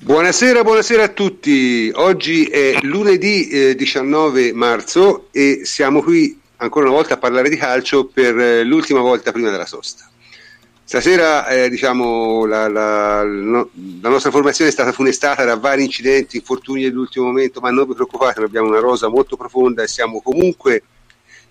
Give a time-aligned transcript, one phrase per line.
[0.00, 1.90] Buonasera, buonasera a tutti.
[1.92, 7.56] Oggi è lunedì eh, 19 marzo e siamo qui ancora una volta a parlare di
[7.56, 10.08] calcio per eh, l'ultima volta prima della sosta.
[10.84, 16.36] Stasera eh, diciamo, la, la, no, la, nostra formazione è stata funestata da vari incidenti,
[16.36, 20.82] infortuni dell'ultimo momento, ma non vi preoccupate, abbiamo una rosa molto profonda e siamo comunque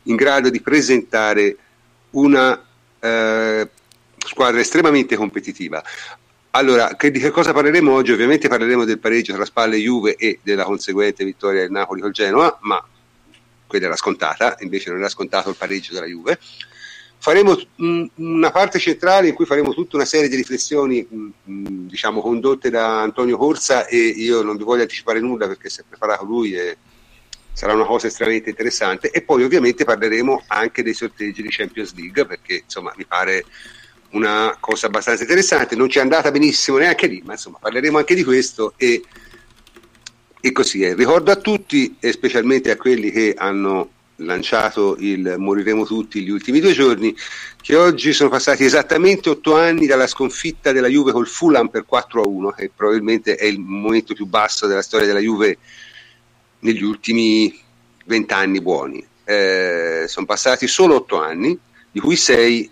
[0.04, 1.58] in grado di presentare
[2.12, 2.66] una
[2.98, 3.70] eh,
[4.26, 5.84] squadra estremamente competitiva.
[6.58, 8.12] Allora, che, di che cosa parleremo oggi?
[8.12, 12.10] Ovviamente parleremo del pareggio tra Spalle e Juve e della conseguente vittoria del Napoli col
[12.10, 12.84] Genoa, ma
[13.68, 16.40] quella era scontata, invece non era scontato il pareggio della Juve.
[17.20, 17.56] Faremo
[18.16, 21.08] una parte centrale in cui faremo tutta una serie di riflessioni
[21.44, 25.84] diciamo, condotte da Antonio Corsa e io non vi voglio anticipare nulla perché si è
[25.88, 26.78] preparato lui e
[27.54, 32.26] sarà una cosa estremamente interessante e poi ovviamente parleremo anche dei sorteggi di Champions League
[32.26, 33.46] perché insomma mi pare
[34.12, 38.16] una cosa abbastanza interessante, non ci è andata benissimo neanche lì, ma insomma parleremo anche
[38.16, 39.04] di questo e,
[40.40, 40.96] e così è.
[40.96, 46.60] Ricordo a tutti e specialmente a quelli che hanno lanciato il Moriremo tutti gli ultimi
[46.60, 47.16] due giorni,
[47.62, 52.22] che oggi sono passati esattamente otto anni dalla sconfitta della Juve col Fulham per 4
[52.22, 55.58] a 1, che probabilmente è il momento più basso della storia della Juve
[56.60, 57.56] negli ultimi
[58.06, 59.06] vent'anni buoni.
[59.24, 61.58] Eh, sono passati solo otto anni,
[61.92, 62.70] di cui sei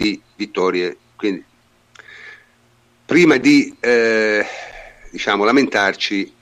[0.00, 0.96] di vittorie.
[1.14, 1.44] Quindi,
[3.04, 4.44] prima di eh,
[5.10, 6.32] diciamo, lamentarci,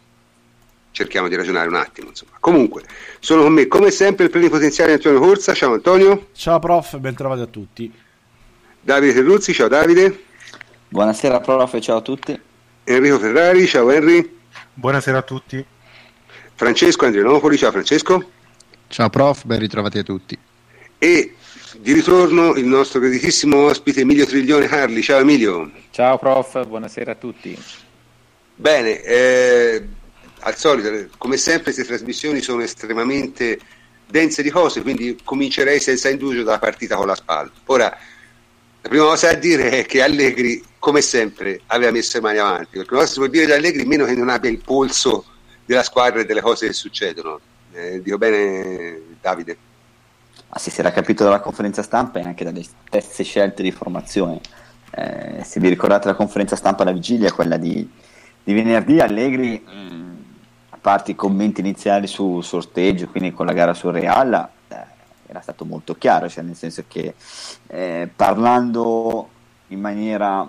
[0.92, 2.08] cerchiamo di ragionare un attimo.
[2.08, 2.32] Insomma.
[2.38, 2.84] Comunque,
[3.18, 5.54] sono con me come sempre il plenipotenziario Antonio Corsa.
[5.54, 6.28] Ciao Antonio.
[6.32, 7.92] Ciao prof, ben trovati a tutti.
[8.80, 10.24] Davide Terruzzi, ciao Davide.
[10.88, 12.40] Buonasera prof, ciao a tutti.
[12.84, 14.36] Enrico Ferrari, ciao Henry.
[14.72, 15.64] Buonasera a tutti.
[16.54, 18.30] Francesco Andrianopoli, ciao Francesco.
[18.86, 20.38] Ciao prof, ben ritrovati a tutti.
[21.00, 21.34] E
[21.80, 25.00] di ritorno il nostro graditissimo ospite Emilio Triglione Carli.
[25.00, 25.70] Ciao Emilio.
[25.90, 27.56] Ciao prof, buonasera a tutti.
[28.56, 29.86] Bene, eh,
[30.40, 33.60] al solito, come sempre queste trasmissioni sono estremamente
[34.06, 37.50] dense di cose, quindi comincerei senza indugio dalla partita con la spalla.
[37.66, 37.96] Ora,
[38.80, 42.78] la prima cosa da dire è che Allegri, come sempre, aveva messo le mani avanti,
[42.78, 45.24] perché non si può dire di Allegri meno che non abbia il polso
[45.64, 47.38] della squadra e delle cose che succedono.
[47.72, 49.67] Eh, dico bene, Davide?
[50.58, 54.40] Si era capito dalla conferenza stampa e anche dalle stesse scelte di formazione.
[54.90, 57.88] Eh, se vi ricordate la conferenza stampa alla vigilia, quella di,
[58.42, 60.16] di venerdì, Allegri, mh, mm,
[60.70, 64.76] a parte i commenti iniziali sul sorteggio, quindi con la gara sul Real, eh,
[65.26, 67.14] era stato molto chiaro, cioè nel senso che
[67.68, 69.28] eh, parlando
[69.68, 70.46] in maniera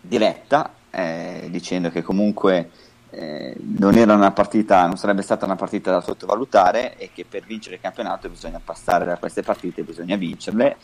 [0.00, 2.70] diretta, eh, dicendo che comunque
[3.16, 7.44] eh, non era una partita, non sarebbe stata una partita da sottovalutare e che per
[7.44, 10.76] vincere il campionato bisogna passare da queste partite, bisogna vincerle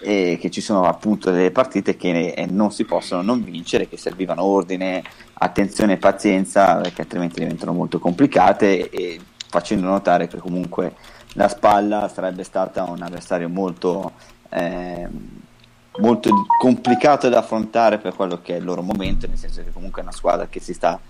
[0.00, 3.96] e che ci sono appunto delle partite che eh, non si possono non vincere, che
[3.96, 5.02] servivano ordine,
[5.34, 10.94] attenzione e pazienza perché altrimenti diventano molto complicate e facendo notare che comunque
[11.34, 14.12] la spalla sarebbe stata un avversario molto,
[14.50, 15.08] eh,
[15.98, 20.00] molto complicato da affrontare per quello che è il loro momento, nel senso che comunque
[20.00, 21.00] è una squadra che si sta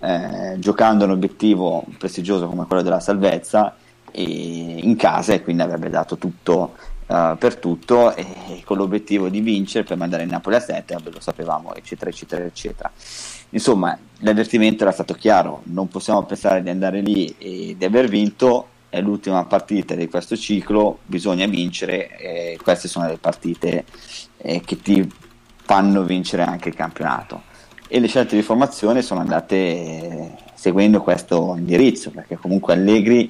[0.00, 3.76] eh, giocando un obiettivo prestigioso come quello della salvezza
[4.12, 6.74] in casa e quindi avrebbe dato tutto
[7.06, 11.20] uh, per tutto e, con l'obiettivo di vincere per mandare il Napoli a 7 lo
[11.20, 12.90] sapevamo eccetera eccetera eccetera.
[13.50, 18.68] Insomma l'avvertimento era stato chiaro non possiamo pensare di andare lì e di aver vinto
[18.90, 23.84] è l'ultima partita di questo ciclo bisogna vincere e queste sono le partite
[24.38, 25.12] eh, che ti
[25.56, 27.47] fanno vincere anche il campionato
[27.88, 33.28] e le scelte di formazione sono andate eh, seguendo questo indirizzo, perché comunque Allegri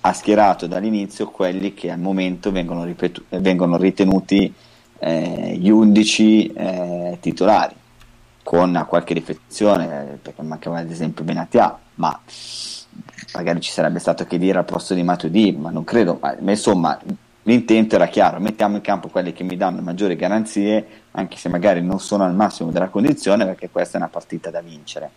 [0.00, 4.52] ha schierato dall'inizio quelli che al momento vengono, ripetu- vengono ritenuti
[4.98, 7.74] eh, gli 11 eh, titolari,
[8.42, 12.20] con qualche riflessione, perché mancava ad esempio Benatia, ma
[13.32, 16.50] magari ci sarebbe stato che dire al posto di Matuidi, ma non credo, ma, ma
[16.50, 17.00] insomma
[17.44, 21.82] l'intento era chiaro, mettiamo in campo quelli che mi danno maggiori garanzie, anche se magari
[21.82, 25.10] non sono al massimo della condizione, perché questa è una partita da vincere.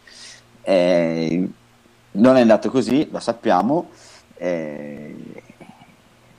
[0.62, 1.50] Eh,
[2.12, 3.90] non è andato così, lo sappiamo,
[4.38, 5.16] eh,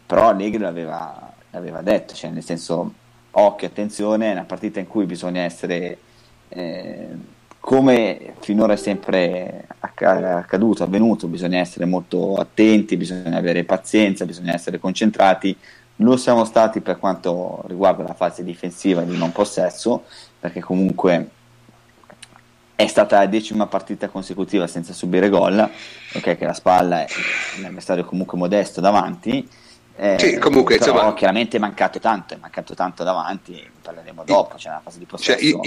[0.06, 2.93] però Allegri l'aveva, l'aveva, detto, cioè nel senso
[3.31, 5.99] occhio, attenzione, è una partita in cui bisogna essere...
[6.49, 14.55] Eh, come finora è sempre accaduto, avvenuto, bisogna essere molto attenti, bisogna avere pazienza, bisogna
[14.55, 15.55] essere concentrati.
[16.00, 20.04] Lo siamo stati per quanto riguarda la fase difensiva di non possesso,
[20.38, 21.30] perché comunque
[22.76, 27.06] è stata la decima partita consecutiva senza subire gol, ok che la spalla è
[27.58, 29.48] un avversario comunque modesto davanti.
[29.96, 34.54] Eh, sì, comunque però insomma, chiaramente è mancato tanto, è mancato tanto davanti, parleremo dopo,
[34.54, 35.36] c'è una fase di possesso.
[35.36, 35.60] Cioè, io,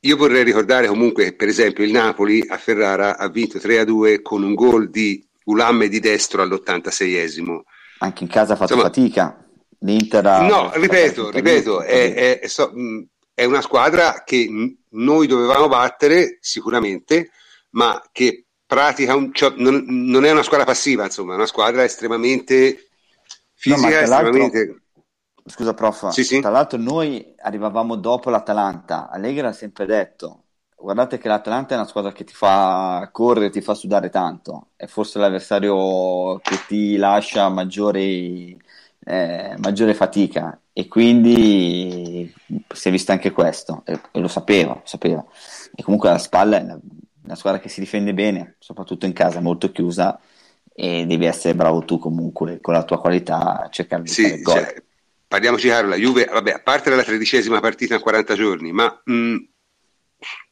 [0.00, 4.42] io vorrei ricordare comunque che per esempio il Napoli a Ferrara ha vinto 3-2 con
[4.42, 7.60] un gol di Ulamme di destro all'86esimo.
[7.98, 9.39] Anche in casa ha fatto Insomma, fatica.
[9.80, 12.40] L'Inter ha No, ripeto, ripeto, è, è,
[13.34, 14.48] è, una squadra che
[14.90, 17.30] noi dovevamo battere sicuramente,
[17.70, 21.82] ma che pratica un, cioè, non, non, è una squadra passiva, insomma, è una squadra
[21.82, 22.88] estremamente
[23.54, 24.82] fisica, no, estremamente...
[25.46, 26.10] Scusa, prof.
[26.10, 26.40] Sì, sì.
[26.40, 29.08] Tra l'altro, noi arrivavamo dopo l'Atalanta.
[29.08, 30.44] Allegri ha sempre detto:
[30.76, 34.68] Guardate che l'Atalanta è una squadra che ti fa correre, ti fa sudare tanto.
[34.76, 38.56] È forse l'avversario che ti lascia maggiore,
[39.10, 40.60] eh, maggiore fatica.
[40.72, 42.32] E quindi
[42.72, 43.82] si è visto anche questo.
[43.84, 45.24] E, e lo sapeva, lo sapeva.
[45.74, 46.78] E comunque alla spalla è una,
[47.24, 50.18] una squadra che si difende bene, soprattutto in casa, molto chiusa.
[50.72, 54.40] E devi essere bravo tu comunque con la tua qualità a cercare di sì, fare
[54.40, 54.54] gol.
[54.54, 54.82] Cioè,
[55.26, 59.36] parliamoci chiaro, la Juve, vabbè, a parte la tredicesima partita in 40 giorni, ma mh,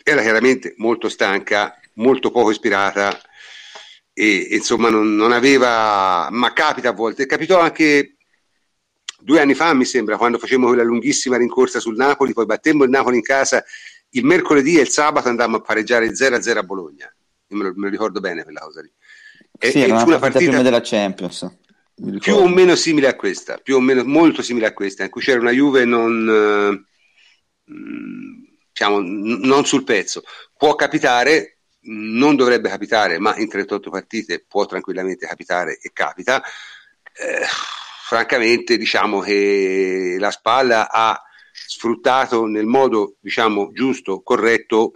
[0.03, 3.17] era chiaramente molto stanca, molto poco ispirata
[4.13, 8.18] e, insomma non, non, aveva, ma capita a volte, capitò anche
[9.21, 12.91] due anni fa mi sembra, quando facemmo quella lunghissima rincorsa sul Napoli, poi battemmo il
[12.91, 13.65] Napoli in casa
[14.13, 17.15] il mercoledì e il sabato andammo a pareggiare 0-0 a Bologna,
[17.49, 18.91] Io me lo, me lo ricordo bene quella cosa lì.
[19.59, 21.47] E, sì, era una partita prima della Champions
[22.21, 25.21] più o meno simile a questa, più o meno molto simile a questa, in cui
[25.21, 26.85] c'era una Juve non,
[27.65, 30.23] diciamo, non sul pezzo.
[30.57, 36.43] Può capitare, non dovrebbe capitare, ma in 38 partite può tranquillamente capitare e capita.
[37.13, 37.45] Eh,
[38.09, 41.23] francamente, diciamo che la spalla ha
[41.53, 44.93] sfruttato nel modo diciamo, giusto, corretto,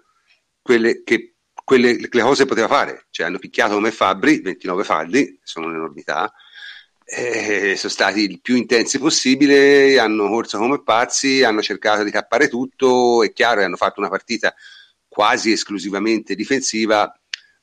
[0.63, 5.67] quelle che quelle, le cose poteva fare, cioè hanno picchiato come Fabri, 29 falli, sono
[5.67, 6.33] un'enormità,
[7.05, 12.49] eh, sono stati il più intensi possibile, hanno corso come pazzi, hanno cercato di cappare
[12.49, 14.55] tutto, è chiaro, hanno fatto una partita
[15.07, 17.15] quasi esclusivamente difensiva,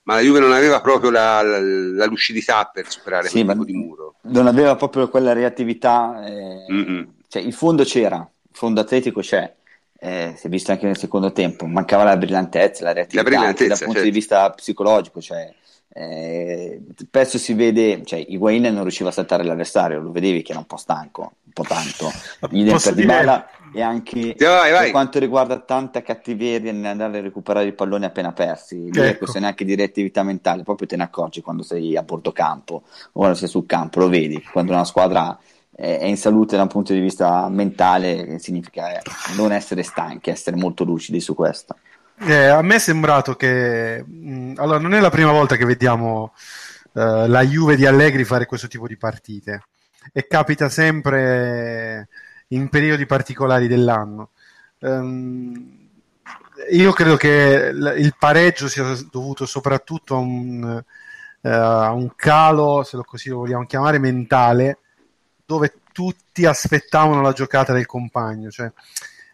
[0.10, 3.64] ma la Juve non aveva proprio la, la, la lucidità per superare sì, quel tipo
[3.64, 4.16] di muro.
[4.22, 9.54] Non aveva proprio quella reattività, eh, cioè, il fondo c'era, il fondo atletico c'è,
[10.00, 13.68] eh, si è visto anche nel secondo tempo, mancava la brillantezza, la reattività, la brillantezza,
[13.68, 14.10] dal punto certo.
[14.10, 15.54] di vista psicologico, cioè
[15.92, 20.60] eh, spesso si vede, cioè Higuain non riusciva a saltare l'avversario, lo vedevi che era
[20.60, 22.12] un po' stanco, un po' tanto.
[22.52, 23.08] Idem per dire...
[23.08, 24.82] Dybala e anche vai, vai.
[24.84, 29.02] per quanto riguarda tanta cattiveria nell'andare a recuperare i palloni appena persi, ecco.
[29.02, 32.76] è questione anche di reattività mentale, proprio te ne accorgi quando sei a bordo campo
[32.76, 35.38] o quando sei sul campo, lo vedi, quando una squadra
[35.76, 39.02] è in salute da un punto di vista mentale significa
[39.38, 41.76] non essere stanchi, essere molto lucidi su questo.
[42.22, 46.34] Eh, a me è sembrato che mh, allora non è la prima volta che vediamo
[46.92, 49.64] uh, la Juve di Allegri fare questo tipo di partite
[50.12, 52.10] e capita sempre
[52.50, 54.32] in periodi particolari dell'anno.
[54.80, 55.88] Um,
[56.72, 60.84] io credo che l- il pareggio sia dovuto soprattutto a un,
[61.42, 64.80] uh, a un calo, se lo così lo vogliamo chiamare, mentale,
[65.46, 68.50] dove tutti aspettavano la giocata del compagno.
[68.50, 68.70] Cioè,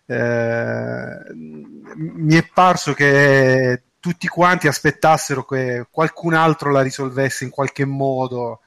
[0.06, 7.86] eh, mi è parso che tutti quanti aspettassero che qualcun altro la risolvesse in qualche
[7.86, 8.62] modo,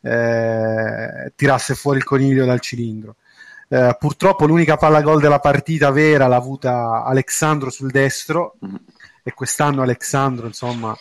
[0.00, 3.16] eh, tirasse fuori il coniglio dal cilindro.
[3.68, 8.56] Eh, purtroppo l'unica palla gol della partita vera l'ha avuta Alexandro sul destro
[9.24, 10.96] e quest'anno Alexandro insomma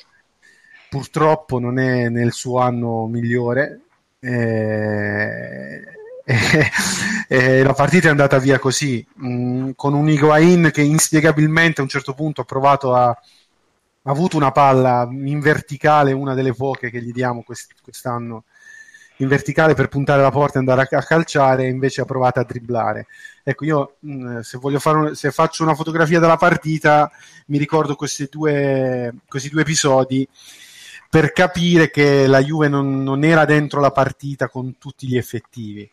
[0.89, 3.81] purtroppo non è nel suo anno migliore
[4.19, 5.83] eh,
[6.25, 6.35] e,
[7.29, 11.83] e la partita è andata via così, mh, mm, con un Higuain che inspiegabilmente a
[11.83, 13.17] un certo punto ha provato a
[14.07, 18.43] ha avuto una palla in verticale, una delle poche che gli diamo quest- quest'anno
[19.19, 23.07] in verticale per puntare la porta e andare a, calciare, invece ha provato a dribblare.
[23.43, 27.09] Ecco, io mh, mm, se, un, se, faccio una fotografia della partita,
[27.47, 30.27] mi ricordo questi due, questi due episodi
[31.09, 35.89] per capire che la Juve non, non, era dentro la partita con tutti gli effettivi.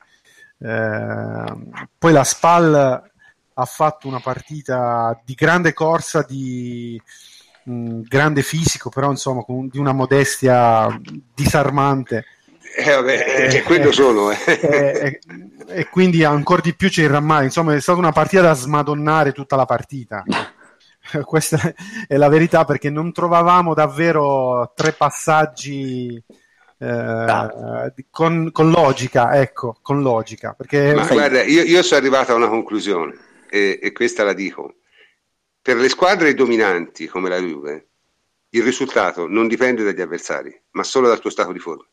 [0.62, 3.10] Ehm, poi la Spal
[3.54, 7.00] ha fatto una partita di grande corsa, di
[7.64, 11.00] mh, mm, grande fisico, però insomma con, di una modestia
[11.34, 12.24] disarmante.
[12.74, 14.30] Eh, vabbè, eh, quello eh, sono.
[14.30, 14.38] Eh.
[14.46, 15.20] eh.
[15.66, 17.46] e quindi ancora di più c'è il rammarico.
[17.46, 20.22] Insomma, è stata una partita da smadonnare tutta la partita.
[21.24, 21.74] Questa
[22.06, 26.22] è la verità perché non trovavamo davvero tre passaggi
[26.82, 30.52] eh, con, con, logica, ecco, con logica.
[30.54, 30.94] Perché...
[30.94, 33.16] Ma guarda, io, io, sono arrivato a una conclusione
[33.48, 34.76] e, e, questa la dico.
[35.62, 37.86] Per le squadre dominanti come la Juve,
[38.50, 41.86] il risultato non dipende dagli avversari, ma solo dal tuo stato di forma.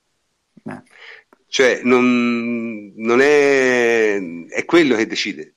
[0.53, 0.81] Beh.
[1.47, 4.19] Cioè, non, non è,
[4.49, 5.55] è quello che decide.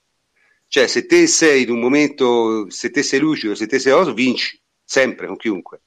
[0.68, 4.14] Cioè, se te sei in un momento, se te sei lucido, se te sei oso,
[4.14, 5.82] vinci, sempre, con chiunque.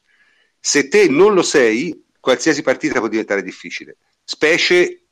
[0.60, 5.06] Se te non lo sei, qualsiasi partita può diventare difficile, specie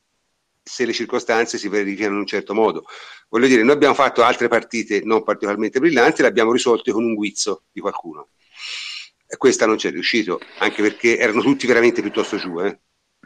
[0.63, 2.85] se le circostanze si verificano in un certo modo.
[3.29, 7.13] Voglio dire, noi abbiamo fatto altre partite non particolarmente brillanti, le abbiamo risolte con un
[7.13, 8.29] guizzo di qualcuno.
[9.27, 12.59] E questa non ci è riuscito, anche perché erano tutti veramente piuttosto giù.
[12.61, 12.79] Eh.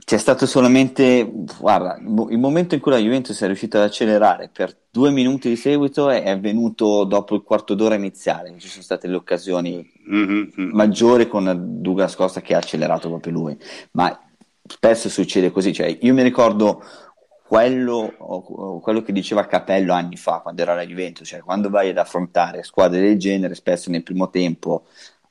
[0.04, 4.76] C'è stato solamente, guarda, il momento in cui la Juventus è riuscita ad accelerare per
[4.90, 9.16] due minuti di seguito è avvenuto dopo il quarto d'ora iniziale, ci sono state le
[9.16, 10.72] occasioni mm-hmm.
[10.72, 13.58] maggiori con Douglas Costa che ha accelerato proprio lui,
[13.92, 14.18] ma
[14.68, 16.84] spesso succede così, cioè io mi ricordo
[17.48, 21.98] quello, quello, che diceva Capello anni fa quando era la Juventus, cioè quando vai ad
[21.98, 24.86] affrontare squadre del genere, spesso nel primo tempo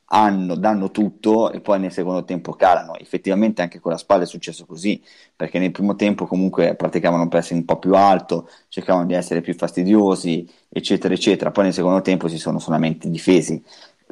[0.09, 2.97] hanno, danno tutto e poi nel secondo tempo calano.
[2.97, 5.01] Effettivamente anche con la spalla è successo così,
[5.35, 9.41] perché nel primo tempo comunque praticavano un pressing un po' più alto, cercavano di essere
[9.41, 11.51] più fastidiosi, eccetera, eccetera.
[11.51, 13.61] Poi nel secondo tempo si sono solamente difesi,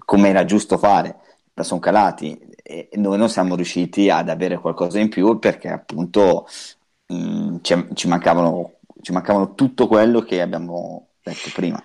[0.03, 1.17] come era giusto fare,
[1.53, 6.47] la sono calati e noi non siamo riusciti ad avere qualcosa in più perché appunto
[7.07, 11.81] mh, mm, ci, ci, mancavano, ci mancavano tutto quello che abbiamo detto prima.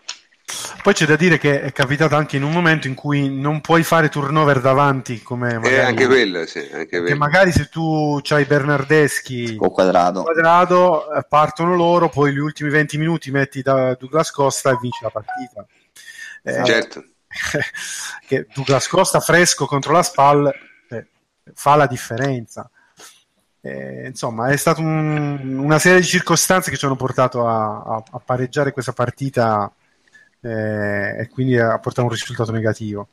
[0.83, 3.83] Poi c'è da dire che è capitato anche in un momento in cui non puoi
[3.83, 7.17] fare turnover davanti, come magari, eh, anche quello, sì, anche quello.
[7.17, 10.23] magari se tu hai Bernardeschi o quadrato.
[10.23, 15.01] quadrato, eh, partono loro, poi gli ultimi 20 minuti metti da Douglas Costa e vinci
[15.03, 15.67] la partita.
[16.43, 17.05] Eh, certo.
[18.27, 20.53] che Douglas Costa fresco contro la SPAL
[20.89, 21.07] eh,
[21.53, 22.71] fa la differenza.
[23.61, 28.03] Eh, insomma, è stata un, una serie di circostanze che ci hanno portato a, a,
[28.13, 29.71] a pareggiare questa partita
[30.43, 33.09] eh, e quindi a portare un risultato negativo.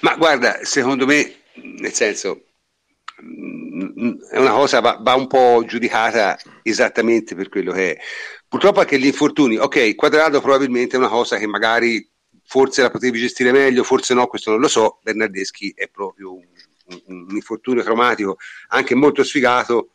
[0.00, 2.44] Ma guarda, secondo me, nel senso,
[3.22, 8.00] mm, è una cosa va, va, un po' giudicata esattamente per quello che è.
[8.48, 12.08] Purtroppo anche gli infortuni, ok, quadrato probabilmente è una cosa che magari
[12.44, 14.98] forse la potevi gestire meglio, forse no, questo non lo so.
[15.02, 16.46] Bernardeschi è proprio un,
[17.06, 18.36] un, un infortunio traumatico,
[18.68, 19.90] anche molto sfigato,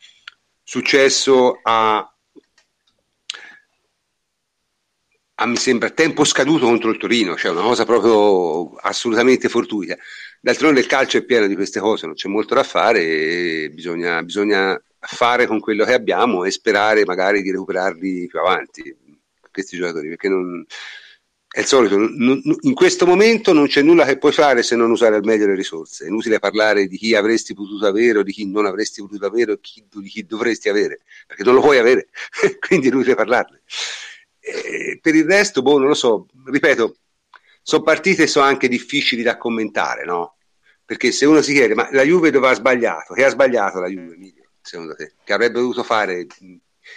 [0.62, 2.09] successo a
[5.42, 9.96] a, mi sembra tempo scaduto contro il Torino, cioè una cosa proprio assolutamente fortuita.
[10.40, 14.80] D'altronde il calcio è pieno di queste cose, non c'è molto da fare bisogna, bisogna
[14.98, 18.94] fare con quello che abbiamo e sperare magari di recuperarli più avanti,
[19.50, 20.64] questi giocatori, perché non,
[21.52, 24.90] è il solito, non, in questo momento non c'è nulla che puoi fare se non
[24.90, 26.04] usare al meglio le risorse.
[26.04, 29.52] È inutile parlare di chi avresti potuto avere o di chi non avresti potuto avere
[29.52, 32.08] o chi, di chi dovresti avere, perché non lo puoi avere,
[32.60, 33.62] quindi è inutile parlarne.
[34.40, 36.96] Eh, per il resto, boh, non lo so, ripeto,
[37.62, 40.36] sono partite sono anche difficili da commentare, no?
[40.84, 43.14] Perché se uno si chiede, ma la Juve dove ha sbagliato?
[43.14, 45.12] Che ha sbagliato la Juve, Emilio, secondo te?
[45.22, 46.26] Che avrebbe dovuto fare,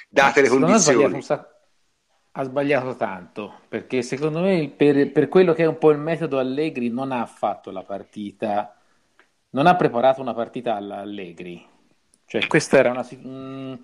[0.09, 1.23] date le condizioni?
[2.35, 6.39] Ha sbagliato, tanto, perché secondo me per, per, quello che è un po' il metodo
[6.39, 8.75] Allegri non ha fatto la partita,
[9.51, 11.63] non ha preparato una partita alla Allegri.
[12.25, 13.03] Cioè questa era una...
[13.07, 13.79] Mh,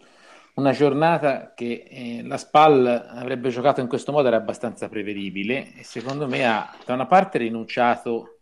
[0.55, 5.83] una giornata che eh, la SPAL avrebbe giocato in questo modo era abbastanza prevedibile e
[5.83, 8.39] secondo me ha da una parte rinunciato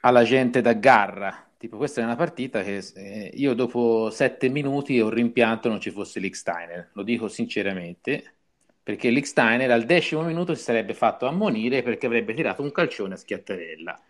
[0.00, 1.44] alla gente da garra.
[1.58, 5.90] Tipo, questa è una partita che eh, io dopo sette minuti ho rimpianto non ci
[5.90, 8.34] fosse l'Iksteiner, lo dico sinceramente,
[8.82, 13.16] perché l'Iksteiner al decimo minuto si sarebbe fatto ammonire perché avrebbe tirato un calcione a
[13.16, 14.00] schiattarella,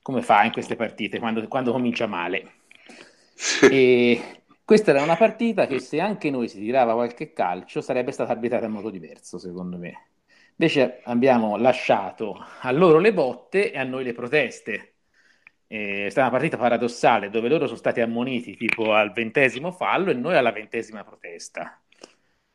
[0.00, 2.52] come fa in queste partite quando, quando comincia male.
[3.70, 8.32] e questa era una partita che se anche noi si tirava qualche calcio sarebbe stata
[8.32, 10.08] arbitrata in modo diverso, secondo me.
[10.56, 14.94] Invece abbiamo lasciato a loro le botte e a noi le proteste.
[15.68, 20.14] è stata una partita paradossale dove loro sono stati ammoniti tipo al ventesimo fallo e
[20.14, 21.80] noi alla ventesima protesta.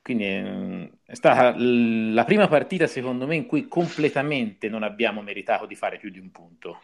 [0.01, 5.65] Quindi eh, è stata la prima partita, secondo me, in cui completamente non abbiamo meritato
[5.65, 6.81] di fare più di un punto.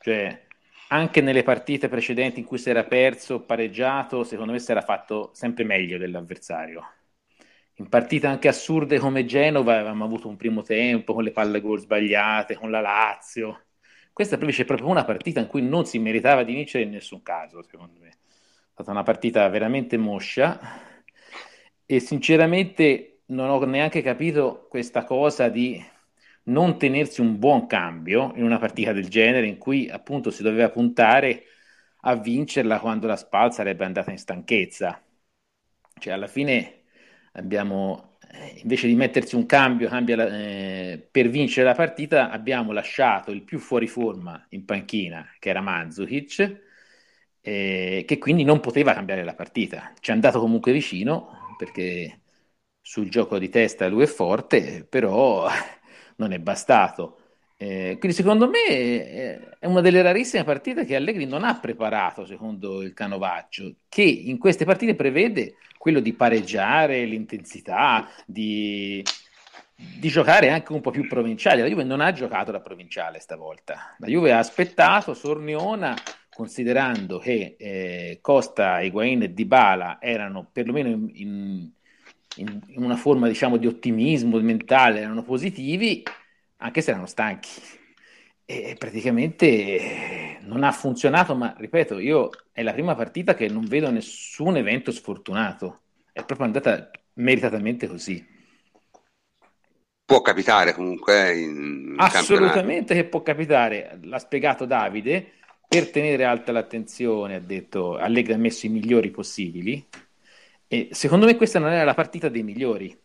[0.00, 0.46] Cioè,
[0.88, 5.30] anche nelle partite precedenti in cui si era perso pareggiato, secondo me si era fatto
[5.34, 6.84] sempre meglio dell'avversario.
[7.78, 11.80] In partite anche assurde come Genova avevamo avuto un primo tempo con le palle gol
[11.80, 13.64] sbagliate, con la Lazio.
[14.12, 17.22] Questa invece è proprio una partita in cui non si meritava di vincere in nessun
[17.22, 18.08] caso, secondo me.
[18.08, 18.14] È
[18.72, 20.58] stata una partita veramente moscia
[21.84, 25.84] e sinceramente non ho neanche capito questa cosa di
[26.46, 30.70] non tenersi un buon cambio in una partita del genere in cui appunto si doveva
[30.70, 31.44] puntare
[32.02, 35.00] a vincerla quando la SPAL sarebbe andata in stanchezza.
[35.98, 36.82] Cioè alla fine
[37.32, 43.30] abbiamo, eh, invece di mettersi un cambio la, eh, per vincere la partita, abbiamo lasciato
[43.30, 46.60] il più fuori forma in panchina, che era Mandzukic,
[47.40, 49.92] eh, che quindi non poteva cambiare la partita.
[50.00, 52.20] Ci è andato comunque vicino perché
[52.80, 55.48] sul gioco di testa lui è forte, però
[56.16, 57.18] non è bastato.
[57.58, 62.26] Eh, quindi secondo me eh, è una delle rarissime partite che Allegri non ha preparato
[62.26, 69.02] secondo il canovaccio, che in queste partite prevede quello di pareggiare l'intensità, di,
[69.74, 71.62] di giocare anche un po' più provinciale.
[71.62, 75.94] La Juve non ha giocato da provinciale stavolta, la Juve ha aspettato Sorniona
[76.36, 81.70] considerando che eh, Costa, Higuain e Dybala erano perlomeno in, in,
[82.36, 86.02] in, una forma diciamo di ottimismo mentale, erano positivi
[86.58, 87.48] anche se erano stanchi.
[88.44, 93.90] E praticamente non ha funzionato, ma ripeto, io è la prima partita che non vedo
[93.90, 95.80] nessun evento sfortunato.
[96.12, 98.24] È proprio andata meritatamente così.
[100.04, 103.98] Può capitare comunque in Assolutamente che può capitare.
[104.02, 105.32] L'ha spiegato Davide.
[105.68, 109.84] Per tenere alta l'attenzione, ha detto Allegri ha messo i migliori possibili.
[110.68, 112.96] E secondo me questa non era la partita dei migliori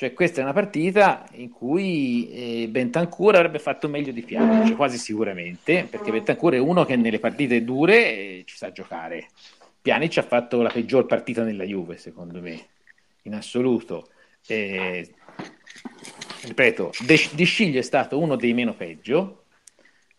[0.00, 4.74] cioè, questa è una partita in cui eh, Bentancur avrebbe fatto meglio di Pjanic, cioè,
[4.74, 9.28] quasi sicuramente, perché Bentancur è uno che nelle partite dure eh, ci sa giocare.
[9.82, 12.68] Pjanic ha fatto la peggior partita nella Juve, secondo me,
[13.24, 14.08] in assoluto.
[14.46, 15.06] Eh,
[16.44, 19.44] ripeto, De, Sciglio è stato uno dei meno peggio,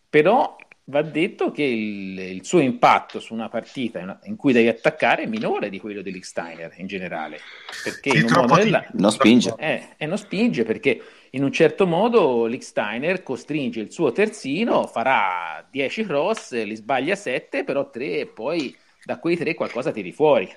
[0.08, 0.54] però
[0.86, 5.26] va detto che il, il, suo impatto su una partita in cui devi attaccare è
[5.26, 7.38] minore di quello di Steiner in generale
[7.84, 8.84] perché in un modo nella...
[8.94, 9.54] non spinge.
[9.58, 15.64] Eh, e non spinge perché in un certo modo Steiner costringe il suo terzino farà
[15.70, 20.52] 10 cross li sbaglia 7 però 3 e poi da quei 3 qualcosa tiri fuori.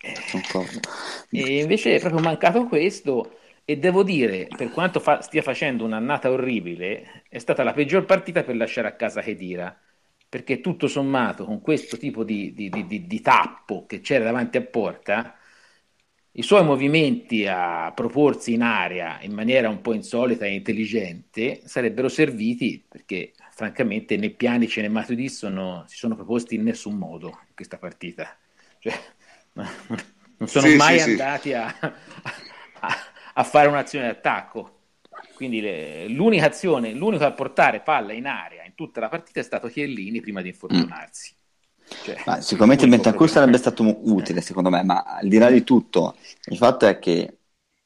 [0.00, 0.14] Eh,
[1.30, 3.38] e invece è proprio mancato questo
[3.70, 8.42] e devo dire, per quanto fa- stia facendo un'annata orribile, è stata la peggior partita
[8.42, 9.76] per lasciare a casa Khedira,
[10.28, 14.62] perché tutto sommato con questo tipo di, di, di, di tappo che c'era davanti a
[14.62, 15.36] porta,
[16.32, 22.08] i suoi movimenti a proporsi in aria in maniera un po' insolita e intelligente sarebbero
[22.08, 27.54] serviti perché francamente né Pjanic né Matuidi sono, si sono proposti in nessun modo in
[27.54, 28.36] questa partita.
[28.78, 28.92] Cioè,
[30.38, 31.54] non sono sì, mai sì, andati sì.
[31.54, 31.74] A,
[32.80, 32.94] a,
[33.34, 34.77] a fare un'azione d'attacco.
[35.38, 39.44] Quindi le, l'unica azione, l'unico a portare palla in aria in tutta la partita è
[39.44, 41.32] stato Chiellini prima di infortunarsi.
[42.02, 45.62] Cioè, ma sicuramente il Bentancur sarebbe stato utile secondo me, ma al di là di
[45.62, 47.38] tutto, il fatto è che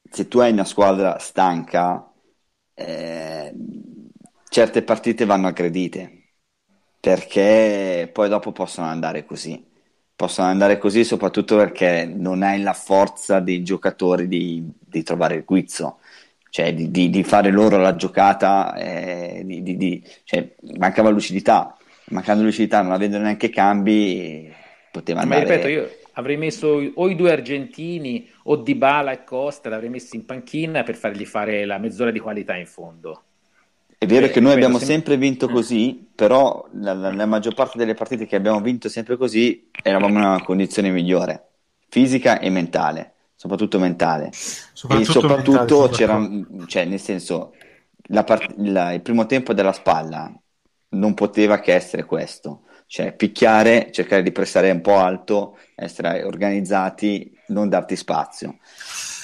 [0.09, 2.11] se tu hai una squadra stanca,
[2.73, 3.53] eh,
[4.49, 6.23] certe partite vanno aggredite
[6.99, 9.63] perché poi dopo possono andare così.
[10.15, 15.43] Possono andare così soprattutto perché non hai la forza dei giocatori di, di trovare il
[15.43, 15.99] guizzo
[16.53, 21.75] cioè di, di, di, fare loro la giocata eh, di, cioè, mancava lucidità.
[22.09, 24.53] Mancando lucidità non avendo neanche cambi
[24.91, 29.69] poteva andare ma ripeto io avrei messo o i due argentini o Dybala e Costa
[29.69, 33.23] l'avrei messi in panchina per fargli fare la mezz'ora di qualità in fondo.
[33.97, 38.35] È vero che noi abbiamo sempre vinto così, però la, maggior parte delle partite che
[38.35, 41.47] abbiamo vinto sempre così eravamo in una condizione migliore,
[41.89, 43.12] fisica e mentale,
[43.43, 44.29] soprattutto mentale.
[44.31, 46.29] Soprattutto e soprattutto mentale, c'era,
[46.65, 47.51] cioè nel senso,
[48.23, 50.33] part- la, il primo tempo della spalla
[50.91, 57.37] non poteva che essere questo, cioè picchiare, cercare di pressare un po' alto, essere organizzati,
[57.47, 58.59] non darti spazio.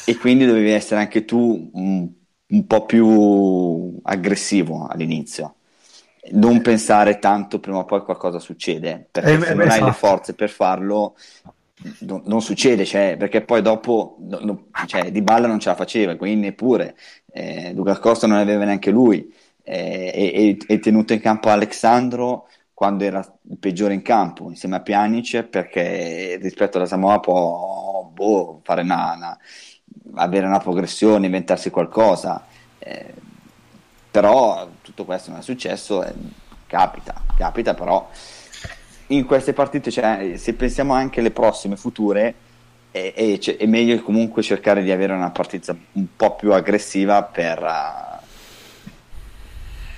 [0.06, 2.18] E quindi dovevi essere anche tu un
[2.50, 5.58] un po' più aggressivo all'inizio.
[6.32, 10.34] Non pensare tanto prima o poi qualcosa succede, perché eh, se non hai le forze
[10.34, 11.16] per farlo,
[12.00, 15.76] non, non succede, cioè, perché poi dopo no, no, cioè, Di Balla non ce la
[15.76, 16.96] faceva, quindi neppure,
[17.32, 23.04] eh, Luca Costa non aveva neanche lui, eh, e, e, tenuto in campo Alexandro quando
[23.04, 28.82] era il peggiore in campo, insieme a Pjanic, perché rispetto alla Samoa può boh, fare
[28.82, 29.38] una, una
[30.16, 32.46] avere una progressione, inventarsi qualcosa,
[32.80, 33.14] eh,
[34.10, 36.14] però tutto questo non è successo, eh,
[36.68, 38.10] capita, capita però
[39.10, 42.34] in queste partite, cioè, se pensiamo anche alle prossime future,
[42.92, 47.60] è, è, è, meglio comunque cercare di avere una partita un po' più aggressiva per,
[47.60, 48.24] uh,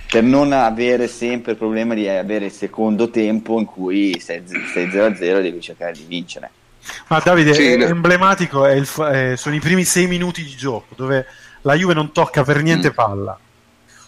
[0.08, 5.20] per non avere sempre il problema di avere il secondo tempo in cui sei 0-0
[5.20, 6.50] e devi cercare di vincere.
[7.08, 10.94] Ma Davide, sì, è emblematico è il, è, sono i primi sei minuti di gioco
[10.96, 11.26] dove
[11.60, 12.94] la Juve non tocca per niente mm.
[12.94, 13.38] palla,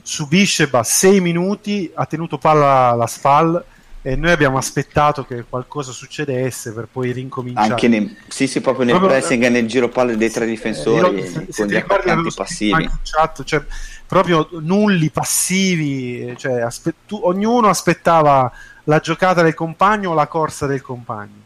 [0.03, 3.65] subisce ba, sei minuti, ha tenuto palla alla spalla
[4.07, 7.71] e noi abbiamo aspettato che qualcosa succedesse per poi rincominciare.
[7.71, 11.23] Anche nei, sì, sì, proprio nel proprio, pressing e nel giro palle dei tre difensori
[11.23, 12.91] eh, io, con gli attaccanti passivi.
[13.03, 13.65] Chat, cioè,
[14.07, 18.53] proprio nulli, passivi, cioè, aspe- tu, ognuno aspettava
[18.85, 21.43] la giocata del compagno o la corsa del compagno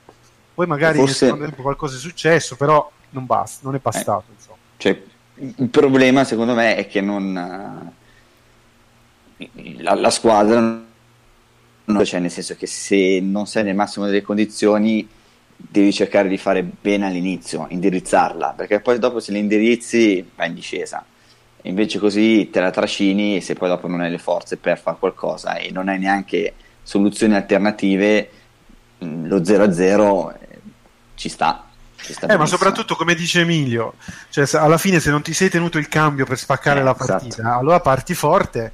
[0.58, 1.10] poi magari Forse...
[1.10, 4.24] nel secondo tempo qualcosa è successo, però non basta, non è bastato.
[4.28, 4.54] Eh.
[4.76, 5.02] Cioè,
[5.36, 7.92] il problema secondo me è che non
[9.76, 10.84] la, la squadra
[12.04, 15.08] cioè nel senso che se non sei nel massimo delle condizioni
[15.60, 20.54] devi cercare di fare bene all'inizio, indirizzarla, perché poi dopo se li indirizzi va in
[20.54, 21.04] discesa.
[21.62, 24.96] invece così te la trascini e se poi dopo non hai le forze per fare
[24.98, 28.30] qualcosa e non hai neanche soluzioni alternative,
[29.04, 30.58] mm, lo 0-0 eh,
[31.16, 31.64] ci sta.
[32.26, 33.94] Eh, ma soprattutto come dice Emilio,
[34.30, 37.42] cioè, alla fine se non ti sei tenuto il cambio per spaccare eh, la partita,
[37.42, 37.58] esatto.
[37.58, 38.72] allora parti forte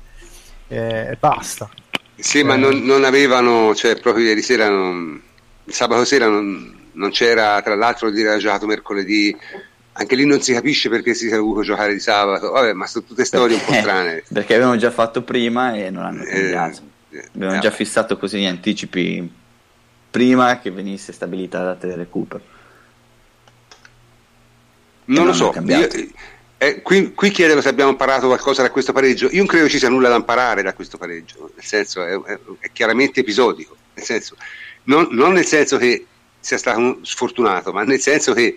[0.68, 1.68] eh, e basta.
[2.16, 5.20] Sì, ma non, non, avevano, cioè proprio ieri sera, non,
[5.66, 9.36] sabato sera non, non c'era, tra l'altro era giocato mercoledì,
[9.92, 13.04] anche lì non si capisce perché si sia dovuto giocare di sabato, vabbè, ma sono
[13.04, 14.22] tutte storie un po' strane.
[14.32, 16.82] perché avevano già fatto prima e non hanno eh, cambiato.
[17.10, 19.30] Eh, avevano eh, già fissato così gli anticipi
[20.10, 22.42] prima che venisse stabilita la data del recupero.
[25.06, 25.88] Non, non lo so, io,
[26.66, 29.26] eh, qui, qui, chiedono se abbiamo imparato qualcosa da questo pareggio.
[29.30, 32.38] Io non credo ci sia nulla da imparare da questo pareggio, nel senso è, è,
[32.60, 34.36] è chiaramente episodico, nel senso,
[34.84, 36.06] non, non, nel senso che
[36.40, 38.54] sia stato sfortunato, ma nel senso che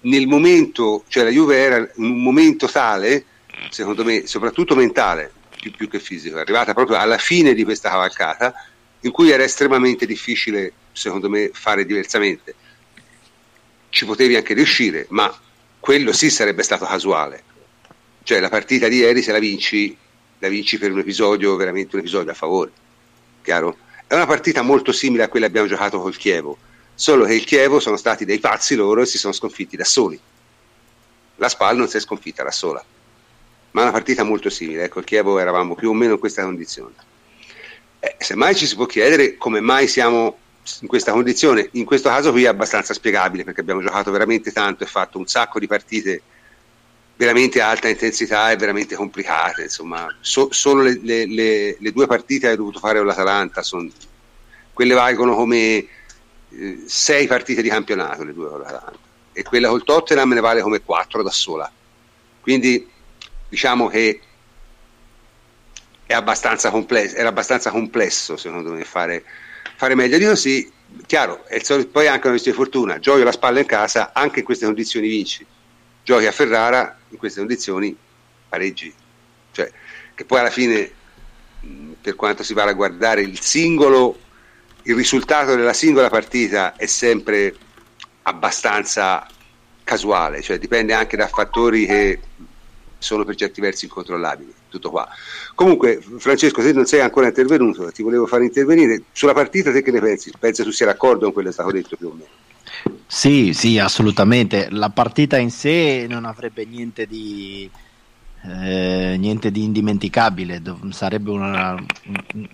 [0.00, 3.24] nel momento, cioè la Juve era in un momento tale,
[3.70, 7.90] secondo me, soprattutto mentale, più, più che fisico, è arrivata proprio alla fine di questa
[7.90, 8.54] cavalcata,
[9.00, 12.54] in cui era estremamente difficile, secondo me, fare diversamente.
[13.88, 15.32] Ci potevi anche riuscire, ma
[15.84, 17.42] quello sì sarebbe stato casuale.
[18.22, 19.94] Cioè la partita di ieri se la vinci,
[20.38, 22.72] la vinci per un episodio, veramente un episodio a favore.
[23.42, 23.76] Chiaro?
[24.06, 26.56] È una partita molto simile a quella che abbiamo giocato col Chievo,
[26.94, 30.18] solo che il Chievo sono stati dei pazzi loro e si sono sconfitti da soli.
[31.34, 32.82] La Spal non si è sconfitta da sola,
[33.72, 34.84] ma è una partita molto simile.
[34.84, 36.94] Ecco, il Chievo eravamo più o meno in questa condizione.
[38.00, 40.38] Eh, semmai ci si può chiedere come mai siamo
[40.80, 41.68] in questa condizione.
[41.72, 45.26] In questo caso qui è abbastanza spiegabile perché abbiamo giocato veramente tanto e fatto un
[45.26, 46.22] sacco di partite
[47.16, 49.62] veramente a alta intensità e veramente complicate.
[49.62, 53.62] Insomma, so, solo le, le, le, le, due partite che hai dovuto fare con l'Atalanta,
[53.62, 53.90] son,
[54.72, 55.86] quelle valgono come
[56.48, 58.98] eh, sei partite di campionato, le due con l'Atalanta,
[59.32, 61.70] e quella col Tottenham ne vale come quattro da sola.
[62.40, 62.90] Quindi
[63.48, 64.20] diciamo che
[66.08, 69.24] abbastanza complesso, era abbastanza complesso secondo me fare
[69.76, 70.70] fare meglio di così,
[71.06, 74.44] chiaro, solito, poi anche una questione di fortuna, giochi la spalla in casa, anche in
[74.44, 75.44] queste condizioni vinci,
[76.02, 77.96] giochi a Ferrara, in queste condizioni
[78.48, 78.92] pareggi,
[79.52, 79.70] cioè
[80.14, 80.90] che poi alla fine
[82.00, 84.18] per quanto si va a guardare il singolo,
[84.82, 87.54] il risultato della singola partita è sempre
[88.22, 89.26] abbastanza
[89.82, 92.20] casuale, cioè dipende anche da fattori che
[93.04, 94.52] sono per certi versi incontrollabili.
[94.68, 95.08] Tutto qua.
[95.54, 99.70] Comunque, Francesco, se non sei ancora intervenuto, ti volevo fare intervenire sulla partita.
[99.70, 100.32] Te che ne pensi?
[100.38, 102.42] Penso tu sia d'accordo con quello che è stato detto più o meno?
[103.06, 104.68] Sì, sì, assolutamente.
[104.70, 107.70] La partita in sé non avrebbe niente di,
[108.42, 111.76] eh, niente di indimenticabile, sarebbe una,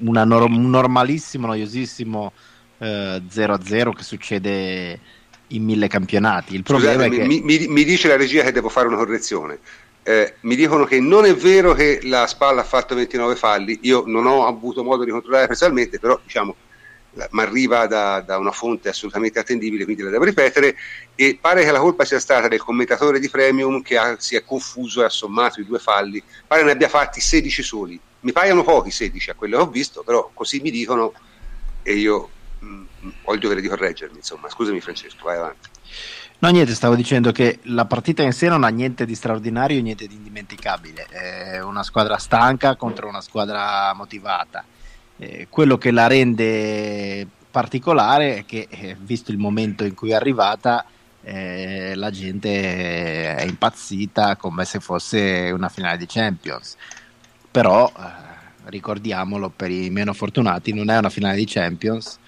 [0.00, 2.32] una norm- un normalissimo, noiosissimo
[2.78, 5.00] eh, 0-0 che succede
[5.48, 6.54] in mille campionati.
[6.54, 7.26] Il problema Scusate, è che...
[7.26, 9.58] mi, mi, mi, dice la regia che devo fare una correzione
[10.02, 14.04] eh, mi dicono che non è vero che la Spalla ha fatto 29 falli, io
[14.06, 16.56] non ho avuto modo di controllare personalmente, però diciamo
[17.12, 20.76] mi arriva da, da, una fonte assolutamente attendibile, quindi la devo ripetere,
[21.16, 24.44] e pare che la colpa sia stata del commentatore di Premium che ha, si è
[24.44, 28.62] confuso e ha sommato i due falli, pare ne abbia fatti 16 soli, mi paiono
[28.62, 31.12] pochi 16 a quello che ho visto, però così mi dicono
[31.82, 35.68] e io mh, mm, ho il dovere di correggermi, insomma, scusami Francesco, vai avanti.
[36.42, 40.06] No, niente, stavo dicendo che la partita in sé non ha niente di straordinario niente
[40.06, 41.04] di indimenticabile.
[41.04, 44.64] È una squadra stanca contro una squadra motivata.
[45.18, 50.14] Eh, quello che la rende particolare è che, eh, visto il momento in cui è
[50.14, 50.86] arrivata,
[51.22, 56.74] eh, la gente è impazzita come se fosse una finale di Champions.
[57.50, 58.02] Però, eh,
[58.70, 62.18] ricordiamolo per i meno fortunati, non è una finale di Champions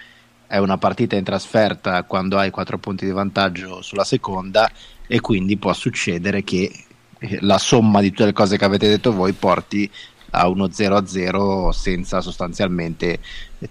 [0.52, 4.70] è una partita in trasferta quando hai 4 punti di vantaggio sulla seconda
[5.06, 6.70] e quindi può succedere che
[7.18, 9.90] eh, la somma di tutte le cose che avete detto voi porti
[10.32, 13.20] a uno 0-0 senza sostanzialmente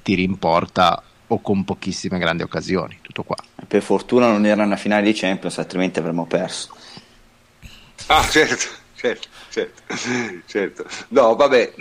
[0.02, 2.98] tiri in porta o con pochissime grandi occasioni.
[3.04, 3.38] Tutto qua.
[3.68, 6.76] Per fortuna non era una finale di Champions, altrimenti avremmo perso.
[8.08, 8.66] Ah, certo,
[8.96, 9.84] certo, certo,
[10.48, 10.86] certo.
[11.10, 11.74] No, vabbè,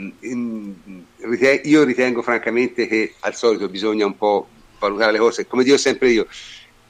[1.64, 4.46] io ritengo francamente che al solito bisogna un po'
[4.88, 6.26] valutare le cose, come dico sempre io,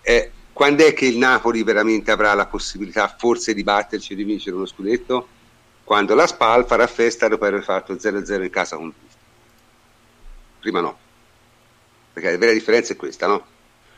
[0.03, 4.25] eh, quando è che il Napoli veramente avrà la possibilità forse di batterci e di
[4.25, 5.29] vincere uno scudetto?
[5.85, 8.93] Quando la Spal farà festa dopo aver fatto 0-0 in casa con
[10.61, 10.99] Prima no.
[12.13, 13.45] Perché la vera differenza è questa, no?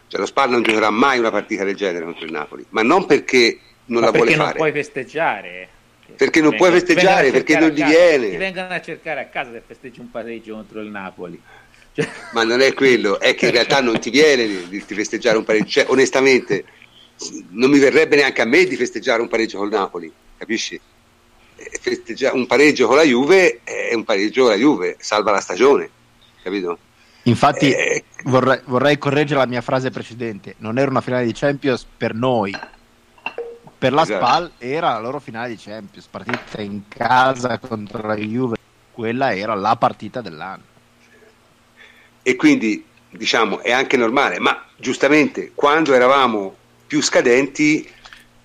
[0.06, 3.06] Cioè lo Spal non giocherà mai una partita del genere contro il Napoli, ma non
[3.06, 4.58] perché non ma la perché vuole non fare.
[4.58, 5.68] puoi festeggiare.
[6.16, 8.30] perché non puoi festeggiare, perché non ti viene.
[8.30, 11.42] Ti vengono a cercare a casa se festeggi un pareggio contro il Napoli.
[11.94, 12.08] Cioè...
[12.32, 15.44] Ma non è quello, è che in realtà non ti viene di, di festeggiare un
[15.44, 15.68] pareggio.
[15.68, 16.64] Cioè, onestamente,
[17.50, 20.80] non mi verrebbe neanche a me di festeggiare un pareggio col Napoli, capisci?
[21.54, 25.88] Festeggiare un pareggio con la Juve è un pareggio con la Juve, salva la stagione,
[26.42, 26.78] capito?
[27.24, 31.86] Infatti eh, vorrei, vorrei, correggere la mia frase precedente, non era una finale di Champions
[31.96, 32.52] per noi,
[33.78, 34.24] per la esatto.
[34.24, 38.56] SPAL era la loro finale di Champions, partita in casa contro la Juve,
[38.90, 40.70] quella era la partita dell'anno.
[42.22, 46.56] E quindi diciamo è anche normale, ma giustamente quando eravamo
[46.86, 47.88] più scadenti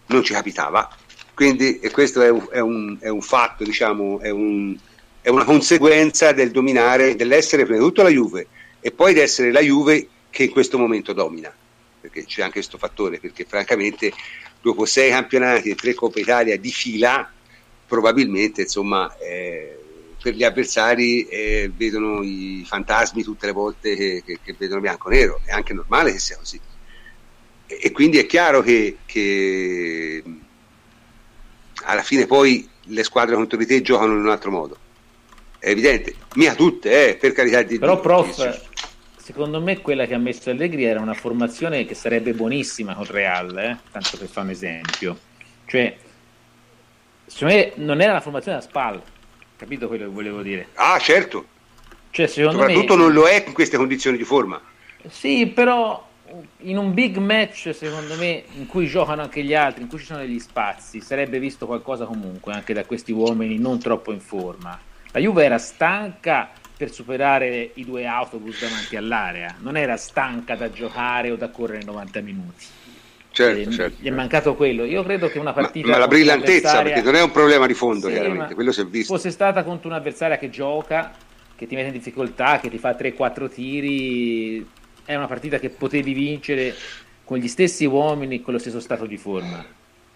[0.07, 0.89] non ci capitava.
[1.33, 4.75] Quindi questo è un, è un, è un fatto, diciamo, è, un,
[5.21, 8.47] è, una conseguenza del dominare, dell'essere prima di tutto la Juve
[8.79, 11.53] e poi di essere la Juve che in questo momento domina.
[11.99, 14.11] Perché c'è anche questo fattore, perché francamente
[14.61, 17.31] dopo sei campionati e tre Coppa Italia di fila,
[17.85, 19.77] probabilmente insomma eh,
[20.27, 25.39] per gli avversari eh, vedono i fantasmi tutte le volte che, che, che vedono bianco-nero,
[25.45, 26.59] è anche normale che sia così.
[27.65, 30.21] E quindi è chiaro che, che,
[31.85, 34.77] alla fine poi le squadre contro di te giocano in un altro modo.
[35.59, 38.65] È evidente, mia tutte, eh, per carità di però prof
[39.15, 43.57] secondo me quella che ha messo Allegri era una formazione che sarebbe buonissima con Real
[43.57, 43.77] eh?
[43.91, 45.17] tanto per fare un esempio.
[45.65, 45.97] Cioè
[47.25, 49.15] secondo me non era una formazione da spalla
[49.57, 51.55] capito quello che volevo dire ah certo
[52.11, 53.03] cioè, soprattutto me...
[53.03, 54.61] non lo è in queste condizioni di forma
[55.09, 56.05] sì però
[56.59, 60.05] in un big match, secondo me, in cui giocano anche gli altri, in cui ci
[60.05, 64.77] sono degli spazi, sarebbe visto qualcosa comunque anche da questi uomini non troppo in forma.
[65.11, 70.69] La Juve era stanca per superare i due autobus davanti all'area, non era stanca da
[70.69, 72.65] giocare o da correre 90 minuti.
[73.37, 74.01] Certo, certo.
[74.01, 74.83] Gli è mancato quello.
[74.83, 75.85] Io credo che una partita.
[75.85, 78.55] Ma, ma la brillantezza, perché non è un problema di fondo, sì, chiaramente.
[78.55, 79.13] Quello si è visto.
[79.13, 81.13] Fosse stata contro un'avversaria che gioca,
[81.55, 84.67] che ti mette in difficoltà, che ti fa 3-4 tiri,
[85.05, 86.73] è una partita che potevi vincere
[87.23, 89.63] con gli stessi uomini, con lo stesso stato di forma.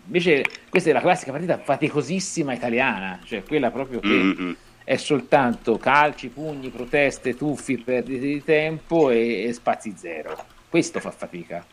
[0.06, 4.52] Invece questa è la classica partita faticosissima italiana, cioè quella proprio che mm-hmm.
[4.84, 10.44] è soltanto calci, pugni, proteste, tuffi, perdite di tempo e, e spazi zero.
[10.68, 11.64] Questo fa fatica.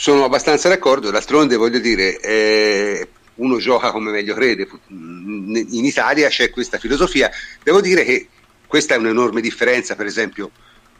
[0.00, 6.50] Sono abbastanza d'accordo, d'altronde voglio dire, eh, uno gioca come meglio crede, in Italia c'è
[6.50, 7.28] questa filosofia,
[7.64, 8.28] devo dire che
[8.68, 10.52] questa è un'enorme differenza, per esempio,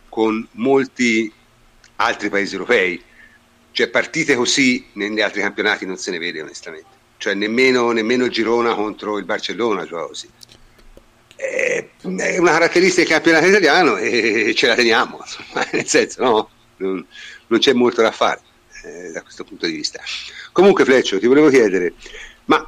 [0.09, 1.33] con molti
[1.95, 3.01] altri paesi europei.
[3.71, 6.89] Cioè partite così negli altri campionati non se ne vede onestamente.
[7.19, 10.29] Cioè nemmeno, nemmeno Girona contro il Barcellona gioca così.
[11.37, 17.07] È una caratteristica del campionato italiano e ce la teniamo, insomma, nel senso no, non,
[17.47, 18.41] non c'è molto da fare
[18.89, 20.01] eh, da questo punto di vista.
[20.53, 21.95] Comunque Fleccio, ti volevo chiedere,
[22.47, 22.65] ma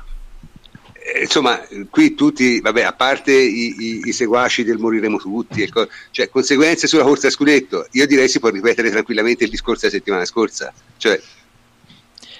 [0.93, 5.89] eh, insomma, qui tutti, vabbè, a parte i, i, i seguaci del moriremo tutti, ecco,
[6.11, 9.99] cioè conseguenze sulla corsa a scudetto, io direi si può ripetere tranquillamente il discorso della
[9.99, 11.21] settimana scorsa, cioè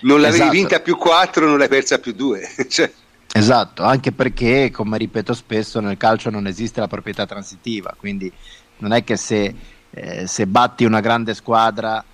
[0.03, 0.57] non l'avevi esatto.
[0.57, 2.49] vinta più 4, non l'hai persa più 2.
[2.69, 2.93] cioè.
[3.33, 8.31] Esatto, anche perché, come ripeto spesso, nel calcio non esiste la proprietà transitiva, quindi
[8.79, 9.55] non è che se,
[9.91, 12.05] eh, se batti una grande squadra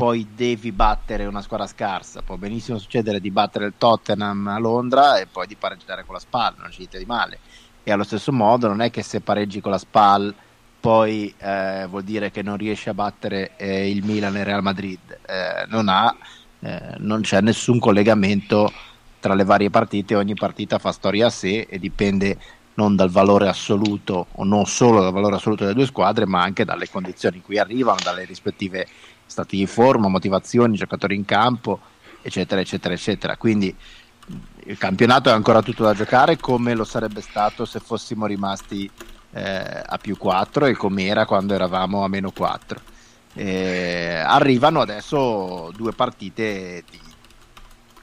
[0.00, 2.22] poi devi battere una squadra scarsa.
[2.22, 6.20] Può benissimo succedere di battere il Tottenham a Londra e poi di pareggiare con la
[6.20, 7.38] SPAL, non ci dite di male.
[7.82, 10.34] E allo stesso modo non è che se pareggi con la SPAL
[10.80, 14.62] poi eh, vuol dire che non riesci a battere eh, il Milan e il Real
[14.62, 15.18] Madrid.
[15.26, 16.16] Eh, non, ha,
[16.60, 18.72] eh, non c'è nessun collegamento
[19.20, 22.38] tra le varie partite, ogni partita fa storia a sé e dipende
[22.72, 26.64] non dal valore assoluto o non solo dal valore assoluto delle due squadre, ma anche
[26.64, 28.86] dalle condizioni in cui arrivano, dalle rispettive
[29.30, 31.80] stati di forma, motivazioni, giocatori in campo,
[32.20, 33.36] eccetera, eccetera, eccetera.
[33.36, 33.74] Quindi
[34.64, 38.90] il campionato è ancora tutto da giocare come lo sarebbe stato se fossimo rimasti
[39.32, 42.80] eh, a più 4 e come era quando eravamo a meno 4.
[43.32, 47.00] Eh, arrivano adesso due partite di,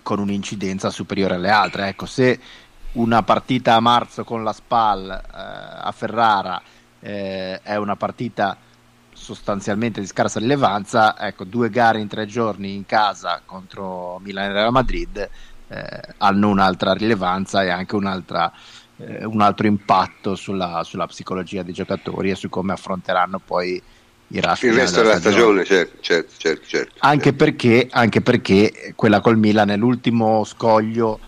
[0.02, 1.90] con un'incidenza superiore alle altre.
[1.90, 2.40] Ecco, se
[2.94, 6.62] una partita a marzo con la SPAL eh, a Ferrara
[7.00, 8.58] eh, è una partita
[9.28, 14.54] sostanzialmente di scarsa rilevanza, ecco, due gare in tre giorni in casa contro Milan e
[14.54, 15.30] Real Madrid
[15.68, 18.50] eh, hanno un'altra rilevanza e anche un'altra,
[18.96, 23.74] eh, un altro impatto sulla, sulla, psicologia dei giocatori e su come affronteranno poi
[24.30, 27.44] i il resto della stagione, stagione certo, certo, certo, certo, Anche, certo.
[27.44, 31.20] Perché, anche perché quella col Milan è l'ultimo scoglio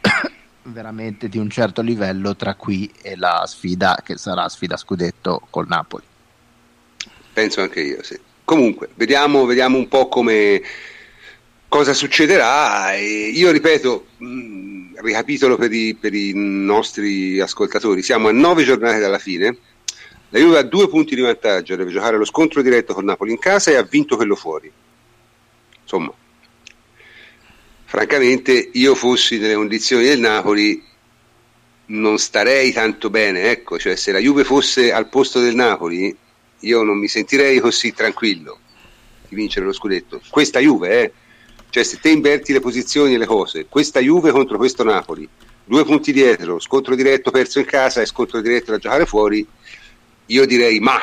[0.62, 5.66] veramente di un certo livello tra qui e la sfida che sarà sfida scudetto col
[5.66, 6.12] Napoli.
[7.34, 8.18] Penso anche io, sì.
[8.44, 10.62] Comunque, vediamo, vediamo un po' come
[11.68, 12.94] cosa succederà.
[12.94, 18.62] E io ripeto, mh, mm, ricapitolo per i, per i nostri ascoltatori, siamo a nove
[18.62, 19.58] giornate dalla fine,
[20.28, 23.38] la Juve ha due punti di vantaggio, deve giocare lo scontro diretto con Napoli in
[23.38, 24.70] casa e ha vinto quello fuori.
[25.82, 26.12] Insomma,
[27.84, 30.82] francamente io fossi nelle condizioni del Napoli
[31.86, 36.16] non starei tanto bene, ecco, cioè se la Juve fosse al posto del Napoli
[36.64, 38.58] io non mi sentirei così tranquillo
[39.28, 40.20] di vincere lo scudetto.
[40.28, 41.12] Questa Juve, eh,
[41.70, 45.28] cioè se te inverti le posizioni e le cose, questa Juve contro questo Napoli,
[45.64, 49.46] due punti dietro, scontro diretto perso in casa e scontro diretto da giocare fuori,
[50.26, 50.98] io direi ma,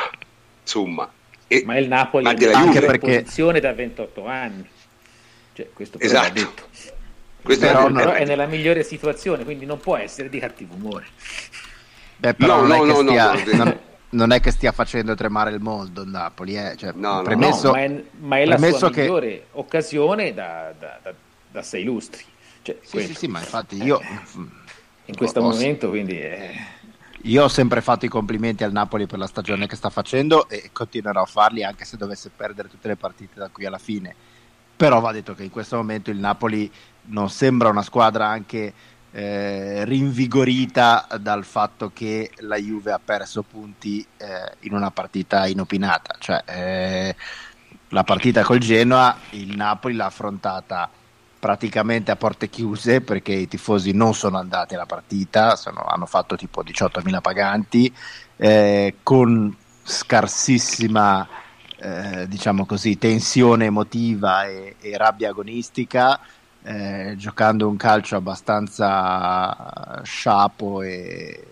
[0.60, 1.10] insomma.
[1.46, 3.22] E, ma il Napoli ma è anche perché...
[3.22, 4.68] posizione da 28 anni.
[5.54, 6.32] Cioè, questo esatto.
[6.32, 6.62] detto.
[7.42, 11.06] Questo però, è, però è nella migliore situazione, quindi non può essere di cattivo umore.
[12.16, 13.78] Beh, però no, non, no, no, stia, non,
[14.12, 16.76] non, è che stia facendo tremare il mondo il Napoli, eh.
[16.76, 19.02] cioè, no, premesso, no, ma è, ma è la sua che...
[19.02, 21.14] migliore occasione da, da, da,
[21.50, 22.24] da sei lustri.
[22.62, 24.00] Cioè, sì, sì, sì, ma infatti io...
[25.06, 25.58] In questo posso...
[25.58, 26.18] momento, quindi...
[26.18, 26.50] È...
[27.22, 30.70] Io ho sempre fatto i complimenti al Napoli per la stagione che sta facendo e
[30.72, 34.14] continuerò a farli anche se dovesse perdere tutte le partite da qui alla fine.
[34.76, 36.70] Però va detto che in questo momento il Napoli
[37.06, 38.72] non sembra una squadra anche
[39.12, 46.16] eh, rinvigorita dal fatto che la Juve ha perso punti eh, in una partita inopinata.
[46.18, 47.16] Cioè, eh,
[47.88, 50.88] la partita col Genoa, il Napoli l'ha affrontata
[51.38, 56.36] praticamente a porte chiuse perché i tifosi non sono andati alla partita, sono, hanno fatto
[56.36, 57.92] tipo 18.000 paganti,
[58.36, 61.28] eh, con scarsissima
[61.76, 66.20] eh, diciamo così, tensione emotiva e, e rabbia agonistica
[66.64, 71.46] eh, giocando un calcio abbastanza sciapo e,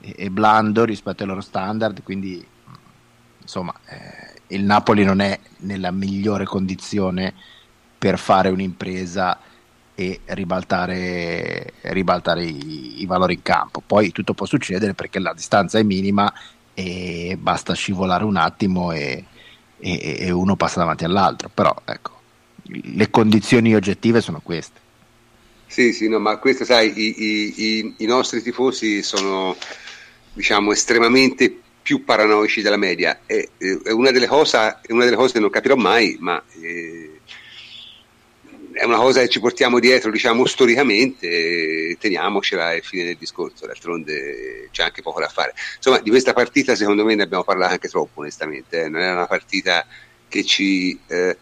[0.00, 2.44] e, e, blando rispetto ai loro standard, quindi
[3.40, 7.34] insomma eh, il Napoli non è nella migliore condizione
[7.98, 9.38] per fare un'impresa
[9.94, 13.82] e ribaltare, ribaltare i, i, valori in campo.
[13.86, 16.32] Poi tutto può succedere perché la distanza è minima
[16.74, 19.24] e basta scivolare un attimo e,
[19.78, 22.19] e, e uno passa davanti all'altro, però ecco
[22.70, 24.88] le condizioni oggettive sono queste.
[25.66, 27.14] Sì, sì, no, ma questo sai, i,
[27.56, 29.56] i, i nostri tifosi sono
[30.32, 33.20] diciamo estremamente più paranoici della media.
[33.24, 37.20] È, è, una, delle cose, è una delle cose che non capirò mai, ma eh,
[38.72, 44.68] è una cosa che ci portiamo dietro, diciamo, storicamente, teniamocela e fine del discorso, d'altronde
[44.72, 45.54] c'è anche poco da fare.
[45.76, 48.88] Insomma, di questa partita secondo me ne abbiamo parlato anche troppo, onestamente, eh.
[48.88, 49.86] non era una partita
[50.28, 50.98] che ci...
[51.06, 51.36] Eh,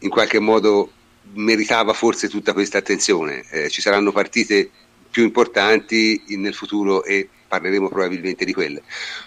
[0.00, 0.90] in qualche modo
[1.32, 3.44] meritava forse tutta questa attenzione.
[3.50, 4.70] Eh, ci saranno partite
[5.10, 8.82] più importanti nel futuro e parleremo probabilmente di quelle.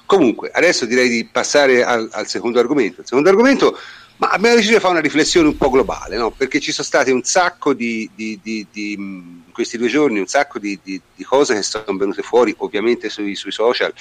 [0.05, 3.01] Comunque, adesso direi di passare al, al secondo argomento.
[3.01, 3.77] Il secondo argomento,
[4.17, 6.31] ma abbiamo deciso di fare una riflessione un po' globale, no?
[6.31, 10.27] perché ci sono state un sacco di, di, di, di in questi due giorni, un
[10.27, 10.79] sacco di,
[11.25, 13.93] cose che sono venute fuori, ovviamente sui, sui social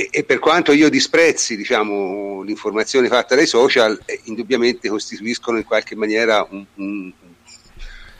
[0.00, 5.64] e, e, per quanto io disprezzi diciamo, l'informazione fatta dai social, eh, indubbiamente costituiscono in
[5.64, 7.12] qualche maniera un, un,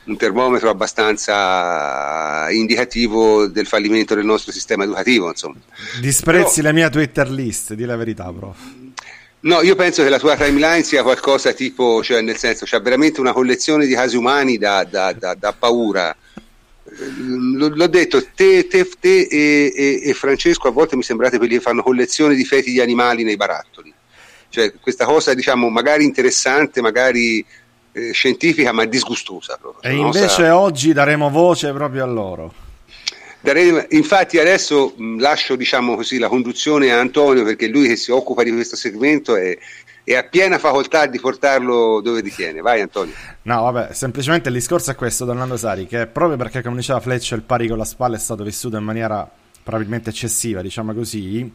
[0.03, 5.29] un, termometro abbastanza indicativo del fallimento del nostro sistema educativo.
[5.29, 5.57] Insomma.
[5.99, 8.57] Disprezzi Però, la mia Twitter list, di la verità, prof.
[9.43, 13.19] No, io penso che la tua timeline sia qualcosa tipo, cioè nel senso, c'è veramente
[13.19, 16.15] una collezione di casi umani da, da, da, da paura
[16.93, 21.61] l'ho detto, te, te, te e, e, e, Francesco a volte mi sembrate quelli che
[21.61, 23.93] fanno collezioni di feti di animali nei barattoli.
[24.49, 27.43] Cioè, questa cosa, diciamo, magari interessante, magari
[27.93, 29.57] eh, scientifica, ma disgustosa.
[29.57, 29.89] Proprio.
[29.89, 30.59] E invece Sarà...
[30.59, 32.53] oggi daremo voce proprio a loro.
[33.39, 38.11] Daremo, infatti adesso mh, lascio diciamo così, la conduzione a Antonio perché lui che si
[38.11, 39.57] occupa di questo segmento è,
[40.03, 42.61] è a piena facoltà di portarlo dove ritiene.
[42.61, 43.13] Vai Antonio.
[43.43, 47.37] No, vabbè, semplicemente il discorso è questo, Donaldo Sari, che proprio perché, come diceva Fletcher,
[47.37, 49.29] il pari con la spalla è stato vissuto in maniera
[49.63, 51.51] probabilmente eccessiva, diciamo così,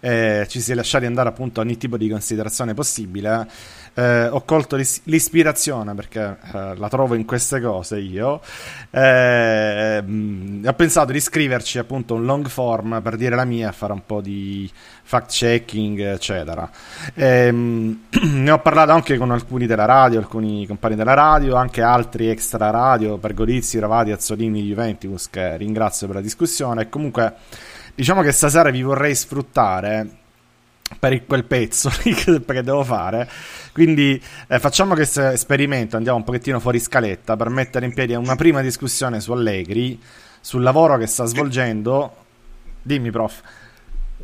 [0.00, 3.48] eh, ci si è lasciati andare appunto a ogni tipo di considerazione possibile
[3.94, 8.40] eh, ho colto l'is- l'ispirazione perché eh, la trovo in queste cose io.
[8.90, 13.92] Eh, mh, ho pensato di scriverci appunto un long form per dire la mia, fare
[13.92, 14.70] un po' di
[15.02, 16.68] fact checking, eccetera.
[17.14, 22.28] Ehm, ne ho parlato anche con alcuni della radio, alcuni compagni della radio, anche altri
[22.28, 26.82] extra radio, Pergolizzi, Ravati, Azzolini, Juventus, che ringrazio per la discussione.
[26.82, 27.34] E comunque,
[27.94, 30.17] diciamo che stasera vi vorrei sfruttare
[30.98, 33.28] per quel pezzo che devo fare.
[33.72, 38.36] Quindi eh, facciamo questo esperimento, andiamo un pochettino fuori scaletta per mettere in piedi una
[38.36, 39.98] prima discussione su Allegri,
[40.40, 42.14] sul lavoro che sta svolgendo.
[42.82, 43.40] Dimmi, prof.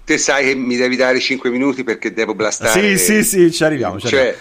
[0.04, 2.96] Te sai che mi devi dare 5 minuti perché devo blastare.
[2.96, 3.98] Sì, sì, sì, ci arriviamo.
[3.98, 4.36] Ci cioè,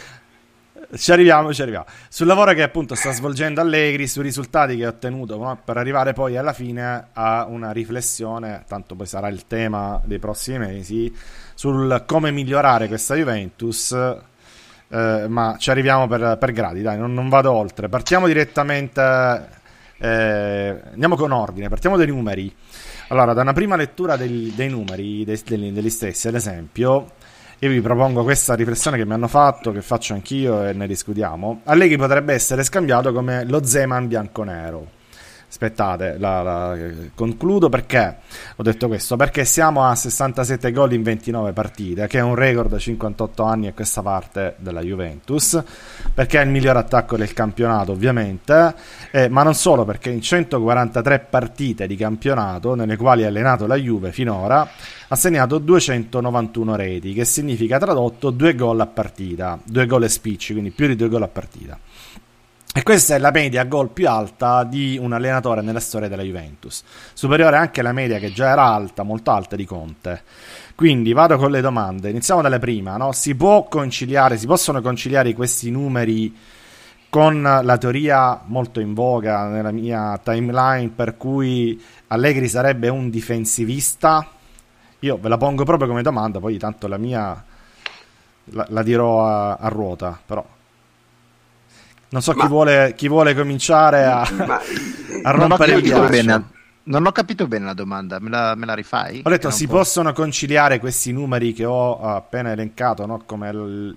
[0.98, 1.86] ci arriviamo, ci arriviamo.
[2.10, 5.60] Sul lavoro che appunto sta svolgendo Allegri, sui risultati che ha ottenuto, no?
[5.64, 10.60] per arrivare poi alla fine a una riflessione, tanto poi sarà il tema dei prossimi
[10.60, 11.16] mesi,
[11.54, 13.92] sul come migliorare questa Juventus.
[14.90, 17.90] Eh, ma ci arriviamo per, per gradi, dai, non, non, vado oltre.
[17.90, 19.48] Partiamo direttamente,
[19.98, 22.56] eh, andiamo con ordine, partiamo dai numeri.
[23.08, 27.14] Allora, da una prima lettura dei, dei numeri, dei, degli stessi, ad esempio,
[27.64, 31.62] io vi propongo questa riflessione che mi hanno fatto, che faccio anch'io e ne discutiamo.
[31.64, 35.02] Allegri potrebbe essere scambiato come lo Zeman bianconero.
[35.54, 36.78] Aspettate, la, la,
[37.14, 38.18] concludo perché
[38.56, 42.72] ho detto questo, perché siamo a 67 gol in 29 partite, che è un record
[42.72, 45.62] da 58 anni a questa parte della Juventus,
[46.12, 48.74] perché è il miglior attacco del campionato ovviamente,
[49.12, 53.76] eh, ma non solo perché in 143 partite di campionato nelle quali ha allenato la
[53.76, 54.68] Juve finora
[55.08, 60.54] ha segnato 291 reti, che significa tradotto 2 gol a partita, 2 gol e spicci,
[60.54, 61.78] quindi più di 2 gol a partita.
[62.76, 66.82] E questa è la media gol più alta di un allenatore nella storia della Juventus,
[67.14, 70.24] superiore anche alla media che già era alta, molto alta di Conte.
[70.74, 72.10] Quindi vado con le domande.
[72.10, 73.12] Iniziamo dalle prima, no?
[73.12, 76.36] Si può conciliare, si possono conciliare questi numeri
[77.10, 84.28] con la teoria molto in voga nella mia timeline per cui Allegri sarebbe un difensivista?
[85.02, 87.46] Io ve la pongo proprio come domanda, poi tanto la mia
[88.46, 90.44] la, la dirò a, a ruota, però
[92.14, 94.62] non so ma, chi, vuole, chi, vuole, cominciare a, ma,
[95.24, 96.52] a rompere il ghiaccio.
[96.86, 99.22] Non ho capito bene la domanda, me la, me la rifai?
[99.24, 99.78] Ho detto, si può...
[99.78, 103.24] possono conciliare questi numeri che ho appena elencato, no?
[103.26, 103.96] come il,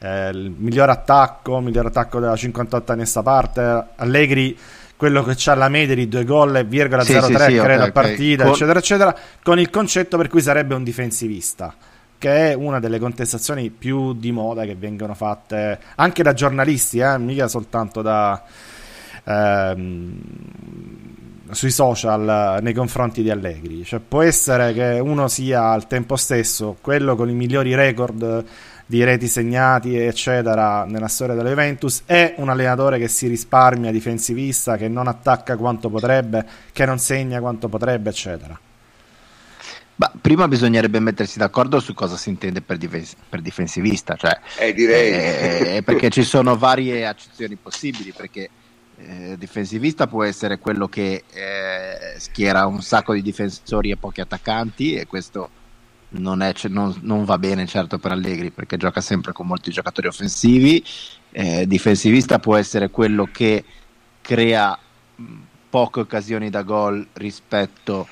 [0.00, 4.58] eh, il, miglior attacco, il miglior attacco della 58 anni a sta parte, Allegri
[4.96, 7.82] quello che ha la media di 2 gol e virgola sì, 0,3 sì, sì, credo
[7.82, 8.54] okay, partita, okay.
[8.54, 11.72] eccetera, eccetera, con il concetto per cui sarebbe un difensivista
[12.18, 17.16] che è una delle contestazioni più di moda che vengono fatte anche da giornalisti, eh?
[17.18, 18.42] mica soltanto da,
[19.24, 20.20] ehm,
[21.50, 23.84] sui social nei confronti di Allegri.
[23.84, 28.44] Cioè, può essere che uno sia al tempo stesso quello con i migliori record
[28.84, 34.78] di reti segnati, eccetera, nella storia della Juventus, è un allenatore che si risparmia difensivista,
[34.78, 38.58] che non attacca quanto potrebbe, che non segna quanto potrebbe, eccetera.
[39.98, 44.72] Ma prima bisognerebbe mettersi d'accordo su cosa si intende per, difes- per difensivista, cioè, eh,
[44.72, 45.10] direi.
[45.10, 48.48] Eh, eh, perché ci sono varie accezioni possibili, perché
[48.96, 54.94] eh, difensivista può essere quello che eh, schiera un sacco di difensori e pochi attaccanti
[54.94, 55.50] e questo
[56.10, 60.06] non, è, non, non, va bene certo per Allegri perché gioca sempre con molti giocatori
[60.06, 60.82] offensivi,
[61.32, 63.64] eh, difensivista può essere quello che
[64.20, 64.78] crea
[65.68, 68.06] poche occasioni da gol rispetto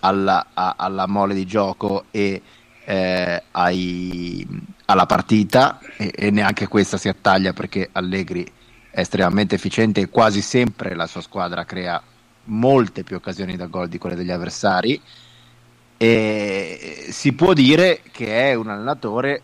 [0.00, 2.42] alla, a, alla mole di gioco e
[2.84, 4.46] eh, ai,
[4.86, 8.50] alla partita e, e, neanche questa si attaglia perché Allegri
[8.90, 12.02] è estremamente efficiente e quasi sempre la sua squadra crea
[12.44, 15.00] molte più occasioni da gol di quelle degli avversari.
[15.98, 19.42] E si può dire che è un allenatore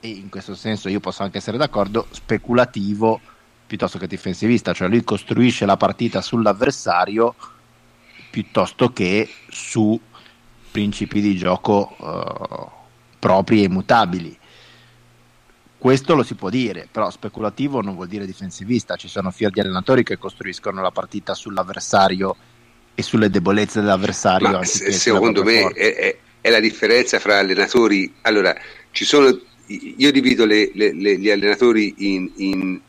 [0.00, 3.20] e in questo senso io posso anche essere d'accordo speculativo
[3.66, 7.34] piuttosto che difensivista cioè lui costruisce la partita sull'avversario
[8.38, 9.98] piuttosto che su
[10.70, 12.70] principi di gioco uh,
[13.18, 14.38] propri e immutabili.
[15.76, 18.94] Questo lo si può dire, però speculativo non vuol dire difensivista.
[18.94, 22.36] Ci sono fior di allenatori che costruiscono la partita sull'avversario
[22.94, 24.50] e sulle debolezze dell'avversario.
[24.50, 28.14] Ma se, secondo me è, è, è, la differenza fra allenatori.
[28.22, 28.56] Allora,
[28.92, 29.36] ci sono,
[29.66, 32.80] io divido le, le, le, gli allenatori in, in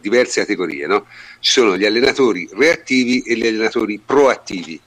[0.00, 0.86] diverse categorie.
[0.86, 1.06] No?
[1.38, 4.80] Ci sono gli allenatori reattivi e gli allenatori proattivi.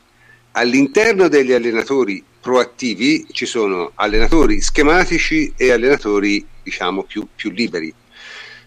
[0.52, 7.94] All'interno degli allenatori proattivi ci sono allenatori schematici e allenatori diciamo più, più liberi.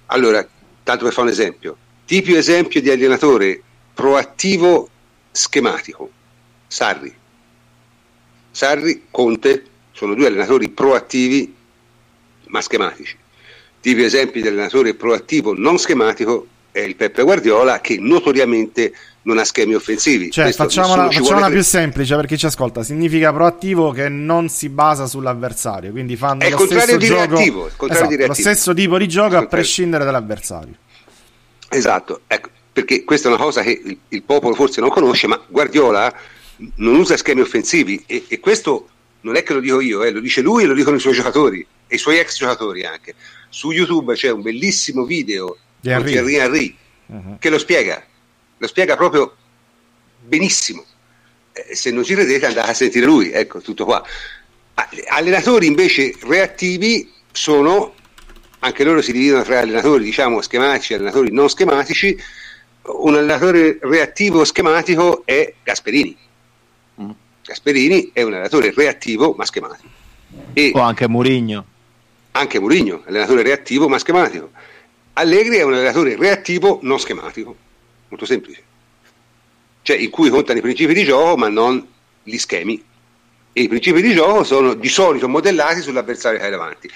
[0.07, 0.47] Allora,
[0.83, 3.63] tanto per fare un esempio, tipico esempio di allenatore
[3.95, 4.89] proattivo
[5.31, 6.11] schematico,
[6.67, 7.15] Sarri.
[8.51, 11.55] Sarri, Conte sono due allenatori proattivi
[12.47, 13.17] ma schematici
[13.87, 19.45] tipi esempi di allenatore proattivo non schematico è il Peppe Guardiola che notoriamente non ha
[19.45, 20.29] schemi offensivi.
[20.29, 22.83] Cioè, facciamola, facciamola più semplice per chi ci ascolta.
[22.83, 27.71] Significa proattivo che non si basa sull'avversario, quindi fanno è lo stesso di gioco, reattivo,
[27.89, 30.75] esatto, di lo stesso tipo di gioco a prescindere dall'avversario.
[31.69, 35.41] Esatto, ecco, perché questa è una cosa che il, il, popolo forse non conosce, ma
[35.47, 36.13] Guardiola
[36.77, 38.89] non usa schemi offensivi e, e questo
[39.23, 41.15] non è che lo dico io, eh, lo dice lui e lo dicono i suoi
[41.15, 43.15] giocatori e i suoi ex giocatori anche
[43.49, 47.39] su YouTube c'è un bellissimo video di Henry, Thierry Henry uh-huh.
[47.39, 48.05] che lo spiega,
[48.59, 49.37] lo spiega proprio
[50.21, 50.85] benissimo.
[51.53, 54.05] Eh, se non ci credete andate a sentire lui, ecco tutto qua.
[55.09, 57.95] Allenatori invece reattivi sono
[58.59, 62.19] anche loro si dividono tra allenatori diciamo schematici e allenatori non schematici,
[62.83, 66.17] un allenatore reattivo schematico è Gasperini.
[67.47, 69.89] Gasperini è un allenatore reattivo ma schematico.
[70.53, 71.65] E o anche Murigno.
[72.33, 74.51] Anche Murigno, allenatore reattivo ma schematico.
[75.13, 77.57] Allegri è un allenatore reattivo non schematico,
[78.09, 78.63] molto semplice.
[79.83, 81.87] Cioè in cui contano i principi di gioco ma non
[82.25, 82.85] gli schemi.
[83.53, 86.91] E i principi di gioco sono di solito modellati sull'avversario che hai davanti.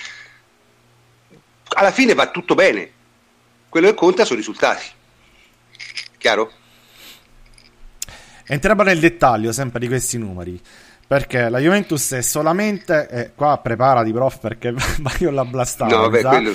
[1.76, 2.90] Alla fine va tutto bene.
[3.68, 4.84] Quello che conta sono i risultati.
[6.18, 6.52] Chiaro?
[8.52, 10.60] Entriamo nel dettaglio sempre di questi numeri.
[11.06, 13.08] Perché la Juventus è solamente.
[13.08, 14.74] Eh, qua preparati, prof, perché
[15.20, 15.94] io la blastare.
[15.94, 16.52] No, vabbè, quello...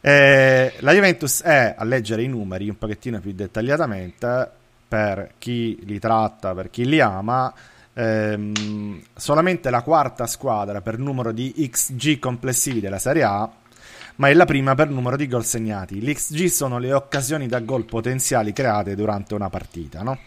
[0.00, 4.48] eh, la Juventus è a leggere i numeri un pochettino più dettagliatamente
[4.86, 7.52] per chi li tratta, per chi li ama.
[7.94, 13.50] Ehm, solamente la quarta squadra per numero di XG complessivi della Serie A
[14.16, 16.00] ma è la prima per numero di gol segnati.
[16.00, 20.18] L'XG sono le occasioni da gol potenziali create durante una partita, no?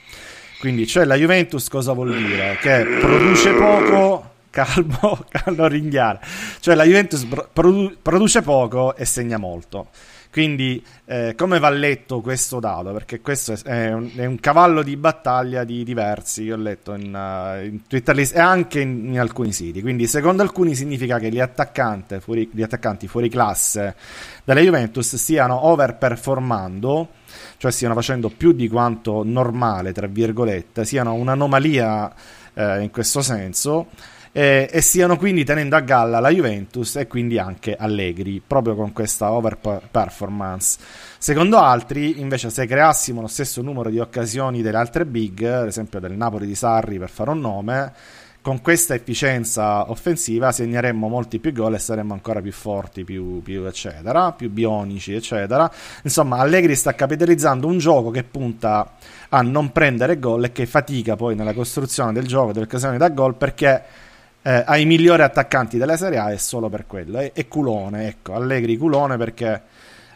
[0.59, 2.57] Quindi c'è la Juventus cosa vuol dire?
[2.59, 6.19] Che produce poco, calmo, calmo ringhiare.
[6.59, 9.89] Cioè la Juventus produ- produce poco e segna molto.
[10.31, 12.91] Quindi eh, come va letto questo dato?
[12.91, 17.13] Perché questo è un, è un, cavallo di battaglia di diversi, io ho letto in,
[17.13, 19.81] uh, in Twitter list e anche in, in, alcuni siti.
[19.81, 21.41] Quindi secondo alcuni significa che gli,
[22.19, 23.95] fuori, gli attaccanti fuori classe
[24.43, 27.07] della Juventus stiano overperformando,
[27.57, 32.13] cioè stiano facendo più di quanto normale, tra virgolette, siano un'anomalia
[32.53, 33.87] eh, in questo senso
[34.31, 38.93] eh, e stiano quindi tenendo a galla la Juventus e quindi anche Allegri, proprio con
[38.93, 39.57] questa over
[39.89, 40.77] performance.
[41.17, 45.99] Secondo altri, invece, se creassimo lo stesso numero di occasioni delle altre big, ad esempio
[45.99, 47.93] del Napoli di Sarri per fare un nome,
[48.47, 53.65] con questa efficienza offensiva segneremmo molti più gol e saremmo ancora più forti, più, più,
[53.65, 55.69] eccetera, più bionici, eccetera.
[56.03, 58.93] Insomma, Allegri sta capitalizzando un gioco che punta
[59.27, 63.09] a non prendere gol e che fatica poi nella costruzione del gioco, delle occasioni da
[63.09, 63.83] gol, perché
[64.41, 67.19] eh, ai migliori attaccanti della Serie A è solo per quello.
[67.19, 69.61] E, e culone, ecco, Allegri culone perché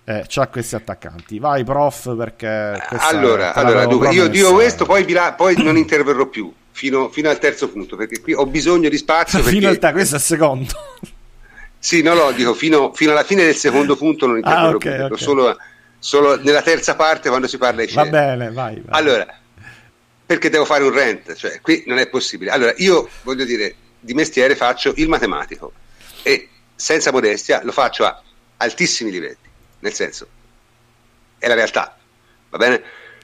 [0.05, 1.37] eh, c'ha questi attaccanti.
[1.37, 2.81] Vai, prof, perché.
[2.97, 5.05] Allora, allora dunque, io dico questo, poi,
[5.35, 9.39] poi non interverrò più fino, fino, al terzo punto, perché qui ho bisogno di spazio.
[9.43, 9.57] Perché...
[9.57, 10.73] fino al te, questo è il secondo.
[11.77, 15.01] sì, no, no, dico fino, fino, alla fine del secondo punto non interverrò ah, okay,
[15.01, 15.17] okay.
[15.17, 15.57] Solo,
[15.99, 18.83] solo, nella terza parte quando si parla di Va bene, vai, vai.
[18.89, 19.25] Allora,
[20.25, 21.35] perché devo fare un rent?
[21.35, 22.51] Cioè, qui non è possibile.
[22.51, 25.71] Allora, io voglio dire di mestiere faccio il matematico
[26.23, 28.21] e senza modestia lo faccio a
[28.57, 29.37] altissimi livelli,
[29.79, 30.27] nel senso,
[31.37, 31.97] è la realtà,
[32.49, 32.81] va bene?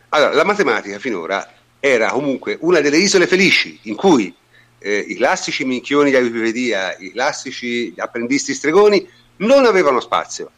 [0.10, 4.34] Allora, la matematica finora era comunque una delle isole felici in cui
[4.80, 9.08] eh, i classici minchioni di Wikipedia, i classici apprendisti stregoni
[9.38, 10.52] non avevano spazio,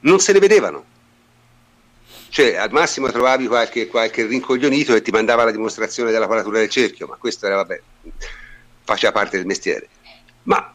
[0.00, 0.84] non se ne vedevano.
[2.30, 6.68] Cioè, al massimo trovavi qualche, qualche rincoglionito che ti mandava la dimostrazione della quadratura del
[6.68, 7.80] cerchio, ma questo era, vabbè,
[8.84, 9.88] faceva parte del mestiere.
[10.42, 10.74] Ma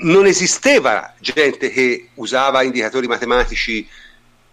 [0.00, 3.86] non esisteva gente che usava indicatori matematici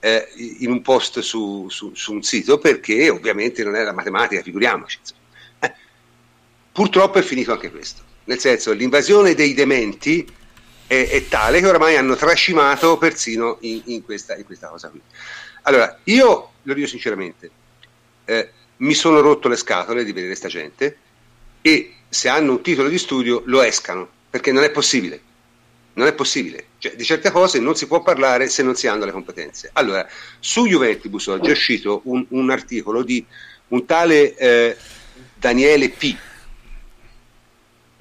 [0.05, 0.27] eh,
[0.59, 4.99] in un post su, su, su, un sito perché ovviamente non era matematica, figuriamoci.
[5.57, 5.73] Eh,
[6.71, 10.23] purtroppo è finito anche questo, nel senso l'invasione dei dementi
[10.85, 15.01] è, è tale che oramai hanno trascimato persino in, in, questa, in, questa, cosa qui.
[15.63, 17.49] Allora, io lo dico sinceramente,
[18.25, 20.97] eh, mi sono rotto le scatole di vedere questa gente
[21.63, 25.19] e se hanno un titolo di studio lo escano, perché non è possibile.
[25.95, 26.67] Non è possibile.
[26.77, 29.69] Cioè, di certe cose non si può parlare se non si hanno le competenze.
[29.73, 30.07] Allora,
[30.39, 33.25] su Juventibus oggi è uscito un, un articolo di
[33.69, 34.77] un tale eh,
[35.35, 36.15] Daniele P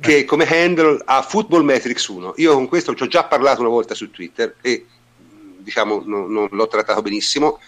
[0.00, 2.34] che come handle ha Football Metrics 1.
[2.36, 4.86] Io con questo ci ho già parlato una volta su Twitter e
[5.58, 7.60] diciamo non, non l'ho trattato benissimo.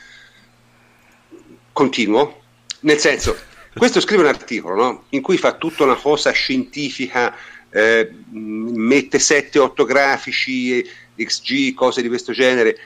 [1.73, 2.43] Continuo,
[2.81, 3.37] nel senso
[3.77, 5.05] questo scrive un articolo no?
[5.11, 7.35] in cui fa tutta una cosa scientifica,
[7.71, 10.85] eh, mette 7-8 grafici,
[11.17, 12.77] XG, cose di questo genere,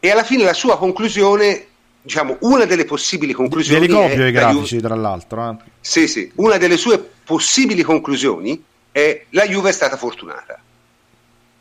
[0.00, 1.66] e alla fine la sua conclusione,
[2.02, 3.86] diciamo, una delle possibili conclusioni...
[3.86, 4.88] Ve li copio i grafici, Juve...
[4.88, 5.50] tra l'altro.
[5.50, 5.56] Eh.
[5.80, 10.60] Sì, sì, una delle sue possibili conclusioni è la Juve è stata fortunata.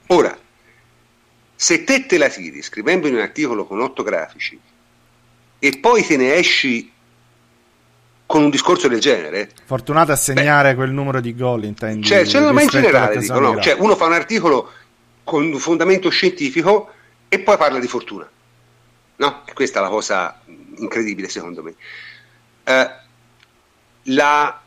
[0.07, 0.37] Ora,
[1.55, 4.59] se te te la tiri scrivendo in un articolo con 8 grafici
[5.59, 6.91] e poi te ne esci
[8.31, 9.49] con un discorso del genere.
[9.65, 12.07] Fortunato a segnare Beh, quel numero di gol, intendi?
[12.07, 13.59] Cioè, cioè ma in generale, dico, no?
[13.59, 14.71] cioè, uno fa un articolo
[15.25, 16.93] con un fondamento scientifico
[17.27, 18.29] e poi parla di fortuna.
[19.17, 19.41] No?
[19.45, 20.39] E questa è la cosa
[20.77, 21.75] incredibile, secondo me.
[22.63, 22.89] Eh,
[24.03, 24.61] la,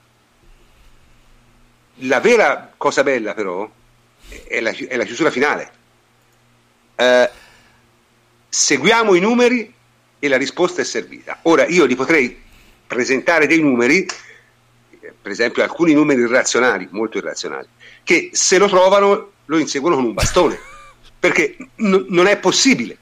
[1.95, 3.67] la, vera cosa bella, però,
[4.47, 5.73] è la, è la chiusura finale.
[6.97, 7.31] eh,
[8.47, 9.73] seguiamo i numeri
[10.19, 11.39] e la risposta è servita.
[11.45, 12.44] Ora io li potrei
[12.87, 14.07] presentare dei numeri,
[15.21, 17.67] per esempio alcuni numeri irrazionali, molto irrazionali,
[18.03, 20.59] che se lo trovano lo inseguono con un bastone,
[21.19, 22.97] perché n- non è possibile,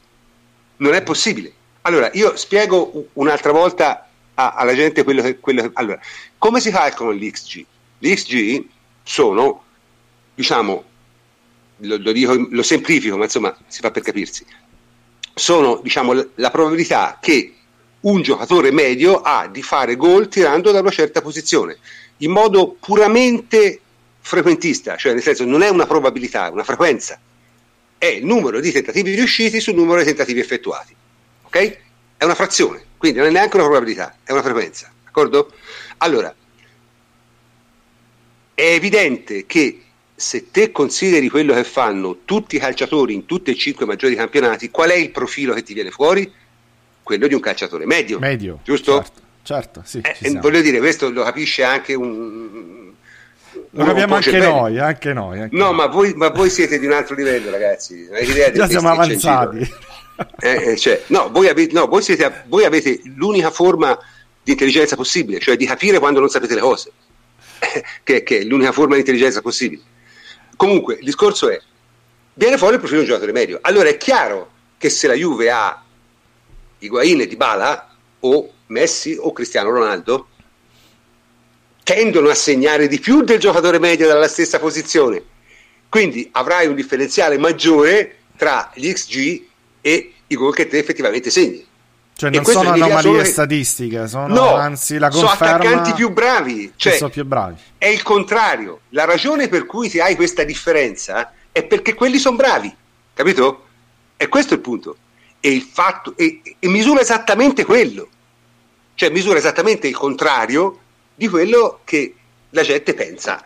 [0.79, 1.53] non è possibile.
[1.83, 5.71] Allora, io spiego un'altra volta a- alla gente quello che, quello che...
[5.75, 6.01] Allora,
[6.39, 7.65] come si calcolano gli XG?
[7.99, 8.65] Gli XG
[9.03, 9.65] sono,
[10.35, 10.85] diciamo,
[11.79, 14.45] lo, lo, dico, lo semplifico, ma insomma si fa per capirsi,
[15.35, 17.55] sono diciamo, la probabilità che
[18.03, 21.79] un giocatore medio ha di fare gol tirando da una certa posizione,
[22.19, 23.81] in modo puramente
[24.21, 27.21] frequentista, cioè nel senso non è una probabilità, è una frequenza,
[27.99, 30.95] è il numero di tentativi riusciti sul numero di tentativi effettuati,
[31.43, 31.79] ok?
[32.17, 35.53] È una frazione, quindi non è neanche una probabilità, è una frequenza, d'accordo?
[35.99, 36.35] Allora,
[38.55, 39.83] è evidente che
[40.15, 44.71] se te consideri quello che fanno tutti i calciatori in tutti e cinque maggiori campionati,
[44.71, 46.31] qual è il profilo che ti viene fuori?
[47.13, 48.19] Quello di un calciatore medio.
[48.19, 48.61] Medio.
[48.65, 49.03] Giusto?
[49.03, 50.01] Certo, certo sì.
[50.01, 52.91] Eh, voglio dire, questo lo capisce anche un...
[53.73, 55.75] Lo capiamo anche noi, anche noi, anche no, noi.
[55.75, 58.09] Ma, voi, ma voi siete di un altro livello, ragazzi.
[58.55, 59.71] Già siamo avanzati.
[60.41, 63.99] Eh, eh, cioè, no, voi avete, no voi, siete, voi avete l'unica forma
[64.43, 66.93] di intelligenza possibile, cioè di capire quando non sapete le cose,
[68.03, 69.83] che, che è l'unica forma di intelligenza possibile.
[70.57, 71.61] Comunque, il discorso è,
[72.33, 73.59] viene fuori il profilo di un giocatore medio.
[73.61, 75.83] Allora è chiaro che se la Juve ha
[76.83, 77.89] Higuain e Dybala
[78.21, 80.29] o Messi o Cristiano Ronaldo,
[81.83, 85.23] tendono a segnare di più del giocatore medio dalla stessa posizione.
[85.89, 89.45] Quindi avrai un differenziale maggiore tra gli XG
[89.81, 91.67] e i gol che te effettivamente segni.
[92.15, 96.97] Cioè non sono anomalie statistiche, sono no, anzi la conferma sono attaccanti più bravi, cioè,
[96.97, 97.57] sono più bravi.
[97.77, 98.81] È il contrario.
[98.91, 102.75] La ragione per cui ti hai questa differenza è perché quelli sono bravi,
[103.13, 103.67] capito?
[104.17, 104.97] E questo è il punto.
[105.45, 108.09] E il fatto e, e misura esattamente quello.
[108.95, 110.79] Cioè misura esattamente il contrario
[111.15, 112.15] di quello che
[112.51, 113.45] la gente pensa.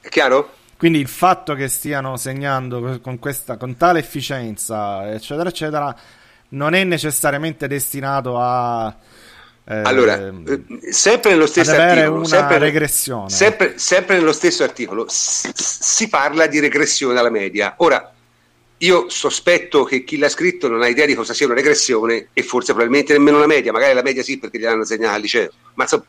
[0.00, 0.54] È chiaro?
[0.78, 5.94] Quindi il fatto che stiano segnando con, questa, con tale efficienza, eccetera, eccetera,
[6.50, 8.96] non è necessariamente destinato a
[9.70, 13.30] eh, allora, eh, sempre nello stesso articolo, sempre, regressione.
[13.30, 17.74] Sempre, sempre, nello stesso articolo s- si parla di regressione alla media.
[17.76, 18.12] Ora,
[18.82, 22.42] io sospetto che chi l'ha scritto non ha idea di cosa sia una regressione e
[22.42, 25.82] forse probabilmente nemmeno una media, magari la media sì perché gliel'hanno segnata al liceo, ma
[25.82, 26.04] insomma,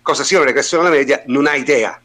[0.00, 2.00] cosa sia una regressione alla media non ha idea.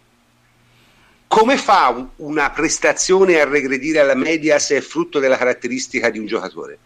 [1.28, 6.26] Come fa una prestazione a regredire alla media se è frutto della caratteristica di un
[6.26, 6.78] giocatore?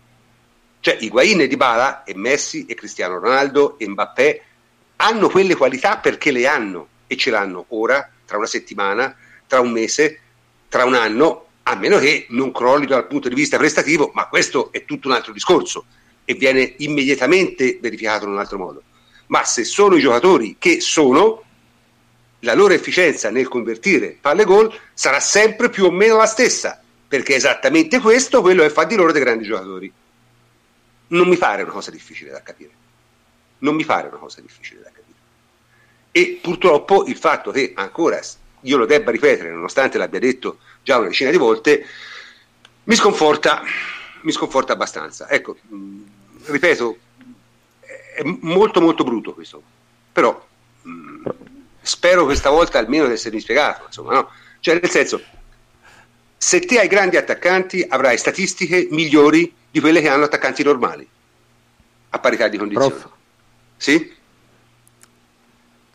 [0.79, 4.41] Cioè Higuain e Dybala e Messi e Cristiano Ronaldo e Mbappé
[4.97, 9.15] hanno quelle qualità perché le hanno e ce l'hanno ora, tra una settimana,
[9.47, 10.19] tra un mese,
[10.67, 14.71] tra un anno, a meno che non crolli dal punto di vista prestativo, ma questo
[14.71, 15.85] è tutto un altro discorso
[16.25, 18.83] e viene immediatamente verificato in un altro modo.
[19.27, 21.43] Ma se sono i giocatori che sono,
[22.39, 27.33] la loro efficienza nel convertire palle gol sarà sempre più o meno la stessa, perché
[27.33, 29.91] è esattamente questo quello che fa di loro dei grandi giocatori
[31.13, 32.71] non mi pare una cosa difficile da capire.
[33.59, 35.17] Non mi pare una cosa difficile da capire.
[36.11, 38.19] E purtroppo il fatto che ancora
[38.61, 41.85] io lo debba ripetere, nonostante l'abbia detto già una decina di volte,
[42.83, 43.63] mi sconforta,
[44.21, 45.29] mi sconforta abbastanza.
[45.29, 46.01] Ecco, mh,
[46.45, 46.97] ripeto,
[48.15, 49.61] è molto molto brutto questo,
[50.11, 50.45] però
[50.81, 51.29] mh,
[51.81, 54.29] spero questa volta almeno di essermi spiegato, insomma, no?
[54.59, 55.21] Cioè, nel senso,
[56.37, 61.07] se te hai grandi attaccanti avrai statistiche migliori di quelle che hanno attaccanti normali,
[62.09, 62.89] a parità di condizioni.
[62.89, 63.09] Prof.
[63.77, 64.13] Sì?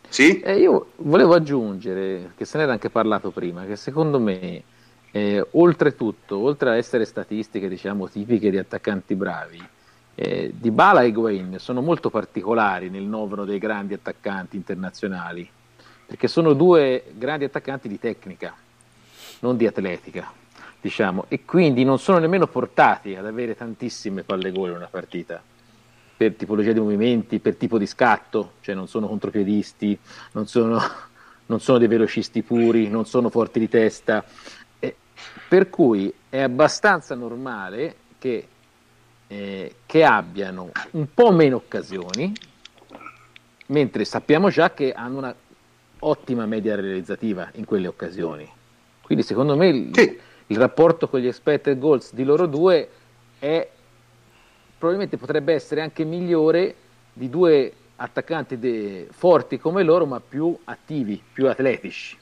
[0.08, 0.40] Sì?
[0.40, 4.62] Eh, io volevo aggiungere, che se n'era anche parlato prima, che secondo me,
[5.10, 9.62] eh, oltretutto, oltre a essere statistiche diciamo tipiche di attaccanti bravi,
[10.14, 15.48] eh, Bala e Higuain sono molto particolari nel novero dei grandi attaccanti internazionali,
[16.06, 18.54] perché sono due grandi attaccanti di tecnica,
[19.40, 20.46] non di atletica
[20.80, 25.42] diciamo, e quindi non sono nemmeno portati ad avere tantissime palle gol in una partita
[26.16, 29.96] per tipologia di movimenti, per tipo di scatto, cioè non sono contropiedisti,
[30.32, 30.80] non sono,
[31.46, 34.24] non sono dei velocisti puri, non sono forti di testa,
[35.48, 38.46] per cui è abbastanza normale che,
[39.26, 42.32] eh, che abbiano un po' meno occasioni,
[43.66, 45.34] mentre sappiamo già che hanno una
[46.00, 48.48] ottima media realizzativa in quelle occasioni.
[49.02, 52.88] Quindi secondo me sì il rapporto con gli expected goals di loro due
[53.38, 53.68] è
[54.78, 56.74] probabilmente potrebbe essere anche migliore
[57.12, 62.16] di due attaccanti de- forti come loro ma più attivi, più atletici.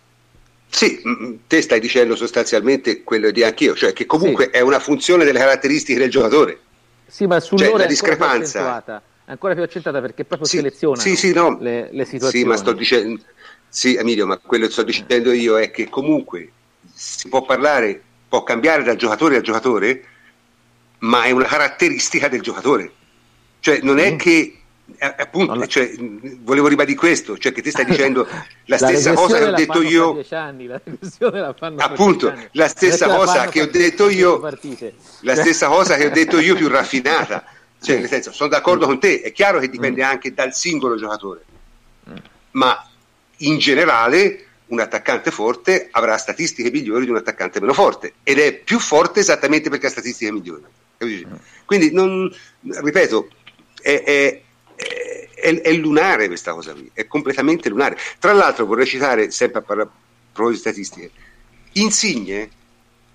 [0.68, 1.00] Sì,
[1.46, 4.50] te stai dicendo sostanzialmente quello di anch'io, cioè che comunque sì.
[4.50, 6.58] è una funzione delle caratteristiche del giocatore.
[7.06, 11.32] Sì, ma sull'ora cioè, la discrepanza ancora più accentuata perché proprio sì, seleziona sì, sì,
[11.32, 11.56] no.
[11.60, 12.44] le, le, situazioni.
[12.44, 13.22] Sì, ma sto dicendo,
[13.68, 16.50] sì, Emilio, ma quello che sto dicendo io è che comunque
[16.92, 20.04] si può parlare, può cambiare da giocatore a giocatore,
[20.98, 22.92] ma è una caratteristica del giocatore.
[23.60, 24.16] Cioè, non è mm.
[24.16, 24.55] che
[24.98, 25.66] eh, appunto, la...
[25.66, 25.92] cioè,
[26.40, 29.82] volevo ribadire questo, cioè che ti stai dicendo la, la stessa cosa che ho detto
[29.82, 30.24] io.
[30.30, 30.80] Anni, la
[31.18, 34.40] la appunto, la stessa cosa che ho detto io,
[35.20, 37.44] la stessa cosa che ho detto io più raffinata.
[37.78, 40.08] Cioè, nel senso, sono d'accordo con te, è chiaro che dipende mm.
[40.08, 41.44] anche dal singolo giocatore,
[42.08, 42.16] mm.
[42.52, 42.88] ma
[43.36, 48.54] in generale un attaccante forte avrà statistiche migliori di un attaccante meno forte ed è
[48.54, 50.64] più forte esattamente perché ha statistiche migliori.
[51.04, 51.34] Mm.
[51.66, 53.28] Quindi, non, ripeto,
[53.82, 54.42] è, è,
[54.76, 57.96] è, è, lunare questa cosa qui, è completamente lunare.
[58.18, 61.10] Tra l'altro vorrei citare, sempre a proposito di statistiche,
[61.72, 62.50] Insigne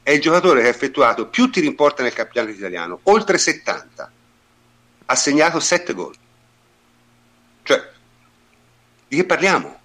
[0.04, 4.12] è il giocatore che ha effettuato più tiri in porta nel campionato italiano, oltre 70
[5.06, 6.16] ha segnato 7 gol.
[7.64, 7.90] Cioè,
[9.08, 9.80] di che parliamo?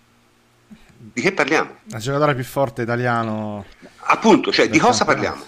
[0.96, 1.76] Di che parliamo?
[1.90, 3.64] La giocatore più forte italiano.
[4.08, 5.44] Appunto, cioè, di cosa parliamo?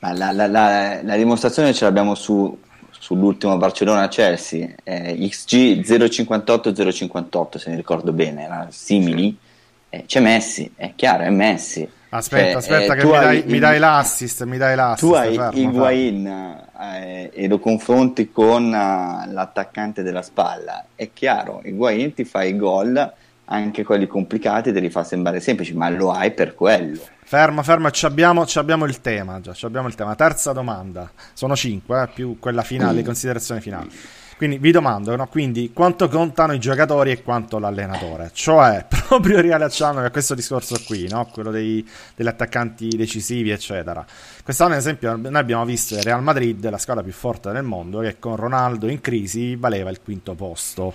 [0.00, 2.58] La, la, la, la, dimostrazione ce l'abbiamo su,
[3.00, 9.36] sull'ultimo Barcellona-Chelsea, eh, XG 058-058 se mi ricordo bene, era simili.
[9.88, 13.58] Eh, c'è Messi, è chiaro, è Messi Aspetta, cioè, aspetta, eh, che mi dai, mi
[13.60, 14.42] dai, l'assist.
[14.42, 15.06] Mi dai l'assist.
[15.06, 16.26] Tu hai fermo, Higuain
[16.80, 20.86] eh, e lo confronti con uh, l'attaccante della spalla.
[20.96, 23.12] È chiaro, Higuain ti fa i gol,
[23.44, 27.00] anche quelli complicati, te li fa sembrare semplici, ma lo hai per quello.
[27.30, 29.40] Fermo, fermo, ci abbiamo, ci abbiamo il tema.
[29.40, 30.16] Già, abbiamo il tema.
[30.16, 31.08] Terza domanda.
[31.32, 33.86] Sono cinque, eh, più quella finale, considerazione finale.
[34.36, 35.28] Quindi vi domando, no?
[35.28, 38.30] Quindi, quanto contano i giocatori e quanto l'allenatore?
[38.32, 41.24] Cioè, proprio riallacciandomi a questo discorso qui, no?
[41.26, 44.04] quello dei, degli attaccanti decisivi, eccetera.
[44.42, 48.00] Quest'anno, ad esempio, noi abbiamo visto il Real Madrid, la squadra più forte del mondo,
[48.00, 50.94] che con Ronaldo in crisi valeva il quinto posto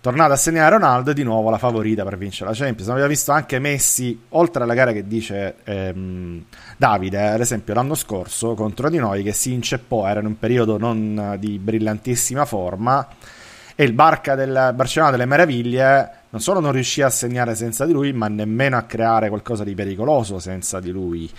[0.00, 2.88] tornato a segnare Ronaldo è di nuovo la favorita per vincere la Champions.
[2.90, 6.44] Abbiamo visto anche Messi, oltre alla gara che dice ehm,
[6.76, 10.78] Davide, ad esempio l'anno scorso contro di noi, che si inceppò, era in un periodo
[10.78, 13.06] non di brillantissima forma,
[13.74, 17.92] e il Barca del Barcellona delle Meraviglie non solo non riuscì a segnare senza di
[17.92, 21.30] lui, ma nemmeno a creare qualcosa di pericoloso senza di lui.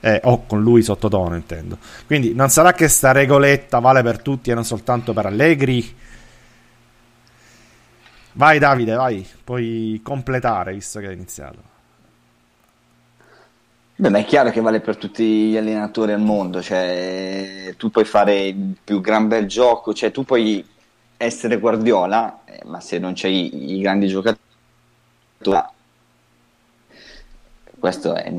[0.00, 1.78] Eh, o con lui sottotono intendo.
[2.04, 5.96] Quindi non sarà che sta regoletta vale per tutti e non soltanto per Allegri?
[8.36, 11.72] Vai Davide, vai, puoi completare visto che hai iniziato.
[13.94, 18.04] Beh, ma è chiaro che vale per tutti gli allenatori al mondo, cioè tu puoi
[18.04, 20.66] fare il più gran bel gioco, cioè tu puoi
[21.16, 24.40] essere Guardiola, eh, ma se non c'hai i grandi giocatori,
[27.78, 28.32] questo è,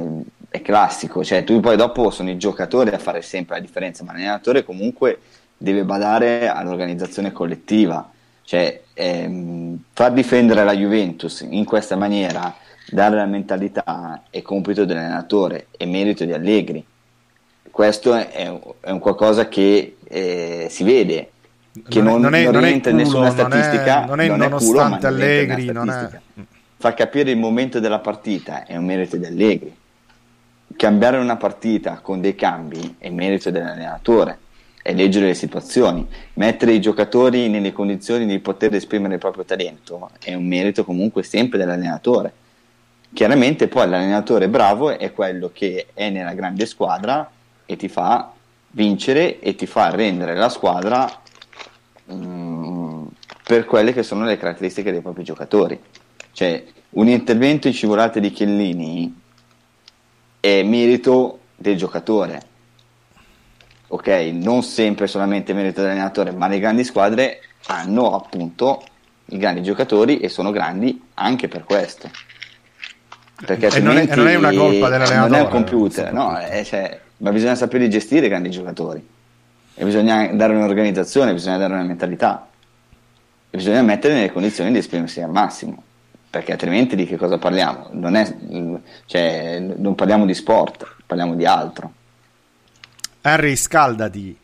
[0.50, 4.12] è, classico, cioè tu poi dopo sono i giocatori a fare sempre la differenza, ma
[4.12, 5.22] l'allenatore comunque
[5.56, 8.10] deve badare all'organizzazione collettiva
[8.46, 12.56] cioè, ehm, far difendere la Juventus in questa maniera,
[12.90, 16.86] dare la mentalità è compito dell'allenatore, è merito di Allegri.
[17.72, 18.30] Questo è,
[18.80, 21.32] è un qualcosa che eh, si vede,
[21.90, 25.08] che non, non, è, non, non rientra in nessuna statistica, non è, non è nonostante
[25.08, 26.20] culo, Allegri, non è...
[26.78, 29.76] Far capire il momento della partita è un merito di Allegri.
[30.76, 34.38] Cambiare una partita con dei cambi è merito dell'allenatore
[34.86, 40.12] è leggere le situazioni, mettere i giocatori nelle condizioni di poter esprimere il proprio talento
[40.24, 42.32] è un merito comunque sempre dell'allenatore.
[43.12, 47.28] Chiaramente poi l'allenatore bravo è quello che è nella grande squadra
[47.66, 48.32] e ti fa
[48.74, 51.10] vincere e ti fa rendere la squadra
[52.06, 53.06] mh, mm,
[53.44, 55.82] per quelle che sono le caratteristiche dei propri giocatori.
[56.32, 59.20] Cioè, un intervento in scivolate di Chiellini
[60.40, 62.54] è merito del giocatore,
[63.88, 68.84] ok, non sempre solamente merito dell'allenatore, ma le grandi squadre hanno appunto
[69.28, 72.10] i grandi giocatori e sono grandi anche per questo.
[73.46, 75.30] Perché non, è, non è una colpa dell'allenatore.
[75.30, 79.06] Non è un computer, no, è, cioè, ma bisogna sapere gestire i grandi giocatori.
[79.78, 82.48] E bisogna dare un'organizzazione, bisogna dare una mentalità.
[83.50, 85.84] E bisogna mettere nelle condizioni di esprimersi al massimo.
[86.30, 87.90] Perché altrimenti di che cosa parliamo?
[87.92, 88.34] Non, è,
[89.06, 91.92] cioè, non parliamo di sport, parliamo di altro.
[93.28, 94.38] Henry, scaldati.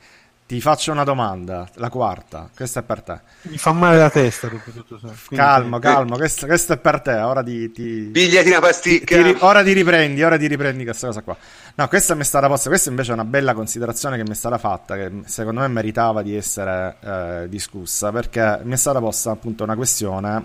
[0.47, 2.49] Ti faccio una domanda, la quarta.
[2.53, 3.19] Questa è per te.
[3.43, 4.47] Mi fa male la testa.
[4.47, 6.17] Tutto, calmo, calmo.
[6.17, 7.13] Questa, questa, è per te.
[7.13, 7.71] Ora ti.
[7.71, 9.21] ti Pigliati una pasticca.
[9.21, 10.23] Ti, ora ti riprendi.
[10.23, 11.38] Ora ti riprendi questa cosa qua.
[11.75, 12.69] No, questa mi è stata posta.
[12.69, 14.95] Questa invece è una bella considerazione che mi è stata fatta.
[14.95, 18.11] Che secondo me meritava di essere eh, discussa.
[18.11, 20.41] Perché mi è stata posta appunto una questione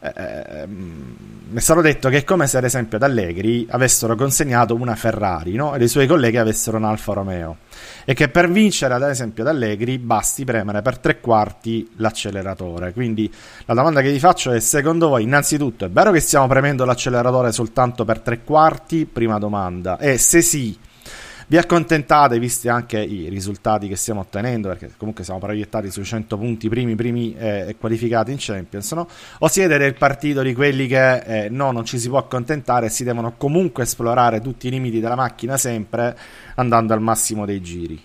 [0.00, 1.16] eh, ehm,
[1.50, 4.94] mi è stato detto che è come se ad esempio ad Allegri avessero consegnato una
[4.94, 5.74] Ferrari no?
[5.74, 7.58] e i suoi colleghi avessero un Alfa Romeo.
[8.04, 12.92] E che per vincere ad esempio ad Allegri basti premere per tre quarti l'acceleratore.
[12.92, 13.30] Quindi
[13.66, 17.52] la domanda che vi faccio è secondo voi innanzitutto è vero che stiamo premendo l'acceleratore
[17.52, 19.06] soltanto per tre quarti?
[19.06, 19.98] Prima domanda.
[19.98, 20.78] E se sì
[21.50, 26.38] vi accontentate visti anche i risultati che stiamo ottenendo perché comunque siamo proiettati sui 100
[26.38, 29.08] punti primi primi eh, qualificati in Champions no?
[29.40, 32.88] o siete del partito di quelli che eh, no non ci si può accontentare e
[32.88, 36.16] si devono comunque esplorare tutti i limiti della macchina sempre
[36.54, 38.00] andando al massimo dei giri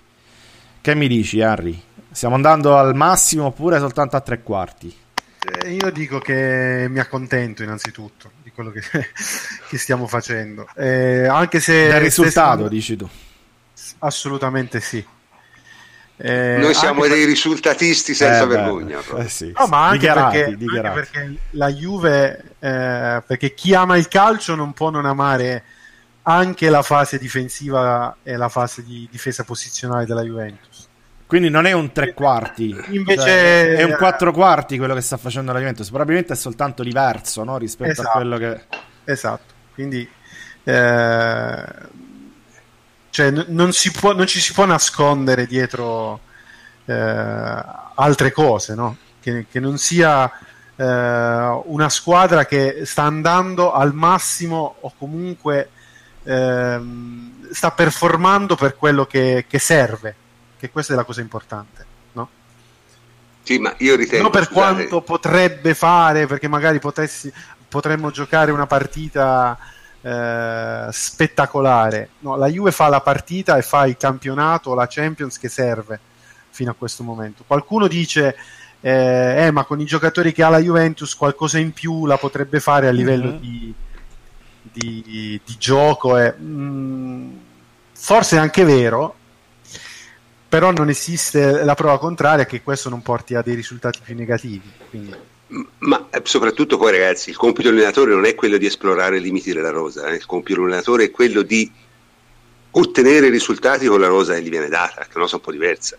[0.82, 1.80] che mi dici Henry?
[2.10, 4.92] stiamo andando al massimo oppure soltanto a tre quarti?
[5.62, 8.82] Eh, io dico che mi accontento innanzitutto di quello che,
[9.70, 12.70] che stiamo facendo eh, anche se del risultato se...
[12.70, 13.08] dici tu
[14.00, 15.06] Assolutamente sì.
[16.18, 19.00] Eh, Noi siamo dei risultatisti senza eh, vergogna.
[19.18, 20.98] Eh sì, no, ma anche, dichiarati, perché, dichiarati.
[20.98, 25.64] anche, perché, la Juve, eh, perché chi ama il calcio non può non amare
[26.24, 30.88] anche la fase difensiva e la fase di difesa posizionale della Juventus.
[31.28, 35.18] Quindi non è un tre quarti, invece cioè, è un quattro quarti quello che sta
[35.18, 35.90] facendo la Juventus.
[35.90, 37.58] Probabilmente è soltanto diverso no?
[37.58, 38.62] rispetto esatto, a quello che.
[39.06, 39.54] Esatto.
[39.74, 40.08] Quindi
[40.64, 41.64] eh,
[43.16, 46.20] cioè, n- non, può, non, ci si può nascondere dietro
[46.84, 46.94] eh,
[47.96, 48.98] altre cose, no?
[49.22, 50.30] che, che, non sia
[50.76, 50.84] eh,
[51.64, 55.70] una squadra che sta andando al massimo o comunque
[56.24, 56.82] eh,
[57.52, 60.14] sta performando per quello che, che, serve,
[60.60, 61.86] che questa è la cosa importante.
[62.12, 62.28] No?
[63.44, 64.24] Sì, ma io ritengo...
[64.24, 64.74] Non per scusate.
[64.74, 67.32] quanto potrebbe fare, perché magari potessi,
[67.70, 69.58] potremmo giocare una partita
[70.06, 72.10] eh, spettacolare.
[72.20, 76.00] No, la Juve fa la partita e fa il campionato, la Champions che serve
[76.52, 77.44] fino a questo momento.
[77.46, 78.36] Qualcuno dice,
[78.82, 82.60] eh, eh, ma con i giocatori che ha la Juventus qualcosa in più la potrebbe
[82.60, 83.40] fare a livello mm-hmm.
[83.40, 83.74] di,
[84.62, 86.20] di, di, gioco.
[86.20, 87.38] E, mh, mm,
[87.94, 89.16] forse è anche vero,
[90.48, 94.72] però non esiste la prova contraria che questo non porti a dei risultati più negativi.
[94.88, 95.34] Quindi
[95.80, 99.54] ma eh, soprattutto poi ragazzi, il compito dell'allenatore non è quello di esplorare i limiti
[99.54, 100.16] della rosa, eh.
[100.16, 101.72] il compito dell'allenatore è quello di
[102.72, 105.52] ottenere risultati con la rosa che gli viene data, che è una cosa un po'
[105.52, 105.98] diversa.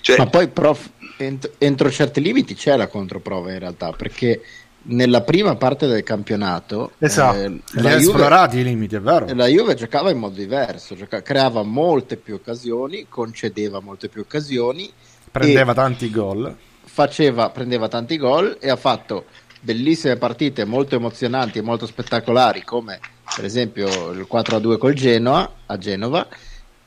[0.00, 0.88] Cioè, Ma poi prof,
[1.18, 4.40] ent- entro certi limiti c'è la controprova in realtà, perché
[4.80, 7.38] nella prima parte del campionato esatto.
[7.38, 9.26] eh, la Juve, esplorati i limiti, è vero.
[9.34, 14.90] La Juve giocava in modo diverso, gioca- creava molte più occasioni, concedeva molte più occasioni,
[15.30, 16.56] prendeva tanti gol
[16.98, 19.26] faceva, prendeva tanti gol e ha fatto
[19.60, 22.98] bellissime partite molto emozionanti e molto spettacolari come
[23.36, 26.26] per esempio il 4-2 col Genoa a Genova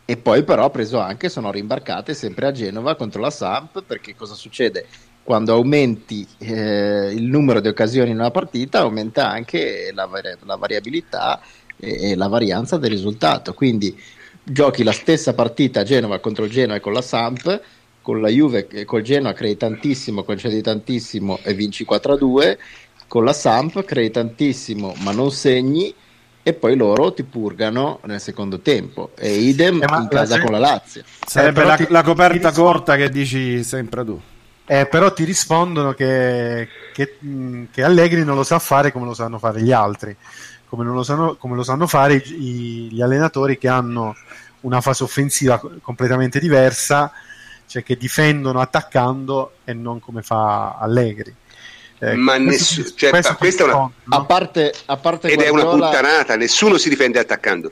[0.04, 4.14] e poi però ha preso anche, sono rimbarcate sempre a Genova contro la Samp perché
[4.14, 4.86] cosa succede?
[5.24, 10.10] Quando aumenti eh, il numero di occasioni in una partita aumenta anche la,
[10.44, 11.40] la variabilità
[11.78, 13.98] e, e la varianza del risultato quindi
[14.44, 18.30] giochi la stessa partita a Genova contro il Genoa e con la Samp con la
[18.30, 22.58] Juve e col Genoa crei tantissimo, concedi tantissimo e vinci 4-2,
[23.08, 25.94] con la Samp crei tantissimo ma non segni
[26.44, 30.52] e poi loro ti purgano nel secondo tempo e idem eh, in casa la con
[30.52, 31.04] la Lazio.
[31.26, 34.20] Sarebbe eh, la, ti, la, coperta corta che dici sempre tu.
[34.66, 37.18] Eh, però ti rispondono che, che,
[37.72, 40.16] che, Allegri non lo sa fare come lo sanno fare gli altri,
[40.68, 44.16] come, lo sanno, come lo sanno fare i, gli allenatori che hanno
[44.62, 47.12] una fase offensiva completamente diversa
[47.72, 51.34] cioè che difendono attaccando e non come fa Allegri.
[52.00, 53.94] Eh, ma nessuno, cioè, questa è una, no?
[54.10, 57.72] a parte, a parte ed Guardiola, è una puttanata, nessuno si difende attaccando.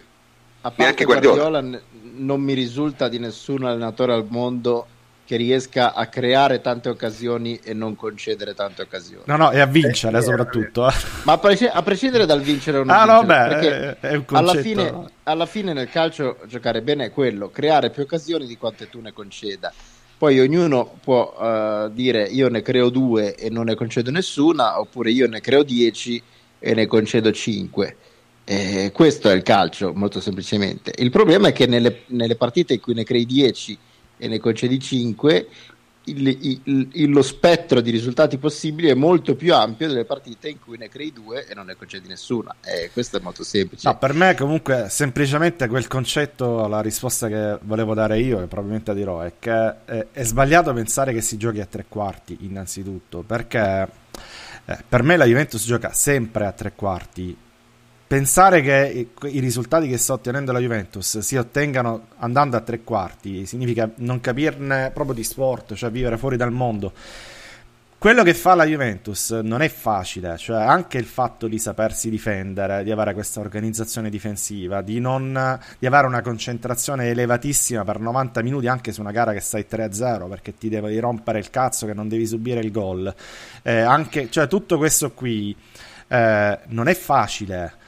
[0.62, 1.82] A parte Guardiola, Guardiola
[2.14, 4.88] non mi risulta di nessun allenatore al mondo
[5.30, 9.22] che riesca a creare tante occasioni e non concedere tante occasioni.
[9.28, 10.90] No, no, e a vincere eh, soprattutto.
[10.90, 10.94] Eh.
[11.22, 14.16] Ma a, presc- a, prescindere dal vincere o non ah, vincere, no, beh, è, è
[14.16, 18.58] un alla fine, alla fine nel calcio giocare bene è quello, creare più occasioni di
[18.58, 19.72] quante tu ne conceda.
[20.18, 25.12] Poi ognuno può uh, dire io ne creo due e non ne concedo nessuna, oppure
[25.12, 26.20] io ne creo dieci
[26.58, 27.98] e ne concedo cinque.
[28.46, 30.92] Eh, questo è il calcio, molto semplicemente.
[30.98, 33.78] Il problema è che nelle, nelle partite in cui ne crei dieci
[34.20, 35.48] e ne concedi 5,
[36.04, 40.60] il, il, il, lo spettro di risultati possibili è molto più ampio delle partite in
[40.60, 42.56] cui ne crei due e non ne concedi nessuna.
[42.64, 43.88] Eh, questo è molto semplice.
[43.88, 48.94] No, per me, comunque, semplicemente quel concetto, la risposta che volevo dare io, e probabilmente
[48.94, 53.88] dirò, è che è, è sbagliato pensare che si giochi a tre quarti, innanzitutto, perché
[54.66, 57.36] eh, per me la Juventus gioca sempre a tre quarti
[58.10, 63.46] pensare che i risultati che sta ottenendo la Juventus si ottengano andando a tre quarti
[63.46, 66.92] significa non capirne proprio di sport, cioè vivere fuori dal mondo.
[68.00, 72.84] quello che fa la Juventus non è facile, cioè anche il fatto di sapersi difendere,
[72.84, 78.66] di avere questa organizzazione difensiva, di, non, di avere una concentrazione elevatissima per 90 minuti
[78.66, 82.08] anche su una gara che stai 3-0 perché ti devi rompere il cazzo che non
[82.08, 83.14] devi subire il gol.
[83.62, 85.56] Eh, anche, cioè, tutto questo qui
[86.08, 87.79] eh, non è facile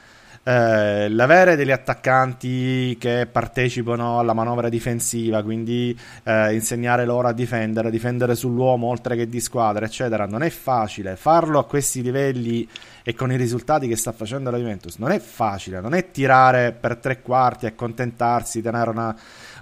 [0.44, 7.90] eh, l'avere degli attaccanti che partecipano alla manovra difensiva, quindi eh, insegnare loro a difendere,
[7.90, 11.16] difendere sull'uomo oltre che di squadra, eccetera, non è facile.
[11.16, 12.68] Farlo a questi livelli
[13.04, 16.72] e con i risultati che sta facendo la Juventus non è facile, non è tirare
[16.72, 19.16] per tre quarti accontentarsi, tenere una,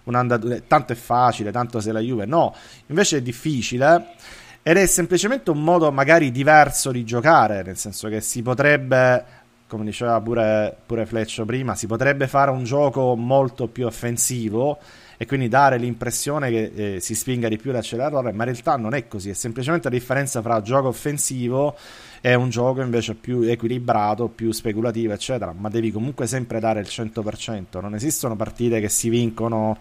[0.04, 2.54] un'andatura, tanto è facile, tanto se la Juve, no,
[2.86, 4.14] invece è difficile
[4.62, 9.24] ed è semplicemente un modo magari diverso di giocare, nel senso che si potrebbe
[9.70, 14.78] come diceva pure, pure Fleccio prima, si potrebbe fare un gioco molto più offensivo
[15.16, 18.94] e quindi dare l'impressione che eh, si spinga di più l'acceleratore, ma in realtà non
[18.94, 21.76] è così, è semplicemente la differenza fra gioco offensivo
[22.20, 26.88] e un gioco invece più equilibrato, più speculativo, eccetera, ma devi comunque sempre dare il
[26.90, 29.78] 100%, non esistono partite che si vincono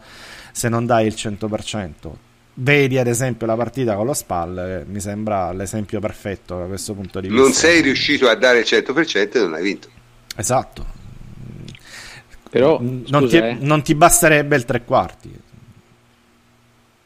[0.52, 2.29] se non dai il 100%.
[2.62, 7.22] Vedi ad esempio la partita con lo SPAL, mi sembra l'esempio perfetto da questo punto
[7.22, 7.42] di vista.
[7.42, 9.88] Non sei riuscito a dare il 100% e non hai vinto.
[10.36, 10.86] Esatto.
[12.50, 13.58] Però non, scusa, ti, eh.
[13.62, 15.32] non ti basterebbe il tre quarti.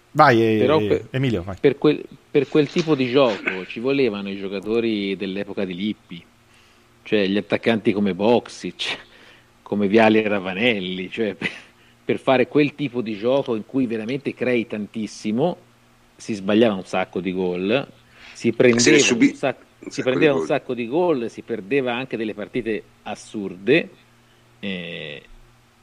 [0.09, 1.55] Vai, Però eh, per- Emilio, vai.
[1.59, 6.23] per quel, per quel tipo di gioco ci volevano i giocatori dell'epoca di Lippi,
[7.03, 8.97] cioè gli attaccanti come Boxic,
[9.61, 11.35] come Viali e Ravanelli, cioè
[12.03, 15.57] per, fare quel tipo di gioco in cui veramente crei tantissimo,
[16.15, 17.87] si sbagliava un sacco di gol,
[18.33, 20.47] si prendeva, subi- un, sacco, un si sacco prendeva un gol.
[20.47, 23.89] sacco di gol, si perdeva anche delle partite assurde,
[24.59, 25.21] eh,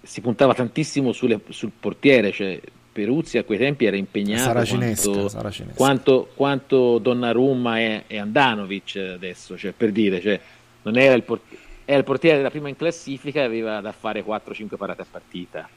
[0.02, 2.60] si puntava tantissimo sulle- sul portiere, cioè
[2.92, 5.76] Peruzzi a quei tempi era impegnato Saracinesca, quanto, Saracinesca.
[5.76, 10.40] quanto, quanto Donnarumma e, e Andanovic adesso, cioè, per dire, cioè,
[10.82, 11.44] non era il, port-
[11.84, 15.68] era il portiere della prima in classifica e aveva da fare 4-5 parate a partita.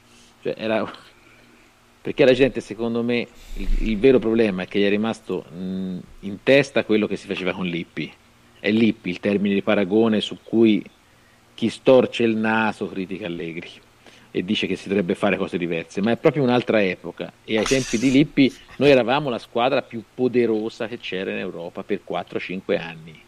[0.44, 0.86] Cioè, era...
[2.04, 3.26] Perché la gente, secondo me,
[3.56, 7.28] il, il vero problema è che gli è rimasto mh, in testa quello che si
[7.28, 8.12] faceva con Lippi.
[8.60, 10.84] È Lippi il termine di paragone su cui
[11.54, 13.70] chi storce il naso critica Allegri
[14.36, 17.66] e dice che si dovrebbe fare cose diverse, ma è proprio un'altra epoca e ai
[17.66, 22.82] tempi di Lippi noi eravamo la squadra più poderosa che c'era in Europa per 4-5
[22.82, 23.22] anni.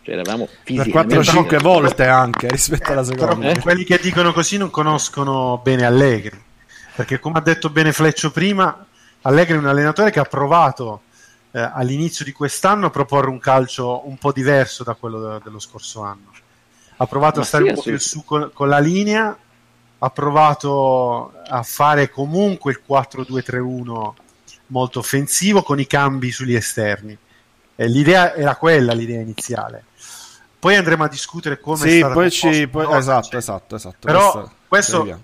[0.00, 3.50] Cioè eravamo Per fisicamente 4-5 volte anche rispetto alla Però seconda.
[3.50, 3.60] Eh?
[3.60, 6.40] quelli che dicono così non conoscono bene Allegri,
[6.98, 8.84] perché come ha detto bene Fleccio prima,
[9.22, 11.02] Allegri è un allenatore che ha provato
[11.52, 15.60] eh, all'inizio di quest'anno a proporre un calcio un po' diverso da quello de- dello
[15.60, 16.32] scorso anno.
[16.96, 19.38] Ha provato Ma a stare sì, un po' più su con, con la linea,
[20.00, 24.12] ha provato a fare comunque il 4-2-3-1
[24.66, 27.16] molto offensivo con i cambi sugli esterni.
[27.76, 29.84] E l'idea era quella, l'idea iniziale.
[30.58, 32.66] Poi andremo a discutere come è Sì, stata poi ci...
[32.66, 33.96] poi- esatto, cioè, esatto, esatto.
[34.00, 35.20] però Questo- questo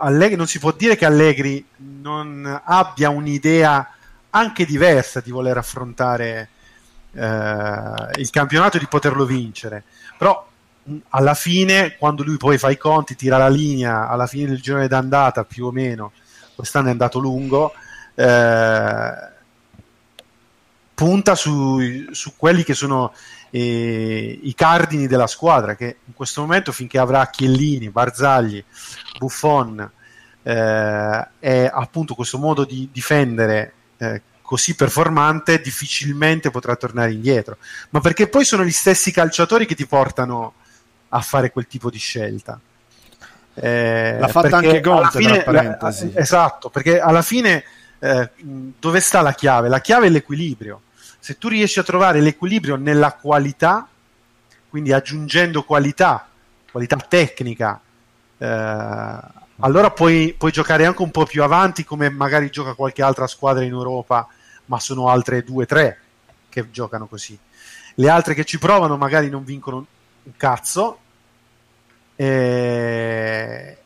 [0.00, 3.88] Allegri, non si può dire che Allegri non abbia un'idea
[4.30, 6.48] anche diversa di voler affrontare
[7.12, 9.84] eh, il campionato e di poterlo vincere.
[10.16, 10.46] Però
[10.84, 14.60] mh, alla fine, quando lui poi fa i conti, tira la linea alla fine del
[14.60, 16.12] girone d'andata più o meno,
[16.54, 17.72] quest'anno è andato lungo.
[18.14, 19.28] eh,
[21.00, 21.80] punta su,
[22.10, 23.14] su quelli che sono
[23.48, 28.62] eh, i cardini della squadra che in questo momento finché avrà Chiellini, Barzagli,
[29.16, 29.90] Buffon
[30.42, 37.56] eh, e appunto questo modo di difendere eh, così performante difficilmente potrà tornare indietro
[37.90, 40.52] ma perché poi sono gli stessi calciatori che ti portano
[41.08, 42.60] a fare quel tipo di scelta
[43.54, 46.12] Eh, L'ha fatta anche Conte, fine- tra parentesi.
[46.12, 47.64] la- esatto perché alla fine
[48.00, 48.30] eh,
[48.78, 49.68] dove sta la chiave?
[49.70, 50.82] La chiave è l'equilibrio
[51.20, 53.86] se tu riesci a trovare l'equilibrio nella qualità,
[54.68, 56.26] quindi aggiungendo qualità,
[56.70, 57.80] qualità tecnica,
[58.38, 59.18] eh,
[59.62, 63.62] allora puoi, puoi giocare anche un po' più avanti come magari gioca qualche altra squadra
[63.62, 64.26] in Europa,
[64.66, 66.00] ma sono altre due o tre
[66.48, 67.38] che giocano così.
[67.94, 69.86] Le altre che ci provano magari non vincono
[70.22, 70.98] un cazzo.
[72.16, 73.78] E,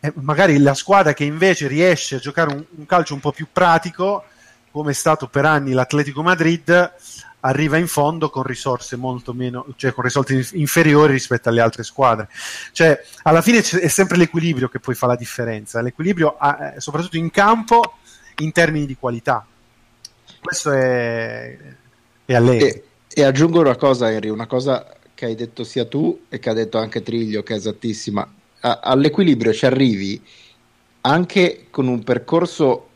[0.00, 3.46] e magari la squadra che invece riesce a giocare un, un calcio un po' più
[3.52, 4.24] pratico
[4.72, 6.92] come è stato per anni l'Atletico Madrid,
[7.40, 11.82] arriva in fondo con risorse molto meno, cioè con risorse inf- inferiori rispetto alle altre
[11.82, 12.28] squadre.
[12.72, 17.30] Cioè, alla fine è sempre l'equilibrio che poi fa la differenza, l'equilibrio eh, soprattutto in
[17.30, 17.98] campo
[18.38, 19.46] in termini di qualità.
[20.40, 21.56] Questo è,
[22.24, 22.68] è Allegri.
[22.68, 26.48] E, e aggiungo una cosa, Henry, una cosa che hai detto sia tu e che
[26.48, 28.26] ha detto anche Triglio, che è esattissima.
[28.60, 30.20] A- all'equilibrio ci arrivi
[31.02, 32.88] anche con un percorso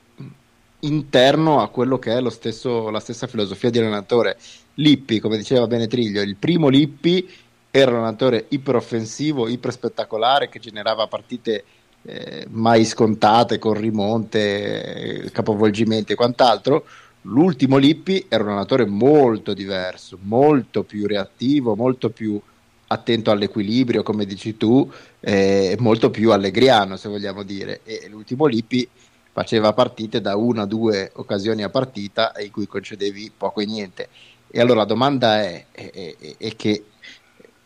[0.80, 4.38] interno a quello che è stesso, la stessa filosofia di allenatore.
[4.74, 7.28] Lippi, come diceva bene Triglio, il primo Lippi
[7.70, 11.64] era un allenatore iperoffensivo, iper spettacolare che generava partite
[12.02, 16.84] eh, mai scontate con rimonte, eh, capovolgimenti e quant'altro.
[17.22, 22.40] L'ultimo Lippi era un allenatore molto diverso, molto più reattivo, molto più
[22.88, 24.88] attento all'equilibrio, come dici tu,
[25.20, 27.80] eh, molto più allegriano, se vogliamo dire.
[27.84, 28.88] E l'ultimo Lippi
[29.36, 34.08] faceva partite da una o due occasioni a partita in cui concedevi poco e niente.
[34.50, 36.84] E allora la domanda è, è, è, è che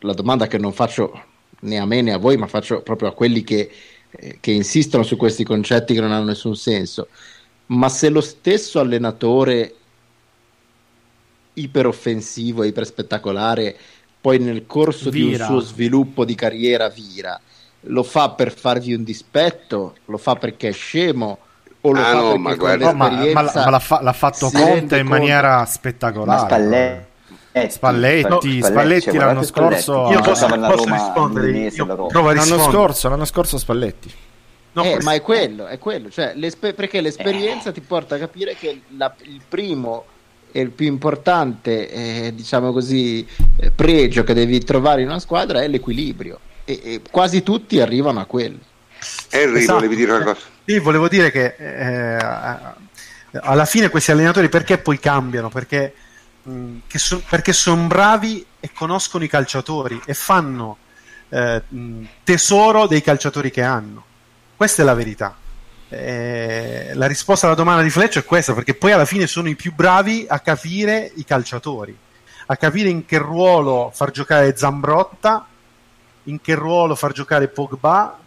[0.00, 1.26] la domanda che non faccio
[1.60, 3.70] né a me né a voi, ma faccio proprio a quelli che,
[4.10, 7.06] eh, che insistono su questi concetti che non hanno nessun senso.
[7.66, 9.74] Ma se lo stesso allenatore
[11.52, 13.76] iperoffensivo, iperspettacolare,
[14.20, 15.24] poi nel corso vira.
[15.24, 17.40] di un suo sviluppo di carriera vira,
[17.82, 21.46] lo fa per farvi un dispetto, lo fa perché è scemo
[21.82, 24.50] o lo ah, fa no, ma, guarda, no, ma, ma, ma l'ha, fa- l'ha, fatto
[24.50, 26.40] Conte in maniera spettacolare.
[26.40, 27.08] Ma Spalletti
[27.50, 31.50] Spalletti, Spalletti, Spalletti l'anno scorso io posso, posso rispondere?
[31.50, 34.12] io provo l'anno scorso, l'anno scorso Spalletti.
[34.72, 37.72] No, eh, ma è quello, è quello cioè, perché l'esperienza eh.
[37.72, 40.04] ti porta a capire che la, il primo
[40.52, 43.26] e il più importante eh, diciamo così
[43.56, 46.38] eh, pregio che devi trovare in una squadra è l'equilibrio.
[46.64, 48.58] E, e quasi tutti arrivano a quello.
[49.30, 49.78] Henry esatto.
[49.78, 50.40] volevi dire una cosa
[50.70, 52.16] sì, volevo dire che eh,
[53.40, 55.94] alla fine questi allenatori perché poi cambiano perché
[56.48, 60.78] Mm, so, perché sono bravi e conoscono i calciatori e fanno
[61.28, 64.04] eh, mm, tesoro dei calciatori che hanno.
[64.56, 65.36] Questa è la verità.
[65.90, 69.56] Eh, la risposta alla domanda di Fleccio è questa, perché poi alla fine sono i
[69.56, 71.96] più bravi a capire i calciatori,
[72.46, 75.46] a capire in che ruolo far giocare Zambrotta,
[76.24, 78.18] in che ruolo far giocare Pogba,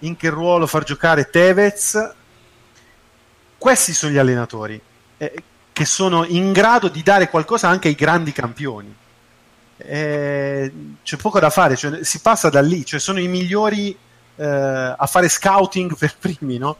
[0.00, 2.14] in che ruolo far giocare Tevez.
[3.56, 4.80] Questi sono gli allenatori.
[5.16, 5.42] Eh,
[5.78, 8.92] che sono in grado di dare qualcosa anche ai grandi campioni.
[9.76, 10.72] Eh,
[11.04, 13.96] c'è poco da fare, cioè, si passa da lì, cioè sono i migliori
[14.34, 16.78] eh, a fare scouting per primi, no?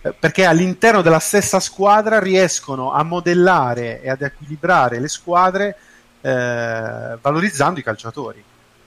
[0.00, 5.76] Eh, perché all'interno della stessa squadra riescono a modellare e ad equilibrare le squadre
[6.20, 8.42] eh, valorizzando i calciatori.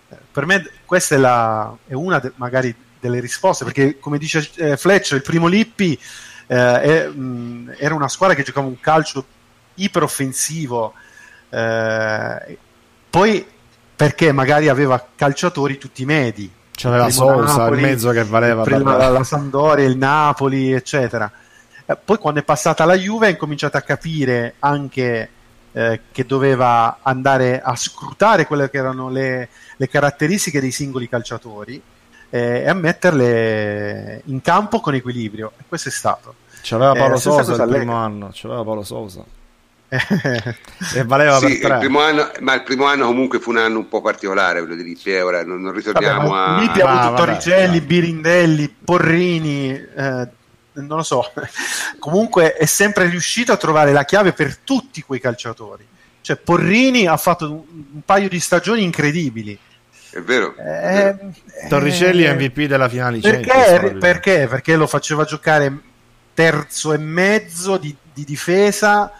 [0.09, 4.49] Eh, per me questa è, la, è una de, magari delle risposte, perché come dice
[4.55, 5.99] eh, Fletcher, il primo Lippi
[6.47, 9.25] eh, è, mh, era una squadra che giocava un calcio
[9.73, 10.93] iperoffensivo,
[11.49, 12.57] eh,
[13.09, 13.45] poi
[13.95, 16.49] perché magari aveva calciatori tutti medi.
[16.71, 21.31] C'aveva Sousa in mezzo che valeva per la, la Sandoria, il Napoli, eccetera.
[21.85, 25.29] Eh, poi quando è passata la Juve ha incominciato a capire anche
[25.71, 31.81] eh, che doveva andare a scrutare quelle che erano le, le caratteristiche dei singoli calciatori
[32.31, 35.51] eh, e a metterle in campo con equilibrio.
[35.59, 36.35] E questo è stato.
[36.63, 39.23] C'aveva Paolo eh, Sosa il primo anno, c'aveva Paolo Sosa.
[39.91, 41.85] e valeva sì, per tre.
[41.85, 44.83] Il anno, ma il primo anno comunque fu un anno un po' particolare quello di
[44.83, 46.59] Lippi, eh, ora non, non ritorniamo vabbè, a...
[46.61, 47.85] Lippi ha avuto Torricelli, vabbè.
[47.85, 50.27] Birindelli, Porrini, eh,
[50.73, 51.29] non lo so,
[51.99, 55.85] comunque è sempre riuscito a trovare la chiave per tutti quei calciatori.
[56.21, 57.63] Cioè Porrini ha fatto un,
[57.95, 59.59] un paio di stagioni incredibili.
[60.11, 60.55] È vero.
[60.57, 61.15] Eh,
[61.69, 64.47] Torricelli è MVP della finale perché, perché?
[64.47, 65.71] Perché lo faceva giocare
[66.33, 69.11] terzo e mezzo di, di difesa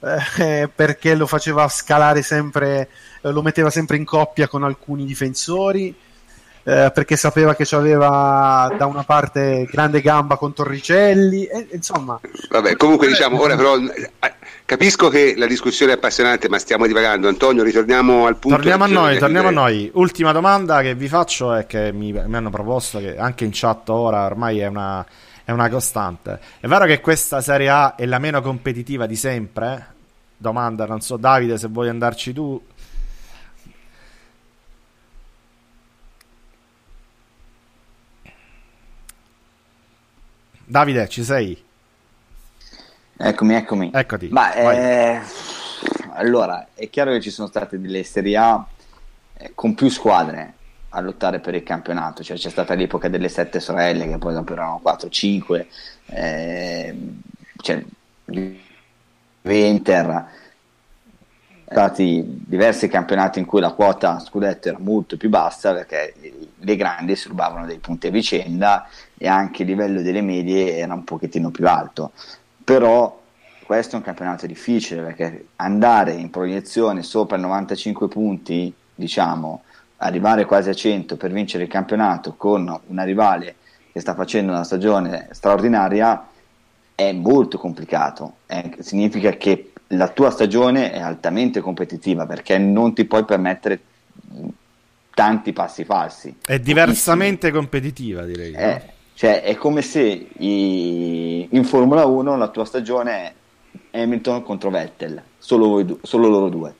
[0.00, 2.88] eh, perché lo faceva scalare sempre,
[3.20, 5.94] eh, lo metteva sempre in coppia con alcuni difensori.
[6.68, 12.20] Eh, perché sapeva che aveva da una parte grande gamba con Torricelli, e, insomma.
[12.50, 14.10] Vabbè, comunque diciamo, ora però eh,
[14.66, 17.26] capisco che la discussione è appassionante, ma stiamo divagando.
[17.26, 18.58] Antonio, ritorniamo al punto.
[18.58, 19.90] Torniamo a noi, torniamo a noi.
[19.94, 23.88] Ultima domanda che vi faccio è che mi, mi hanno proposto, che anche in chat
[23.88, 25.06] ora ormai è una
[25.46, 26.38] è una costante.
[26.60, 29.94] È vero che questa Serie A è la meno competitiva di sempre?
[30.36, 32.62] Domanda, non so, Davide, se vuoi andarci tu.
[40.68, 41.64] Davide, ci sei?
[43.16, 43.90] Eccomi, eccomi.
[43.90, 44.28] Eccoti.
[44.28, 45.18] Ma, eh,
[46.12, 48.66] allora, è chiaro che ci sono state delle Serie A
[49.38, 50.52] eh, con più squadre
[50.90, 54.52] a lottare per il campionato, cioè c'è stata l'epoca delle sette sorelle che poi dopo
[54.52, 55.66] erano 4-5,
[56.06, 56.96] eh,
[57.62, 57.82] cioè,
[59.44, 60.26] Inter,
[61.64, 66.14] stati diversi campionati in cui la quota scudetto era molto più bassa perché
[66.60, 70.94] le grandi si rubavano dei punti a vicenda e anche il livello delle medie era
[70.94, 72.12] un pochettino più alto,
[72.64, 73.20] però
[73.64, 79.62] questo è un campionato difficile perché andare in proiezione sopra i 95 punti, diciamo,
[79.98, 83.56] arrivare quasi a 100 per vincere il campionato con una rivale
[83.92, 86.28] che sta facendo una stagione straordinaria
[86.94, 88.38] è molto complicato.
[88.46, 93.80] Eh, significa che la tua stagione è altamente competitiva perché non ti puoi permettere
[95.18, 96.32] tanti passi falsi.
[96.46, 98.52] È diversamente competitiva, direi.
[98.52, 98.82] Eh,
[99.14, 103.34] cioè, è come se i, in Formula 1 la tua stagione
[103.90, 106.72] è Hamilton contro Vettel, solo, solo loro due.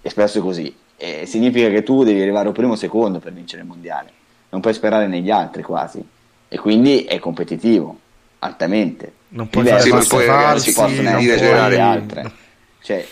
[0.00, 0.74] E spesso è così.
[0.96, 4.10] E significa che tu devi arrivare al primo o secondo per vincere il mondiale.
[4.48, 6.02] Non puoi sperare negli altri quasi.
[6.48, 7.98] E quindi è competitivo,
[8.38, 9.12] altamente.
[9.28, 12.32] Non puoi fare non puoi, falsi, si possono non dire altre.
[12.80, 13.06] Cioè,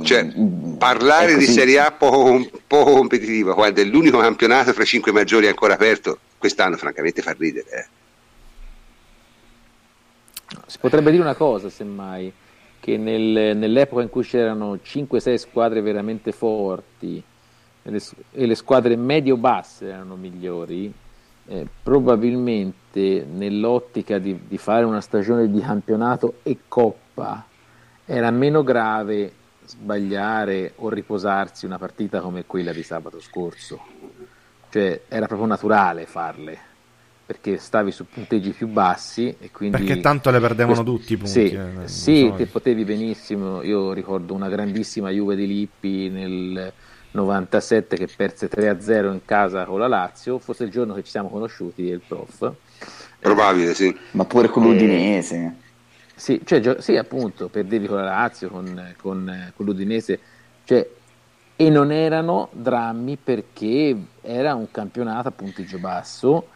[0.00, 1.44] Cioè, mm, parlare è di.
[1.44, 6.18] Serie A poco, poco competitiva quando è l'unico campionato fra i cinque maggiori ancora aperto,
[6.38, 7.68] quest'anno francamente fa ridere.
[7.70, 7.86] eh.
[10.66, 12.32] Si potrebbe dire una cosa, semmai,
[12.80, 17.22] che nel- nell'epoca in cui c'erano 5-6 squadre veramente forti
[17.82, 18.00] e le,
[18.32, 20.92] e le squadre medio-basse erano migliori,
[21.46, 27.46] eh, probabilmente nell'ottica di, di fare una stagione di campionato e coppa
[28.04, 29.32] era meno grave
[29.72, 33.80] sbagliare o riposarsi una partita come quella di sabato scorso.
[34.70, 36.70] Cioè era proprio naturale farle
[37.24, 41.16] perché stavi su punteggi più bassi e quindi Perché tanto le perdevano questo- tutti i
[41.16, 41.30] punti.
[41.32, 42.34] Sì, eh, sì, so.
[42.36, 43.62] te potevi benissimo.
[43.62, 46.72] Io ricordo una grandissima Juve di Lippi nel
[47.12, 50.38] 97 che perse 3-0 in casa con la Lazio.
[50.38, 52.52] Forse il giorno che ci siamo conosciuti, il prof.
[53.18, 53.94] Probabile, sì.
[54.12, 55.56] ma pure con Eh, l'Udinese.
[56.22, 60.20] Sì, cioè, sì, appunto, perdevi con la Lazio, con, con- con l'Udinese,
[60.62, 60.88] cioè,
[61.56, 66.48] e non erano drammi perché era un campionato a punteggio basso,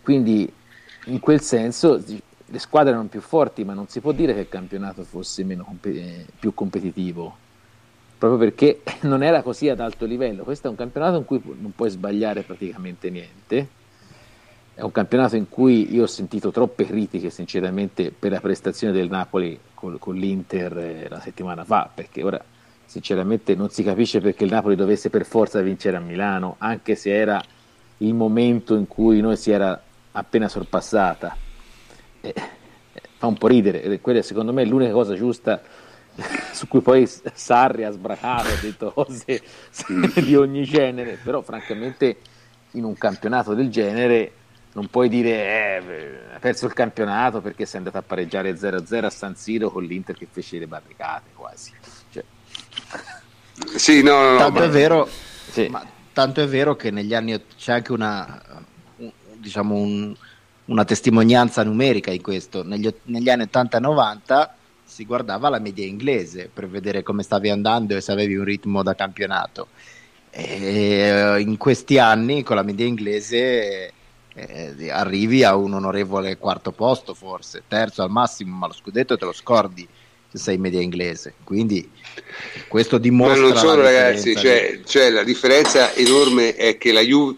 [0.00, 0.52] quindi
[1.04, 2.02] in quel senso
[2.48, 5.42] le squadre erano più forti, ma non si può dire che il campionato fosse
[5.82, 7.42] eh, più competitivo,
[8.18, 10.44] proprio perché non era così ad alto livello.
[10.44, 13.75] Questo è un campionato in cui non puoi sbagliare praticamente niente.
[14.78, 19.08] È un campionato in cui io ho sentito troppe critiche, sinceramente, per la prestazione del
[19.08, 22.44] Napoli col- con, l'Inter eh, la settimana fa, perché ora,
[22.84, 27.10] sinceramente, non si capisce perché il Napoli dovesse per forza vincere a Milano, anche se
[27.10, 27.42] era
[27.98, 29.82] il momento in cui noi si era
[30.12, 31.34] appena sorpassata.
[32.20, 32.34] Eh,
[32.92, 35.58] eh, fa un po' ridere, e quella secondo me è l'unica cosa giusta
[36.52, 39.40] su cui poi Sarri ha sbracato, ha detto cose
[40.22, 42.18] di ogni genere, però francamente
[42.72, 44.32] in un campionato del genere
[44.76, 49.10] non puoi dire eh, ha perso il campionato perché sei andato a pareggiare 0-0 a
[49.10, 51.72] San Siro con l'Inter che fece le barricate quasi.
[52.12, 52.22] Cioè,
[53.76, 55.08] Sì, no, no, no, Tanto ma- è vero,
[55.50, 55.66] sì.
[55.68, 55.82] ma
[56.12, 58.42] tanto è vero che negli anni c'è anche una,
[58.98, 60.14] un- diciamo un-
[60.66, 62.62] una testimonianza numerica in questo.
[62.62, 67.48] Negli, negli anni 80 e 90 si guardava la media inglese per vedere come stavi
[67.48, 69.68] andando e se avevi un ritmo da campionato.
[70.30, 70.44] E
[71.36, 73.92] eh, in questi anni con la media inglese
[74.36, 79.24] eh, arrivi a un onorevole quarto posto, forse terzo al massimo, ma lo scudetto te
[79.24, 79.88] lo scordi
[80.30, 81.34] se sei media inglese.
[81.42, 81.90] Quindi
[82.68, 86.92] questo Ma dimostra non solo la ragazzi, differenza cioè, cioè, la differenza enorme è che
[86.92, 87.36] la Juve,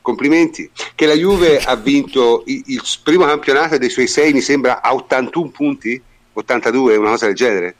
[0.00, 4.82] complimenti, che la Juve ha vinto il, il primo campionato dei suoi sei, mi sembra,
[4.82, 6.02] a 81 punti,
[6.32, 7.74] 82, una cosa del genere.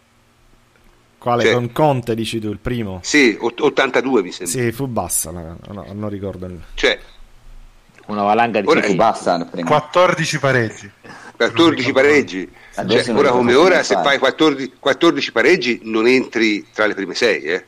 [1.19, 3.01] Quale cioè- con Conte dici tu, il primo?
[3.03, 4.61] Sì, ot- 82 mi sembra.
[4.61, 6.47] Sì, fu bassa, no, no, non ricordo.
[6.47, 6.99] il- Cioè,
[8.07, 9.69] una valanga di Ora- bassa prima.
[9.69, 10.91] 14 pareggi.
[11.37, 12.51] 14 pareggi.
[12.75, 14.09] Cioè, ora come ora, se fare.
[14.09, 17.43] fai 14, 14 pareggi, non entri tra le prime sei.
[17.43, 17.65] Eh.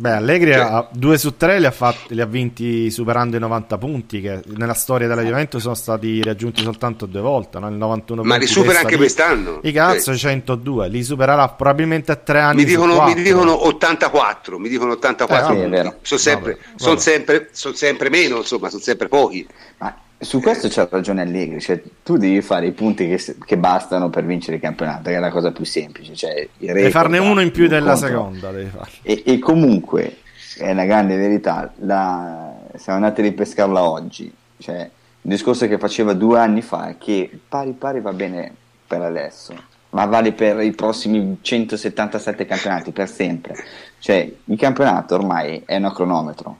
[0.00, 3.40] Beh, Allegri Cioè- ha due su tre li ha, fatti, li ha vinti superando i
[3.40, 7.68] 90 punti, che nella storia della Juventus sono stati raggiunti soltanto due volte, no?
[7.68, 9.58] il 91 Ma li supera anche di- quest'anno.
[9.64, 12.62] I cazzo, Cioè, 102, li supererà probabilmente a tre anni.
[12.62, 15.94] mi, su dicono, mi dicono 84, mi dicono 84 Eh.
[16.02, 19.44] Sono sempre, Vabbè, son sempre, son sempre meno, insomma, sono sempre pochi.
[19.78, 24.10] Ma su questo c'ha ragione Allegri, cioè, tu devi fare i punti che, che bastano
[24.10, 26.14] per vincere il campionato, che è la cosa più semplice.
[26.14, 28.50] Cioè, Devi farne uno in più contro- della seconda.
[28.50, 28.90] Devi fare.
[29.02, 30.18] E, e comunque,
[30.56, 34.32] è una grande verità, la- siamo andati a ripescarla oggi.
[34.58, 34.90] Cioè,
[35.22, 38.52] il discorso che faceva due anni fa è che pari pari va bene
[38.86, 39.54] per adesso,
[39.90, 43.54] ma vale per i prossimi 177 campionati, per sempre.
[44.00, 46.58] Cioè, il campionato ormai è un cronometro.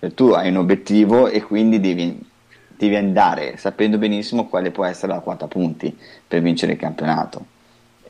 [0.00, 2.18] Cioè, tu hai un obiettivo e quindi devi,
[2.76, 5.96] devi andare sapendo benissimo quale può essere la quota punti
[6.26, 7.46] per vincere il campionato.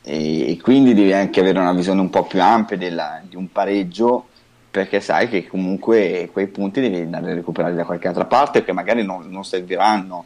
[0.03, 3.51] E, e quindi devi anche avere una visione un po' più ampia della- di un
[3.51, 4.27] pareggio
[4.69, 8.73] perché sai che comunque quei punti devi andare a recuperarli da qualche altra parte che
[8.73, 10.25] magari non, non serviranno.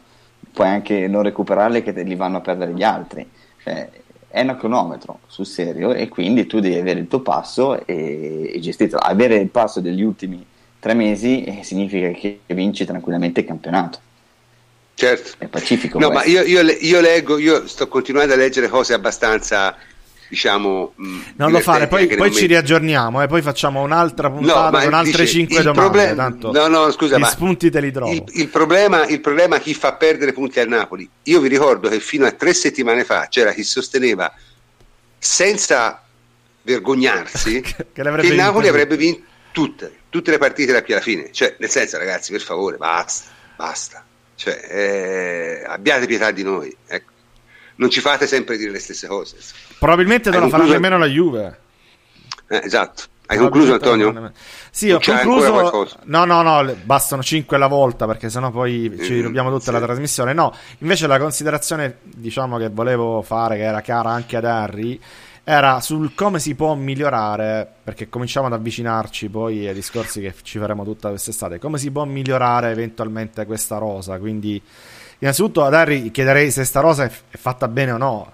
[0.52, 3.26] Puoi anche non recuperarli che te li vanno a perdere gli altri.
[3.62, 3.88] Cioè,
[4.28, 8.60] è un cronometro sul serio e quindi tu devi avere il tuo passo e, e
[8.60, 8.98] gestirlo.
[8.98, 10.44] Avere il passo degli ultimi
[10.78, 14.10] tre mesi eh, significa che vinci tranquillamente il campionato
[14.94, 15.32] certo.
[15.38, 15.98] È pacifico.
[15.98, 19.76] No, ma io, io, io, leggo, io sto continuando a leggere cose abbastanza
[20.32, 20.94] diciamo
[21.36, 24.94] non lo fare poi, poi ci riaggiorniamo e eh, poi facciamo un'altra puntata no, con
[24.94, 28.10] altre dice, 5 domande problem- tanto no no scusa gli spunti te li trovo.
[28.10, 31.06] il, il, problema, il problema chi fa perdere punti al Napoli.
[31.24, 34.32] Io vi ricordo che fino a tre settimane fa c'era chi sosteneva
[35.18, 36.02] senza
[36.62, 41.30] vergognarsi che, che il Napoli avrebbe vinto tutte, tutte le partite da qui alla fine.
[41.30, 44.02] Cioè nel senso ragazzi per favore basta basta
[44.34, 47.10] cioè, eh, abbiate pietà di noi ecco
[47.76, 49.36] non ci fate sempre dire le stesse cose.
[49.78, 51.58] Probabilmente non lo farà nemmeno la Juve.
[52.48, 53.04] Eh, esatto.
[53.26, 54.32] Hai concluso Antonio?
[54.70, 55.88] Sì, ho concluso.
[56.04, 59.70] No, no, no, bastano 5 alla volta perché sennò poi ci mm, rubiamo tutta sì.
[59.72, 60.34] la trasmissione.
[60.34, 65.00] No, invece la considerazione, diciamo, che volevo fare, che era cara anche ad Harry,
[65.44, 70.58] era sul come si può migliorare, perché cominciamo ad avvicinarci poi ai discorsi che ci
[70.58, 74.62] faremo tutta quest'estate, come si può migliorare eventualmente questa rosa, quindi
[75.22, 78.32] Innanzitutto ad Harry chiederei se sta rosa è, è fatta bene o no,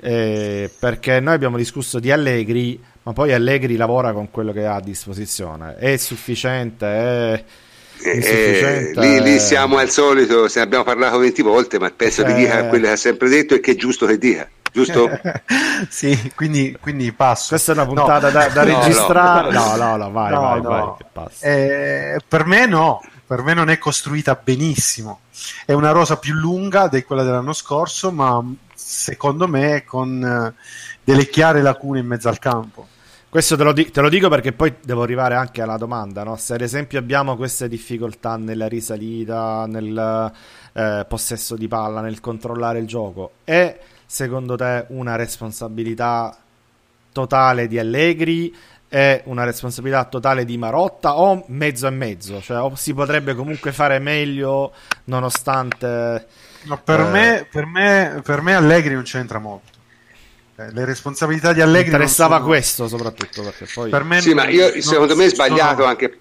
[0.00, 4.76] eh, perché noi abbiamo discusso di Allegri, ma poi Allegri lavora con quello che ha
[4.76, 5.76] a disposizione.
[5.76, 6.86] È sufficiente?
[6.86, 7.44] È...
[8.04, 12.24] Eh, lì, lì, siamo al solito, se ne abbiamo parlato 20 volte, ma penso eh,
[12.24, 14.48] che dica quello che ha sempre detto e che è giusto che dica.
[14.74, 15.08] Giusto?
[15.88, 17.50] sì, quindi, quindi, passo.
[17.50, 18.32] Questa è una puntata no.
[18.32, 19.52] da, da no, registrare.
[19.52, 24.38] No, no, no, vai, vai, vai eh, per me no, per me non è costruita
[24.42, 25.20] benissimo.
[25.64, 28.42] È una rosa più lunga di quella dell'anno scorso, ma
[28.74, 30.60] secondo me con eh,
[31.04, 32.88] delle chiare lacune in mezzo al campo.
[33.28, 36.36] Questo te lo, di- te lo, dico perché poi devo arrivare anche alla domanda, no?
[36.36, 40.32] se ad esempio abbiamo queste difficoltà nella risalita, nel
[40.72, 43.76] eh, possesso di palla, nel controllare il gioco, è
[44.06, 46.36] secondo te una responsabilità
[47.12, 48.54] totale di Allegri?
[48.94, 52.40] è una responsabilità totale di Marotta o mezzo e mezzo?
[52.40, 54.72] Cioè, o si potrebbe comunque fare meglio
[55.06, 56.26] nonostante...
[56.62, 57.10] No, per, eh...
[57.10, 59.72] me, per, me, per me Allegri non c'entra molto.
[60.54, 61.88] Eh, le responsabilità di Allegri...
[61.88, 62.46] Mi interessava sono...
[62.46, 63.90] questo soprattutto perché poi...
[63.90, 65.88] Per me sì, non, ma io, secondo me è sbagliato sono...
[65.88, 66.18] anche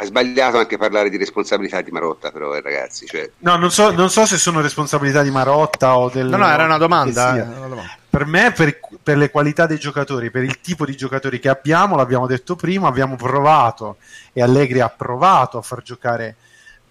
[0.00, 3.06] ha sbagliato anche parlare di responsabilità di Marotta, però, eh, ragazzi.
[3.06, 3.30] Cioè...
[3.38, 6.26] No, non so, non so, se sono responsabilità di Marotta o del.
[6.26, 7.36] No, no, era una domanda.
[7.36, 7.98] Eh, una domanda.
[8.08, 11.96] Per me, per, per, le qualità dei giocatori, per il tipo di giocatori che abbiamo,
[11.96, 13.98] l'abbiamo detto prima, abbiamo provato
[14.32, 16.34] e Allegri ha provato a far giocare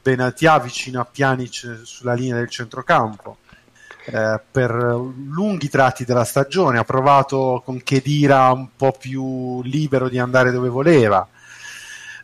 [0.02, 3.38] Benatia vicino a Pjanic sulla linea del centrocampo.
[4.06, 10.20] Eh, per lunghi tratti della stagione ha provato con Chedira un po' più libero di
[10.20, 11.28] andare dove voleva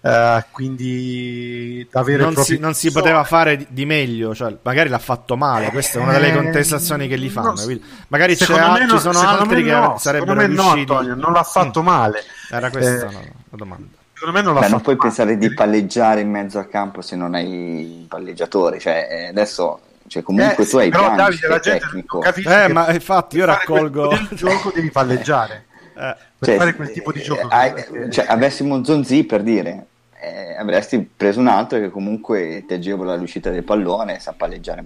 [0.05, 5.35] Uh, quindi avere non si, non si poteva fare di, meglio, cioè, magari l'ha fatto
[5.35, 5.71] male.
[5.71, 7.53] Questa è una delle eh, contestazioni che gli fanno.
[7.55, 7.79] No,
[8.09, 10.61] magari c'è, no, ci sono altri che no, sarebbero riusciti.
[10.61, 11.85] No, Antonio, non l'ha fatto mm.
[11.85, 12.23] male.
[12.51, 13.87] Era questa eh, no, la domanda.
[14.13, 15.07] Secondo me non, l'ha Beh, non puoi male.
[15.07, 18.79] pensare di palleggiare in mezzo al campo se non hai palleggiatori.
[18.79, 22.21] Cioè, eh, adesso cioè, comunque eh, tu hai però Davide, la gente tecnico.
[22.21, 25.65] Eh, ma infatti io raccolgo il gioco devi palleggiare.
[25.97, 26.13] Eh.
[26.37, 27.49] Per cioè, fare quel tipo di gioco.
[27.49, 28.11] Eh, perché...
[28.11, 29.85] cioè, avessimo Zonzi per dire
[30.25, 34.85] eh, avresti preso un altro che comunque ti agevola l'uscita del pallone sa palleggiare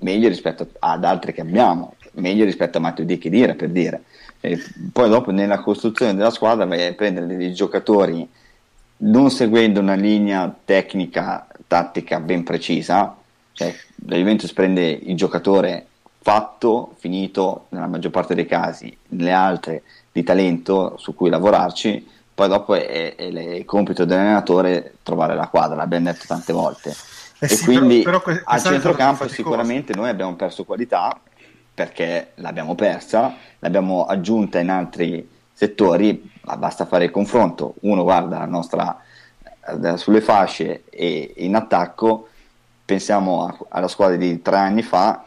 [0.00, 4.04] meglio rispetto ad altri che abbiamo, meglio rispetto a Matteo Di Chedira per dire.
[4.40, 4.58] E
[4.92, 8.28] poi dopo nella costruzione della squadra vai a prendere dei giocatori
[9.02, 13.16] non seguendo una linea tecnica, tattica ben precisa,
[13.52, 13.74] cioè
[14.06, 15.86] la Juventus prende il giocatore
[16.22, 22.06] fatto, finito nella maggior parte dei casi, nelle altre di talento su cui lavorarci
[22.40, 26.96] poi dopo è, è, è compito dell'allenatore trovare la quadra, l'abbiamo detto tante volte.
[27.38, 31.20] Eh e sì, quindi però, però al centrocampo sicuramente noi abbiamo perso qualità
[31.74, 37.74] perché l'abbiamo persa, l'abbiamo aggiunta in altri settori, ma basta fare il confronto.
[37.80, 38.98] Uno guarda la nostra
[39.82, 42.28] eh, sulle fasce e in attacco,
[42.86, 45.26] pensiamo alla squadra di tre anni fa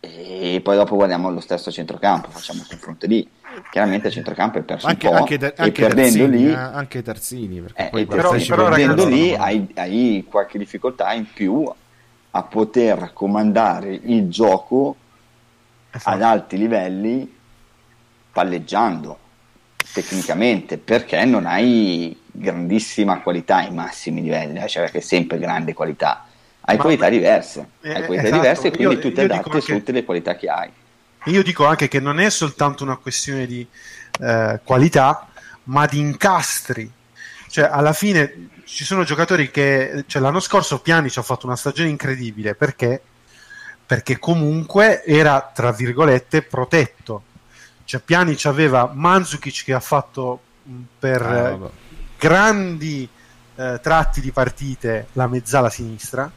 [0.00, 3.28] e poi dopo guardiamo lo stesso centrocampo, facciamo il confronto lì
[3.70, 6.54] chiaramente il centrocampo è perso anche, un po' anche, anche e perdendo terzini, lì eh,
[6.54, 11.70] anche terzini eh, poi però, però perdendo lì hai, hai, qualche difficoltà in più
[12.30, 14.96] a poter comandare il gioco
[15.90, 16.14] esatto.
[16.14, 17.36] ad alti livelli
[18.32, 19.18] palleggiando
[19.92, 26.26] tecnicamente perché non hai grandissima qualità ai massimi livelli cioè perché sempre grande qualità
[26.68, 28.42] hai Ma, qualità diverse hai qualità esatto.
[28.42, 30.70] diverse e quindi io, tu ti adatti a tutte le qualità che hai
[31.24, 33.66] io dico anche che non è soltanto una questione di
[34.20, 35.28] eh, qualità,
[35.64, 36.90] ma di incastri.
[37.48, 41.56] Cioè, alla fine ci sono giocatori che cioè, l'anno scorso Piani ci ha fatto una
[41.56, 43.00] stagione incredibile perché?
[43.84, 47.22] Perché comunque era tra virgolette protetto.
[47.84, 50.40] Cioè, Pjanic aveva Manzukic che ha fatto
[50.98, 51.70] per ah,
[52.18, 53.08] grandi
[53.56, 56.30] eh, tratti di partite la mezzala sinistra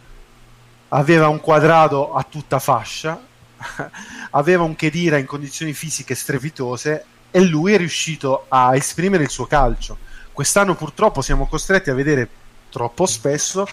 [0.94, 3.20] aveva un quadrato a tutta fascia,
[4.32, 9.46] aveva un Chedira in condizioni fisiche strepitose e lui è riuscito a esprimere il suo
[9.46, 9.98] calcio.
[10.32, 12.28] Quest'anno purtroppo siamo costretti a vedere
[12.70, 13.68] troppo spesso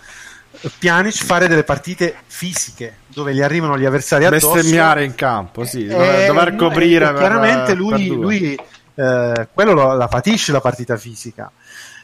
[0.78, 4.54] Pjanic fare delle partite fisiche dove gli arrivano gli avversari addosso.
[4.54, 8.60] Bestemmiare in campo sì, dover, dover coprire e chiaramente per, lui, per lui
[8.94, 11.50] eh, quello lo, la patisce la partita fisica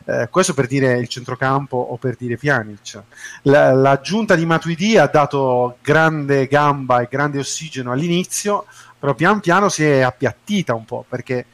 [0.07, 3.03] eh, questo per dire il centrocampo o per dire Pjanic.
[3.43, 8.67] La, l'aggiunta di Matuidi ha dato grande gamba e grande ossigeno all'inizio,
[8.99, 11.47] però pian piano si è appiattita un po' perché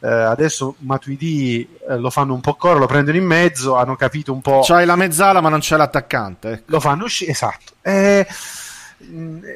[0.00, 4.32] eh, adesso Matuidi eh, lo fanno un po' corro, lo prendono in mezzo, hanno capito
[4.32, 4.60] un po'.
[4.62, 6.50] C'hai la mezzala, ma non c'è l'attaccante.
[6.50, 6.64] Ecco.
[6.66, 7.72] Lo fanno uscire, esatto.
[7.82, 8.26] Eh,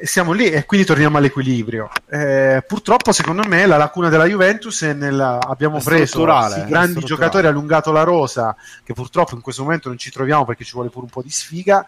[0.03, 1.89] siamo lì e quindi torniamo all'equilibrio.
[2.09, 5.39] Eh, purtroppo, secondo me, la lacuna della Juventus è nella.
[5.39, 9.97] Abbiamo è preso sì, grandi giocatori, allungato la rosa, che purtroppo in questo momento non
[9.97, 11.85] ci troviamo perché ci vuole pure un po' di sfiga.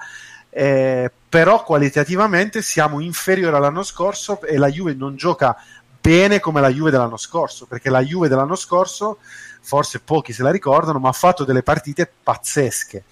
[0.49, 5.57] Eh, però qualitativamente siamo inferiori all'anno scorso e la Juve non gioca
[5.99, 9.17] bene come la Juve dell'anno scorso perché la Juve dell'anno scorso
[9.61, 13.03] forse pochi se la ricordano ma ha fatto delle partite pazzesche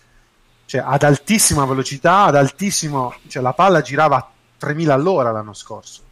[0.71, 6.03] cioè ad altissima velocità ad altissimo cioè la palla girava a 3000 all'ora l'anno scorso.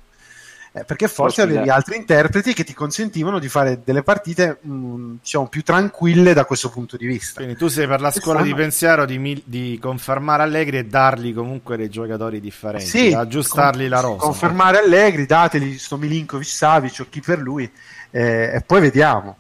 [0.74, 5.16] Eh, perché forse avevi altri interpreti che ti consentivano di fare delle partite mh, mm,
[5.22, 7.36] diciamo, più tranquille da questo punto di vista.
[7.36, 11.78] Quindi tu sei per la scuola di pensiero di, di, confermare Allegri e dargli comunque
[11.78, 14.18] dei giocatori differenti, sì, aggiustargli con, la rosa.
[14.18, 17.72] Confermare Allegri, dateli sto Milinkovic Savic o chi per lui
[18.12, 19.38] eh, e poi vediamo.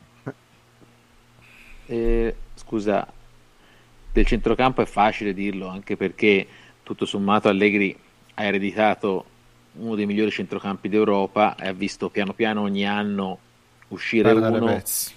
[1.87, 3.05] Eh, scusa,
[4.11, 6.48] del centrocampo è facile dirlo anche perché
[6.84, 7.95] tutto sommato Allegri
[8.36, 9.26] ha ereditato
[9.73, 13.38] uno dei migliori centrocampi d'Europa e ha visto piano piano ogni anno
[13.90, 15.14] uscire perdere uno, pezzi.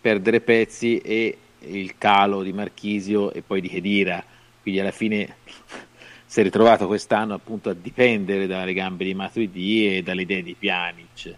[0.00, 4.22] perdere pezzi e il calo di Marchisio e poi di Chedira.
[4.62, 5.36] Quindi alla fine
[6.24, 10.54] si è ritrovato quest'anno appunto a dipendere dalle gambe di Matuidi e dalle idee di
[10.58, 11.34] Pjanic.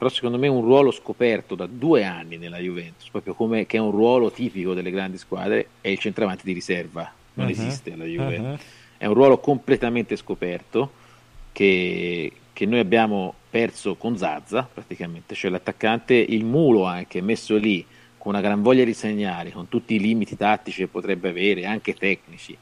[0.00, 3.80] Però secondo me un ruolo scoperto da due anni nella Juventus, proprio come che è
[3.80, 7.12] un ruolo tipico delle grandi squadre, è il centravanti di riserva.
[7.34, 7.52] Non uh-huh.
[7.52, 8.38] esiste alla Juve.
[8.38, 8.58] Uh-huh
[9.00, 10.92] è un ruolo completamente scoperto
[11.52, 17.82] che, che noi abbiamo perso con Zazza praticamente, cioè l'attaccante, il mulo anche messo lì
[18.18, 21.94] con una gran voglia di segnare, con tutti i limiti tattici che potrebbe avere, anche
[21.94, 22.54] tecnici,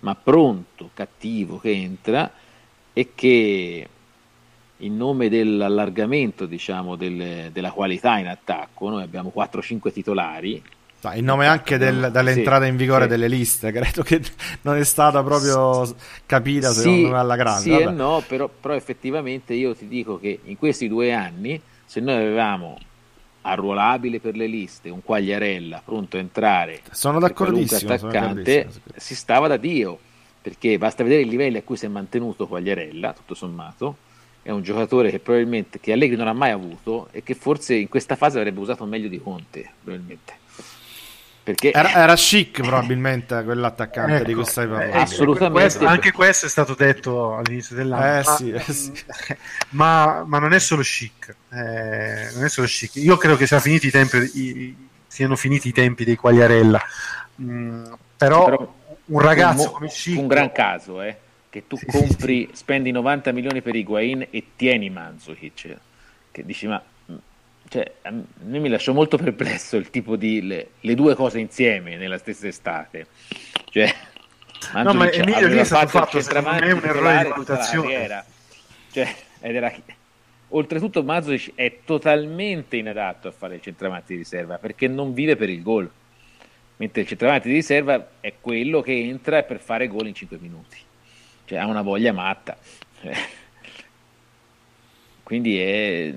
[0.00, 2.30] ma pronto, cattivo, che entra
[2.92, 3.88] e che
[4.78, 10.62] in nome dell'allargamento diciamo, del, della qualità in attacco, noi abbiamo 4-5 titolari,
[11.14, 13.10] in nome anche del, dell'entrata sì, in vigore sì.
[13.10, 14.20] delle liste, credo che
[14.62, 15.86] non è stata proprio
[16.24, 17.62] capita sì, secondo me alla grande.
[17.62, 17.86] Sì Vabbè.
[17.86, 22.14] e no, però, però, effettivamente io ti dico che in questi due anni, se noi
[22.14, 22.78] avevamo
[23.42, 29.46] arruolabile per le liste un Quagliarella pronto a entrare, sono d'accordissimo, attaccante, sono si stava
[29.46, 29.98] da Dio,
[30.42, 33.98] perché basta vedere i livelli a cui si è mantenuto Quagliarella, tutto sommato,
[34.46, 37.88] è un giocatore che probabilmente che Allegri non ha mai avuto e che forse in
[37.88, 40.34] questa fase avrebbe usato meglio di Conte, probabilmente.
[41.42, 41.72] Perché...
[41.72, 44.98] Era, era chic probabilmente quell'attaccante ecco, di cui stai parlando.
[44.98, 45.60] Assolutamente.
[45.60, 48.20] Questo, anche questo è stato detto all'inizio dell'anno.
[48.20, 48.92] Eh, ma, sì, eh, sì.
[49.70, 51.34] Ma, ma, non è solo chic.
[51.50, 52.94] Eh, non è solo chic.
[52.96, 54.76] Io credo che sia finiti i tempi, i,
[55.08, 56.80] siano finiti i tempi dei Quagliarella.
[57.42, 57.84] Mm,
[58.16, 58.74] però, però,
[59.06, 60.18] un ragazzo un, come chic...
[60.18, 61.18] Un gran caso, eh,
[61.56, 65.76] che tu sì, compri, spendi 90 milioni per Higuain e tieni Manzukic.
[66.30, 66.82] Che dici, ma
[67.68, 71.96] cioè, a me mi lasciò molto perplesso il tipo di le, le due cose insieme
[71.96, 73.06] nella stessa estate.
[73.70, 73.90] Cioè,
[74.74, 78.24] no, ma Emilio lì è stato fatto secondo me un errore di valutazione.
[78.92, 79.72] Cioè, ed era...
[80.50, 85.48] Oltretutto Mazovic è totalmente inadatto a fare il centravanti di riserva perché non vive per
[85.48, 85.90] il gol.
[86.76, 90.84] Mentre il centravanti di riserva è quello che entra per fare gol in 5 minuti.
[91.46, 92.56] Cioè ha una voglia matta.
[95.22, 96.14] Quindi è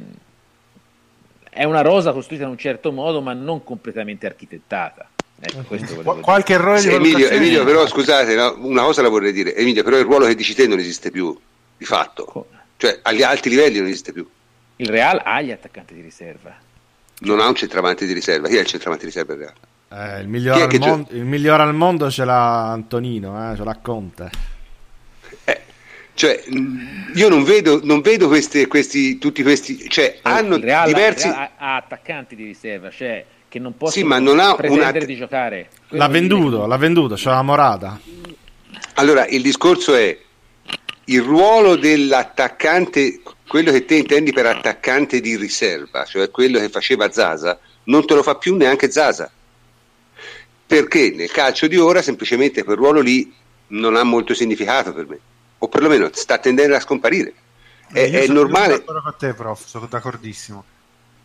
[1.49, 5.10] è una rosa costruita in un certo modo, ma non completamente architettata.
[5.41, 9.56] Ecco, Qu- qualche errore sì, Emilio, Emilio, però scusate, no, una cosa la vorrei dire.
[9.56, 11.38] Emilio, però il ruolo che dici te non esiste più,
[11.77, 12.47] di fatto.
[12.77, 14.26] Cioè, agli alti livelli non esiste più.
[14.77, 16.56] Il Real ha gli attaccanti di riserva.
[17.19, 18.47] Non ha un centravanti di riserva.
[18.47, 20.18] Chi è il centravanti di riserva del Real?
[20.18, 23.77] Eh, il, migliore al mon- il, migliore al mondo ce l'ha Antonino, eh, ce l'ha
[23.81, 24.30] Conte.
[26.19, 26.43] Cioè,
[27.13, 31.29] io non vedo, non vedo questi, questi, tutti questi, cioè, hanno Real, diversi...
[31.29, 35.05] Real ha, attaccanti di riserva, cioè, che non possono sì, ma non ha pretendere una...
[35.05, 35.69] di giocare.
[35.87, 37.97] Quello l'ha venduto, l'ha venduto, c'è la morata.
[38.95, 40.19] Allora, il discorso è
[41.05, 47.09] il ruolo dell'attaccante, quello che te intendi per attaccante di riserva, cioè quello che faceva
[47.09, 49.31] Zaza, non te lo fa più neanche Zaza.
[50.67, 53.33] Perché nel calcio di ora semplicemente quel ruolo lì
[53.67, 55.19] non ha molto significato per me
[55.60, 57.34] o perlomeno sta tendendo a scomparire.
[57.91, 58.77] È, io è sono normale.
[58.80, 60.64] d'accordo con te, prof, sono d'accordissimo.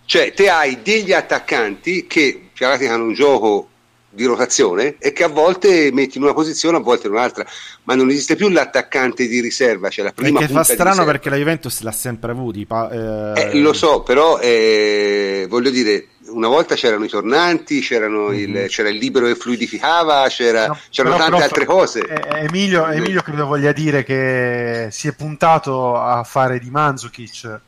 [0.07, 3.69] Cioè, te hai degli attaccanti che praticano un gioco
[4.11, 7.45] di rotazione e che a volte metti in una posizione, a volte in un'altra,
[7.85, 11.37] ma non esiste più l'attaccante di riserva, cioè la prima Perché fa strano perché la
[11.37, 12.65] Juventus l'ha sempre avuti.
[12.67, 18.33] pa- eh, Eh, lo so, però eh, voglio dire, una volta c'erano i tornanti, c'erano
[18.33, 22.01] il, c'era il libero che fluidificava, c'era- No, c'erano però, tante prof, altre cose.
[22.01, 27.61] eh, Emilio, Emilio credo voglia dire che si è puntato a fare di Mandzukic,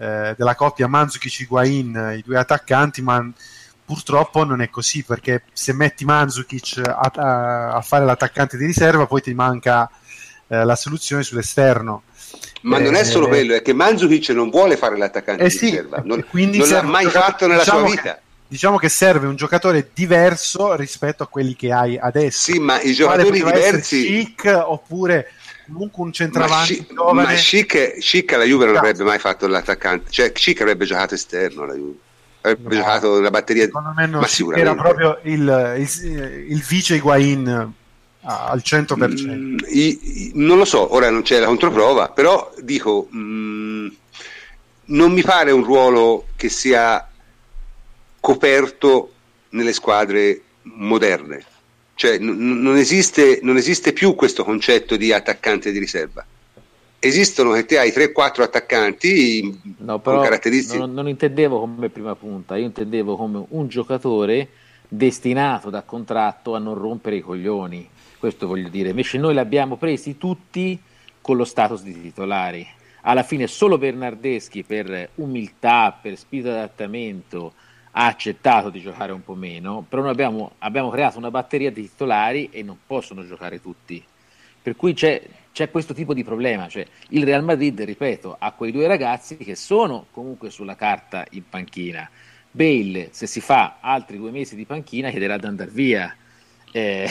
[0.00, 3.24] eh, della coppia Mandzukic-Higuain, i due attaccanti, ma
[3.84, 9.06] purtroppo non è così, perché se metti Mandzukic a, a- a fare l'attaccante di riserva,
[9.06, 9.90] poi ti manca
[10.48, 12.02] eh, la soluzione sull'esterno.
[12.62, 15.56] Ma non è Eh, solo quello, è che Mandzukic non vuole fare l'attaccante Eh di
[15.56, 18.20] sì, riserva, non, quindi non l'ha serve mai fatto nella diciamo sua che- vita.
[18.50, 22.50] Diciamo che serve un giocatore diverso rispetto a quelli che hai adesso.
[22.50, 24.04] Sì, ma i giocatori diversi...
[24.06, 25.32] Chic oppure
[25.66, 27.22] comunque un Ma, centravanti giovane.
[27.32, 28.86] ma Schick, Schick alla Juve non Cazzo.
[28.86, 31.96] avrebbe mai fatto l'attaccante, cioè Schick avrebbe giocato esterno alla Juve,
[32.40, 36.62] avrebbe No, giocato la batteria Secondo me no, ma Chic era proprio il, il, il
[36.66, 37.72] vice Higuain
[38.22, 39.32] al 100%.
[39.32, 43.88] Mm, i- i- non lo so, ora non c'è la controprova, però dico, mm,
[44.86, 47.06] non mi pare un ruolo che sia
[48.20, 49.12] coperto
[49.50, 51.44] nelle squadre moderne.
[51.94, 56.24] Cioè, n- non, esiste, non esiste più questo concetto di attaccante di riserva.
[57.00, 60.78] Esistono che te hai 3-4 attaccanti No, con però caratteristiche.
[60.78, 64.48] non, non intendevo come prima punta, io intendevo come un giocatore
[64.88, 67.88] destinato da contratto a non rompere i coglioni.
[68.18, 68.90] Questo voglio dire.
[68.90, 70.78] Invece noi li abbiamo presi tutti
[71.20, 72.66] con lo status di titolari.
[73.02, 77.52] Alla fine solo Bernardeschi per umiltà, per spirito di adattamento
[77.92, 81.82] ha accettato di giocare un po' meno, però noi abbiamo, abbiamo creato una batteria di
[81.82, 84.04] titolari e non possono giocare tutti.
[84.60, 85.22] Per cui c'è,
[85.52, 89.54] c'è questo tipo di problema, cioè il Real Madrid, ripeto, ha quei due ragazzi che
[89.54, 92.08] sono comunque sulla carta in panchina.
[92.50, 96.14] Bale, se si fa altri due mesi di panchina, chiederà di andare via.
[96.72, 97.08] Eh,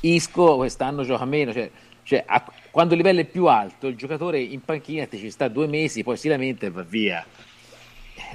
[0.00, 1.70] Isco quest'anno gioca meno, cioè,
[2.02, 5.48] cioè, a- quando il livello è più alto, il giocatore in panchina ti ci sta
[5.48, 7.24] due mesi, poi si lamenta e va via.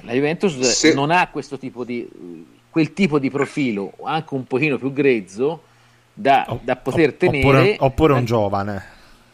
[0.02, 4.76] La Juventus Se- non ha questo tipo di quel tipo di profilo, anche un pochino
[4.78, 5.62] più grezzo,
[6.12, 8.84] da, o- da poter opp- tenere Oppure, oppure un eh, giovane.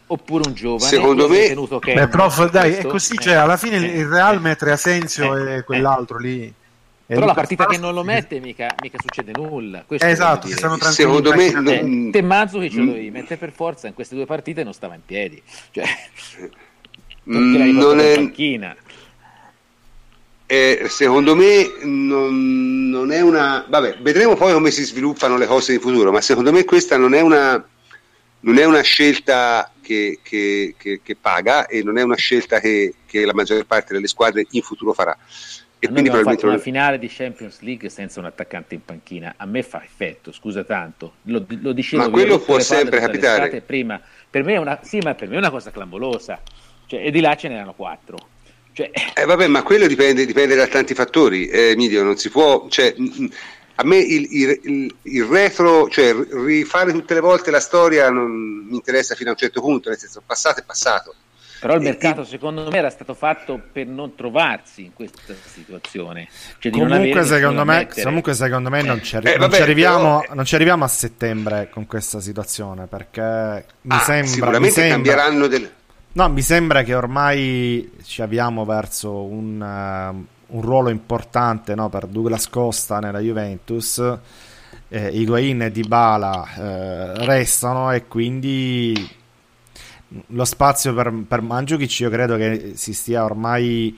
[0.07, 1.47] oppure un giovane Secondo me-
[1.93, 5.55] Beh, prof, dai, è così, eh, cioè, alla fine eh, il Real mette Asensio eh,
[5.57, 6.53] e quell'altro lì.
[7.13, 10.91] Però la partita che non lo mette mica, mica succede nulla questo esatto, tranquilli.
[10.93, 12.11] Secondo me, Mm.
[12.11, 13.07] te Mazzucchi ce lo Mm.
[13.11, 15.41] mettere per forza in queste due partite non stava in piedi
[15.71, 15.85] cioè,
[17.29, 18.75] Mm, non è- panchina
[20.45, 23.65] Eh, secondo me non, non è una.
[23.67, 27.13] Vabbè, vedremo poi come si sviluppano le cose in futuro, ma secondo me questa non
[27.15, 27.65] è una,
[28.41, 32.93] non è una scelta che, che- che- che paga e non è una scelta che,
[33.07, 35.17] che la maggior parte delle squadre in futuro farà.
[35.83, 36.61] E quindi fatto una probabilmente.
[36.63, 41.15] finale di Champions League senza un attaccante in panchina a me fa effetto scusa tanto
[41.23, 43.61] lo, lo dicevo Ma quello può sempre capitare.
[43.61, 43.99] prima
[44.29, 46.41] per me è una, sì, ma per me è una cosa clamorosa
[46.87, 48.17] cioè, e di là ce n'erano quattro
[48.73, 52.65] cioè, Eh, vabbè, ma quello dipende, dipende da tanti fattori, eh, Emilio, non si può.
[52.69, 53.25] Cioè, mm,
[53.75, 56.11] a me il, il- il- il retro, cioè
[56.43, 59.99] rifare tutte le volte la storia non mi interessa fino a un certo punto, nel
[59.99, 61.13] senso passato è passato.
[61.63, 66.27] Però il E- mercato secondo me era stato fatto per non trovarsi in questa situazione.
[66.59, 69.39] Cioè di non avere Comunque secondo, me, comunque secondo me non ci, arri- Eh, non
[69.47, 73.99] vabbè, ci arriviamo, però- non ci arriviamo a settembre con questa situazione perché mi Ah,
[73.99, 75.71] sembra, mi sicuramente sembra, cambieranno del...
[76.11, 82.07] no, mi sembra che ormai ci avviamo verso un, eh, un ruolo importante no, per
[82.07, 84.17] Douglas Costa nella Juventus.
[84.89, 88.93] Eh, Higuain e Dybala eh, restano e quindi
[90.27, 93.97] lo spazio per, per Mandzukic io credo che si stia ormai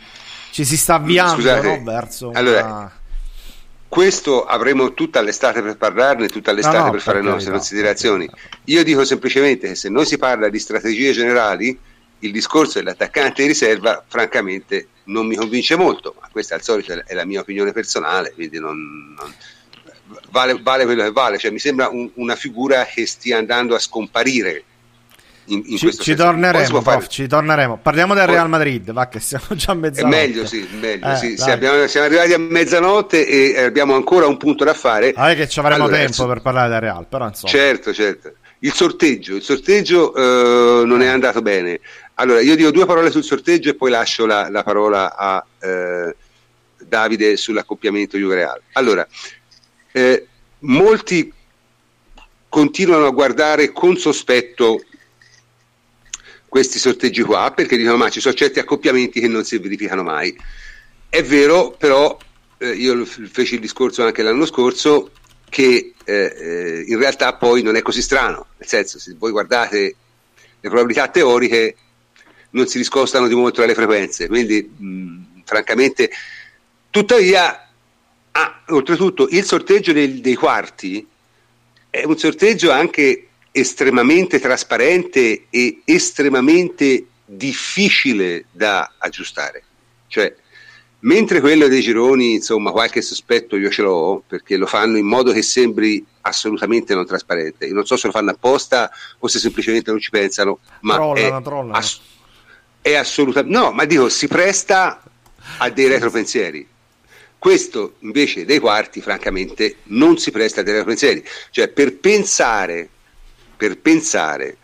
[0.51, 2.39] ci si sta avviando Scusate, no, verso una...
[2.39, 2.91] allora,
[3.87, 8.29] Questo avremo tutta l'estate per parlarne, tutta l'estate No, no, per fare le nostre considerazioni.
[8.65, 11.77] Io dico semplicemente che se non si parla di strategie generali,
[12.19, 17.13] il discorso dell'attaccante di riserva, francamente, non mi convince molto, ma questa al solito è
[17.13, 19.33] la mia opinione personale, quindi non, non-
[20.31, 23.79] vale, vale quello che vale, cioè mi sembra un- una figura che stia andando a
[23.79, 24.63] scomparire.
[25.47, 27.77] In, in ci, ci torneremo, fare- prof, ci torneremo.
[27.81, 30.15] Parliamo del Real Madrid, va che siamo già a È mezzanotte.
[30.15, 31.49] meglio, sì, meglio, Eh, sì.
[31.49, 35.13] abbiamo- siamo arrivati a mezzanotte e eh, abbiamo ancora un punto da fare.
[35.15, 37.51] Ah, è che ci avremo Allora, tempo per parlare del Real, però insomma.
[37.51, 38.33] Certo, certo.
[38.59, 41.79] Il sorteggio, il sorteggio eh, non è andato bene.
[42.15, 46.15] Allora, io dico due parole sul sorteggio e poi lascio la, la parola a eh,
[46.87, 48.59] Davide sull'accoppiamento Juve-Real.
[48.73, 49.05] Allora,
[49.91, 50.25] eh,
[50.59, 51.31] molti
[52.49, 54.81] continuano a guardare con sospetto
[56.55, 60.33] questi sorteggi qua perché dicono ma ci sono certi accoppiamenti che non si verificano mai.
[61.09, 62.17] È vero, però
[62.59, 65.11] eh, io feci il discorso anche l'anno scorso
[65.49, 69.95] che eh, eh, in realtà poi non è così strano, nel senso se voi guardate
[70.61, 71.75] le probabilità teoriche
[72.51, 76.09] non si discostano di molto dalle frequenze, quindi mh, francamente
[76.89, 77.69] tuttavia
[78.31, 81.05] ah, oltretutto il sorteggio dei, dei quarti
[81.89, 83.27] è un sorteggio anche
[83.57, 89.63] estremamente trasparente e estremamente difficile da aggiustare.
[90.07, 90.35] Cioè,
[90.99, 95.31] mentre quello dei gironi, insomma, qualche sospetto io ce l'ho, perché lo fanno in modo
[95.31, 97.65] che sembri assolutamente non trasparente.
[97.65, 101.37] Io non so se lo fanno apposta o se semplicemente non ci pensano, ma trollano,
[101.37, 101.77] è, trollano.
[101.77, 102.01] Ass-
[102.81, 103.57] è assolutamente...
[103.57, 105.01] No, ma dico, si presta
[105.59, 106.67] a dei retropensieri.
[107.39, 111.23] Questo invece dei quarti, francamente, non si presta a dei retropensieri.
[111.51, 112.89] Cioè, per pensare
[113.55, 114.57] per pensare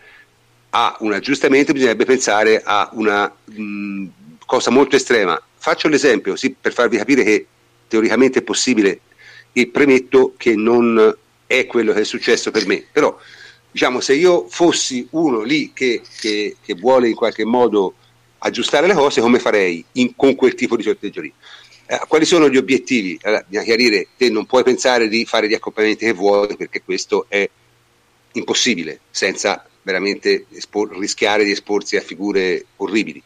[0.71, 4.05] a un aggiustamento bisognerebbe pensare a una mh,
[4.45, 5.41] cosa molto estrema.
[5.57, 7.45] Faccio l'esempio sì, per farvi capire che
[7.87, 9.01] teoricamente è possibile
[9.51, 11.15] e premetto che non
[11.45, 13.17] è quello che è successo per me, però
[13.69, 17.95] diciamo se io fossi uno lì che, che, che vuole in qualche modo
[18.39, 21.33] aggiustare le cose, come farei in, con quel tipo di sorteggio lì?
[21.85, 23.19] Eh, quali sono gli obiettivi?
[23.23, 27.25] Allora, bisogna chiarire, te non puoi pensare di fare gli accoppiamenti che vuoi perché questo
[27.27, 27.47] è
[28.33, 33.21] impossibile senza veramente espor- rischiare di esporsi a figure orribili.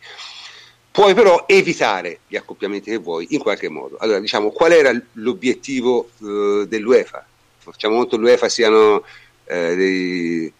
[0.92, 3.98] Puoi però evitare gli accoppiamenti che vuoi in qualche modo.
[4.00, 7.26] Allora, diciamo, qual era l'obiettivo eh, dell'UEFA?
[7.58, 9.04] Facciamo molto l'UEFA siano
[9.46, 10.54] eh, dei,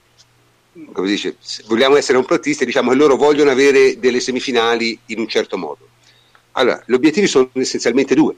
[0.92, 5.58] come dice, vogliamo essere complottisti, diciamo che loro vogliono avere delle semifinali in un certo
[5.58, 5.88] modo.
[6.54, 8.36] Allora, gli obiettivi sono essenzialmente due.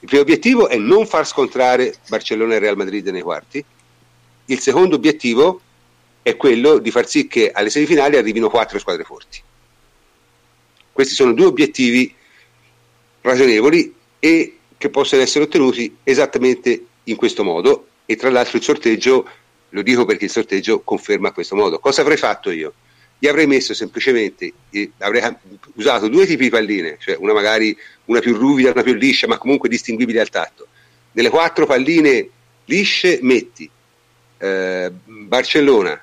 [0.00, 3.64] Il primo obiettivo è non far scontrare Barcellona e Real Madrid nei quarti,
[4.50, 5.60] il secondo obiettivo
[6.22, 9.40] è quello di far sì che alle semifinali arrivino quattro squadre forti.
[10.92, 12.14] Questi sono due obiettivi
[13.20, 19.28] ragionevoli e che possono essere ottenuti esattamente in questo modo e tra l'altro il sorteggio,
[19.68, 21.78] lo dico perché il sorteggio conferma questo modo.
[21.78, 22.74] Cosa avrei fatto io?
[23.18, 25.22] Gli avrei messo semplicemente, eh, avrei
[25.74, 27.76] usato due tipi di palline, cioè una magari
[28.06, 30.68] una più ruvida, una più liscia, ma comunque distinguibile al tatto.
[31.12, 32.28] Nelle quattro palline
[32.64, 33.68] lisce metti
[34.38, 36.02] eh, Barcellona,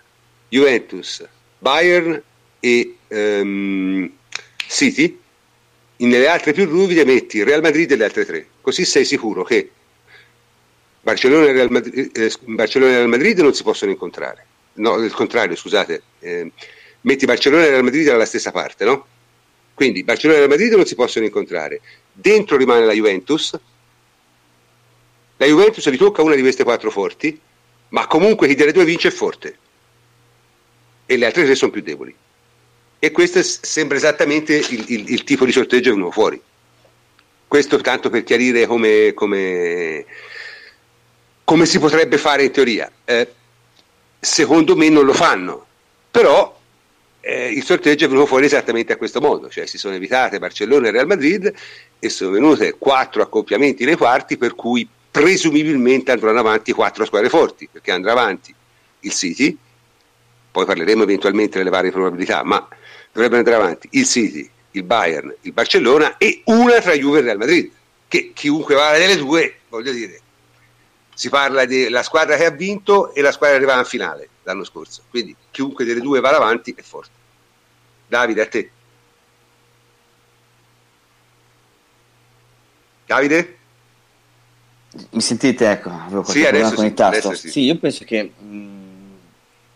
[0.49, 1.25] Juventus,
[1.57, 2.21] Bayern
[2.59, 4.11] e ehm,
[4.67, 5.19] City,
[5.97, 9.71] nelle altre più ruvide metti Real Madrid e le altre tre, così sei sicuro che
[11.01, 14.45] Barcellona e Real Madrid, eh, Barcellona e Real Madrid non si possono incontrare.
[14.73, 16.51] No, il contrario, scusate, eh,
[17.01, 19.05] metti Barcellona e Real Madrid dalla stessa parte, no?
[19.73, 21.81] Quindi Barcellona e Real Madrid non si possono incontrare.
[22.11, 23.57] Dentro rimane la Juventus.
[25.37, 27.39] La Juventus gli tocca una di queste quattro forti
[27.95, 29.57] ma comunque chi delle due vince è forte
[31.05, 32.13] e le altre tre sono più deboli.
[32.99, 36.41] E questo sembra esattamente il, il, il tipo di sorteggio che uno fuori.
[37.47, 40.05] Questo tanto per chiarire come, come,
[41.45, 42.91] come si potrebbe fare in teoria.
[43.05, 43.31] Eh,
[44.19, 45.65] secondo me non lo fanno,
[46.11, 46.59] però
[47.21, 50.89] eh, il sorteggio è venuto fuori esattamente a questo modo, cioè si sono evitate Barcellona
[50.89, 51.53] e Real Madrid
[51.97, 54.85] e sono venute quattro accoppiamenti nei quarti per cui
[55.15, 58.53] presumibilmente andranno avanti quattro squadre forti, perché andrà avanti
[58.99, 59.57] il City,
[60.51, 62.67] poi parleremo eventualmente delle varie probabilità, ma
[63.13, 67.37] dovrebbero andare avanti il City, il Bayern, il Barcellona e una tra Juve e Real
[67.37, 67.71] Madrid,
[68.09, 70.19] che chiunque vada delle due, voglio dire,
[71.13, 74.65] si parla della squadra che ha vinto e la squadra che arrivava in finale l'anno
[74.65, 77.13] scorso, quindi chiunque delle due vada avanti è forte.
[78.05, 78.69] Davide, a te.
[83.05, 83.54] Davide?
[85.11, 85.69] Mi sentite?
[85.69, 87.33] Ecco, avevo qualche sì, problema con il tasto.
[87.33, 87.49] Sì.
[87.49, 87.61] sì.
[87.61, 89.13] io penso che mh, mm,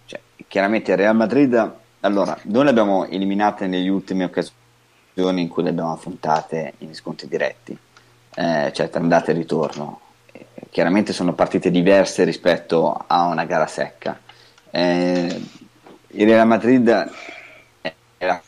[0.05, 5.69] cioè, chiaramente Real Madrid, allora, noi le abbiamo eliminate negli ultimi occasioni in cui le
[5.69, 7.77] abbiamo affrontate in scontri diretti,
[8.35, 9.99] eh, cioè tra andata e ritorno.
[10.31, 14.17] Eh, chiaramente sono partite diverse rispetto a una gara secca.
[14.71, 15.41] Eh,
[16.11, 17.11] il Real Madrid
[18.17, 18.41] era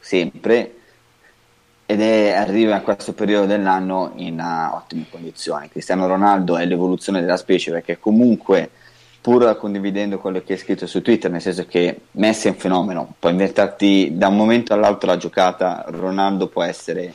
[0.00, 0.75] sempre
[1.86, 5.68] ed è, arriva a questo periodo dell'anno in uh, ottime condizioni.
[5.68, 8.70] Cristiano Ronaldo è l'evoluzione della specie perché comunque
[9.20, 13.14] pur condividendo quello che hai scritto su Twitter, nel senso che Messi è un fenomeno,
[13.18, 17.12] può inventarti da un momento all'altro la giocata, Ronaldo può essere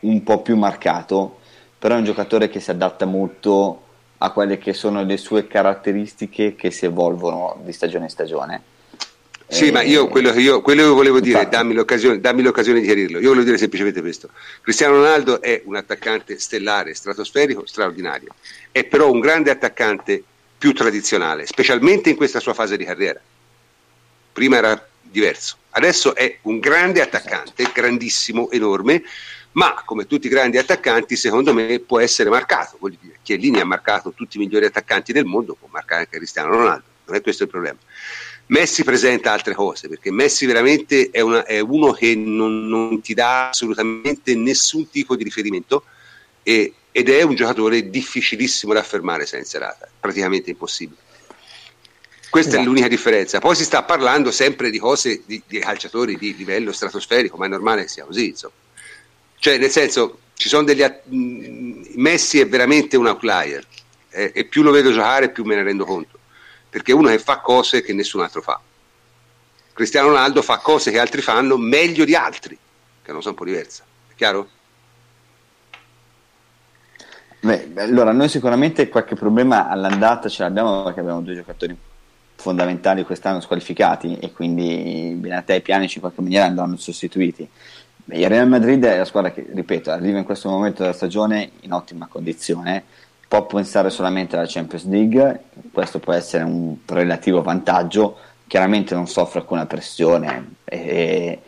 [0.00, 1.38] un po' più marcato,
[1.78, 3.82] però è un giocatore che si adatta molto
[4.18, 8.62] a quelle che sono le sue caratteristiche che si evolvono di stagione in stagione
[9.52, 12.86] sì, ma io quello che io, quello che volevo dire, dammi l'occasione, dammi l'occasione, di
[12.86, 13.18] chiarirlo.
[13.18, 14.30] Io volevo dire semplicemente questo:
[14.62, 18.34] Cristiano Ronaldo è un attaccante stellare, stratosferico, straordinario.
[18.70, 20.24] È però un grande attaccante
[20.56, 23.20] più tradizionale, specialmente in questa sua fase di carriera.
[24.32, 25.58] Prima era diverso.
[25.70, 29.02] Adesso è un grande attaccante, grandissimo, enorme,
[29.52, 32.78] ma come tutti i grandi attaccanti, secondo me può essere marcato.
[33.22, 37.16] Chiellini ha marcato tutti i migliori attaccanti del mondo, può marcare anche Cristiano Ronaldo, non
[37.16, 37.78] è questo il problema.
[38.52, 43.14] Messi presenta altre cose, perché Messi veramente è, una, è uno che non, non, ti
[43.14, 45.84] dà assolutamente nessun tipo di riferimento
[46.42, 51.00] e, ed è un giocatore difficilissimo da affermare senza rata, praticamente impossibile.
[52.28, 52.62] Questa esatto.
[52.62, 53.38] è l'unica differenza.
[53.38, 57.48] Poi si sta parlando sempre di cose di, di calciatori di livello stratosferico, ma è
[57.48, 58.52] normale che sia così, insomma.
[59.38, 63.66] Cioè, nel senso, ci sono degli att- Messi è veramente un outlier
[64.10, 66.18] eh, e più lo vedo giocare più me ne rendo conto,
[66.72, 68.58] perché è uno che fa cose che nessun altro fa.
[69.74, 72.56] Cristiano Ronaldo fa cose che altri fanno meglio di altri,
[73.02, 73.82] che non sono un po' diverse.
[74.08, 74.48] È chiaro?
[77.40, 81.76] Beh, allora noi sicuramente qualche problema all'andata ce l'abbiamo perché abbiamo due giocatori
[82.36, 87.46] fondamentali quest'anno squalificati e quindi Benatè e Pianici in qualche maniera andranno sostituiti
[88.06, 91.72] il Real Madrid è la squadra che, ripeto, arriva in questo momento della stagione in
[91.72, 92.84] ottima condizione,
[93.32, 99.38] può pensare solamente alla Champions League, questo può essere un relativo vantaggio, chiaramente non soffre
[99.38, 101.38] alcuna pressione, è,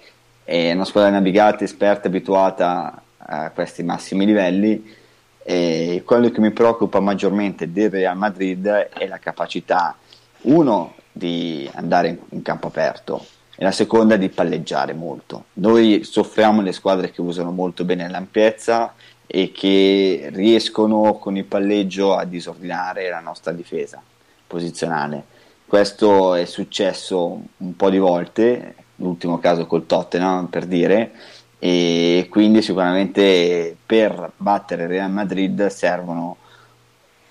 [0.44, 4.94] è una squadra navigata, esperta, abituata a questi massimi livelli
[5.42, 9.94] e quello che mi preoccupa maggiormente del Real Madrid è la capacità,
[10.42, 15.44] uno, di andare in, in campo aperto, e la seconda di palleggiare molto.
[15.54, 18.94] Noi soffriamo le squadre che usano molto bene l'ampiezza
[19.36, 24.00] e che riescono con il palleggio a disordinare la nostra difesa
[24.46, 25.24] posizionale.
[25.66, 31.10] Questo è successo un po' di volte, l'ultimo caso col Tottenham per dire,
[31.58, 36.36] e quindi sicuramente per battere Real Madrid servono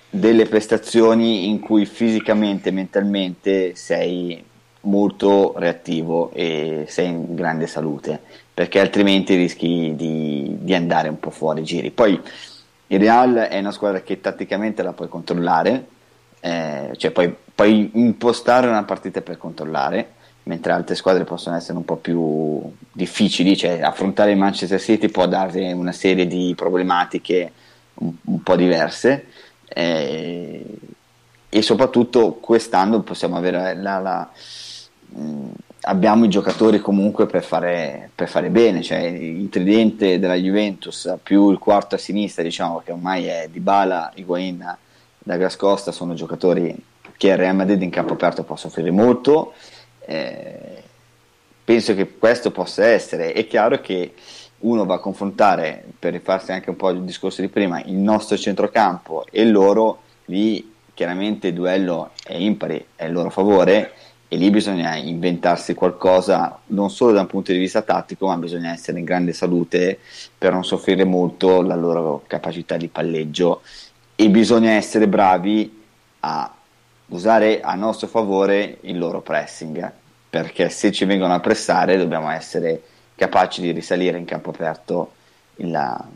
[0.10, 4.44] delle prestazioni in cui fisicamente e mentalmente sei
[4.82, 11.32] molto reattivo e sei in grande salute perché altrimenti rischi di, di, andare un po'
[11.32, 11.90] fuori giri.
[11.90, 12.20] Poi
[12.88, 15.88] il Real è una squadra che tatticamente la puoi controllare
[16.40, 20.12] eh, cioè puoi, puoi, impostare una partita per controllare
[20.44, 22.62] mentre altre squadre possono essere un po' più
[22.92, 27.52] difficili cioè affrontare il Manchester City può dare una serie di problematiche
[27.96, 29.28] un, un po' diverse
[29.70, 30.66] eh,
[31.48, 34.30] e soprattutto quest'anno possiamo avere la, la
[35.16, 35.52] Mm,
[35.86, 41.52] abbiamo i giocatori comunque per fare, per fare, bene, cioè il tridente della Juventus più
[41.52, 44.78] il quarto a sinistra, diciamo che ormai è Dybala, Higuain,
[45.20, 46.76] Douglas Costa, sono giocatori
[47.18, 49.54] che il Real Madrid in campo aperto può soffrire molto.
[50.06, 50.84] Eh,
[51.64, 53.34] penso che questo possa essere.
[53.34, 54.14] È chiaro che
[54.60, 58.38] uno va a confrontare, per rifarsi anche un po' il discorso di prima, il nostro
[58.38, 63.92] centrocampo e loro, lì chiaramente il duello è impari, è il loro favore
[64.34, 68.72] e lì bisogna inventarsi qualcosa non solo da un punto di vista tattico, ma bisogna
[68.72, 70.00] essere in grande salute
[70.36, 73.62] per non soffrire molto la loro capacità di palleggio.
[74.16, 75.84] E bisogna essere bravi
[76.22, 76.52] a
[77.10, 79.92] usare a nostro favore il loro pressing,
[80.32, 82.82] perché se ci vengono a pressare dobbiamo essere
[83.14, 85.12] capaci di risalire in campo aperto
[85.58, 86.08] la,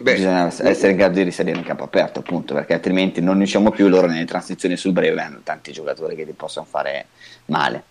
[0.00, 3.70] Beh, bisogna essere in grado di risalire in campo aperto, appunto, perché altrimenti non riusciamo
[3.70, 3.86] più.
[3.86, 7.08] Loro nelle transizioni sul breve hanno tanti giocatori che ti possono fare
[7.46, 7.84] male.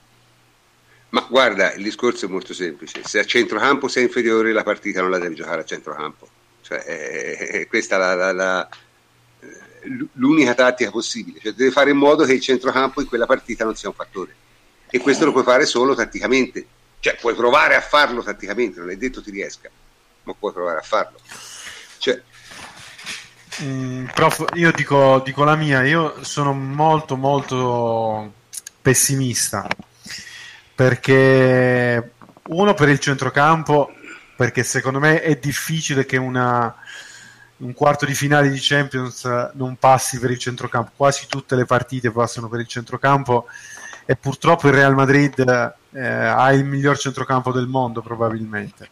[1.10, 5.12] Ma guarda, il discorso è molto semplice: se a centrocampo sei inferiore, la partita non
[5.12, 6.28] la devi giocare a centrocampo.
[6.62, 8.70] Cioè, è, è questa la, la, la,
[10.14, 11.40] l'unica tattica possibile.
[11.40, 14.34] Cioè, devi fare in modo che il centrocampo in quella partita non sia un fattore.
[14.90, 16.66] E questo lo puoi fare solo tatticamente.
[17.02, 19.70] Cioè, puoi provare a farlo tatticamente, non è detto ti riesca,
[20.24, 21.20] ma puoi provare a farlo.
[22.00, 22.22] Cioè...
[23.62, 28.34] Mm, prof, io dico, dico la mia, io sono molto molto
[28.82, 29.68] pessimista
[30.74, 32.14] perché
[32.48, 33.92] uno per il centrocampo
[34.40, 36.74] perché secondo me è difficile che una,
[37.58, 40.92] un quarto di finale di Champions non passi per il centrocampo.
[40.96, 43.48] Quasi tutte le partite passano per il centrocampo
[44.06, 45.38] e purtroppo il Real Madrid
[45.92, 48.90] eh, ha il miglior centrocampo del mondo probabilmente.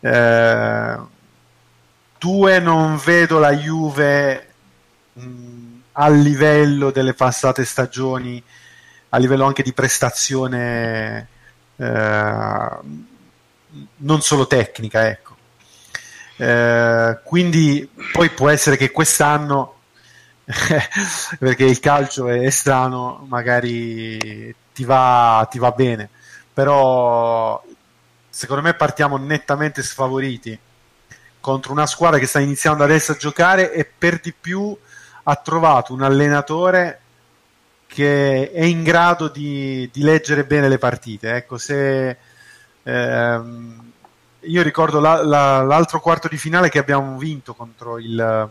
[0.00, 0.98] Eh,
[2.20, 4.48] Due, non vedo la Juve
[5.14, 8.42] mh, a livello delle passate stagioni,
[9.08, 11.28] a livello anche di prestazione
[11.76, 12.68] eh,
[13.96, 15.34] non solo tecnica, ecco.
[16.36, 19.76] Eh, quindi poi può essere che quest'anno,
[20.44, 26.10] perché il calcio è strano, magari ti va, ti va bene,
[26.52, 27.64] però
[28.28, 30.58] secondo me partiamo nettamente sfavoriti
[31.40, 34.76] contro una squadra che sta iniziando adesso a giocare e per di più
[35.22, 37.00] ha trovato un allenatore
[37.86, 41.34] che è in grado di, di leggere bene le partite.
[41.34, 42.16] Ecco, se
[42.82, 43.92] ehm,
[44.40, 48.50] io ricordo la, la, l'altro quarto di finale che abbiamo vinto contro il,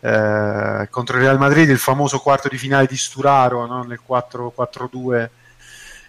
[0.00, 3.82] eh, contro il Real Madrid, il famoso quarto di finale di Sturaro no?
[3.82, 5.28] nel 4-4-2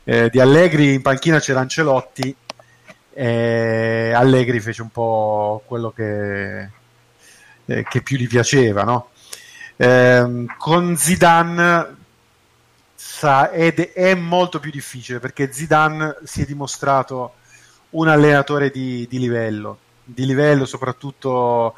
[0.03, 0.93] eh, di Allegri.
[0.93, 2.35] In panchina c'era Ancelotti
[3.13, 6.69] e Allegri fece un po' quello che,
[7.65, 8.83] eh, che più gli piaceva.
[8.83, 9.09] No?
[9.75, 11.95] Eh, con Zidane
[12.95, 17.33] sa, ed è molto più difficile perché Zidane si è dimostrato
[17.91, 21.75] un allenatore di, di livello, di livello soprattutto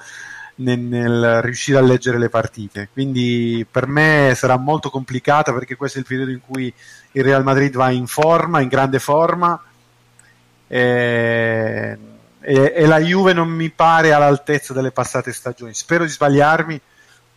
[0.55, 2.89] nel, nel, riuscire a leggere le partite.
[2.91, 6.73] Quindi per me sarà molto complicata perché questo è il periodo in cui
[7.13, 9.61] il Real Madrid va in forma, in grande forma.
[10.73, 11.97] E,
[12.39, 15.73] e, e la Juve non mi pare all'altezza delle passate stagioni.
[15.73, 16.79] Spero di sbagliarmi,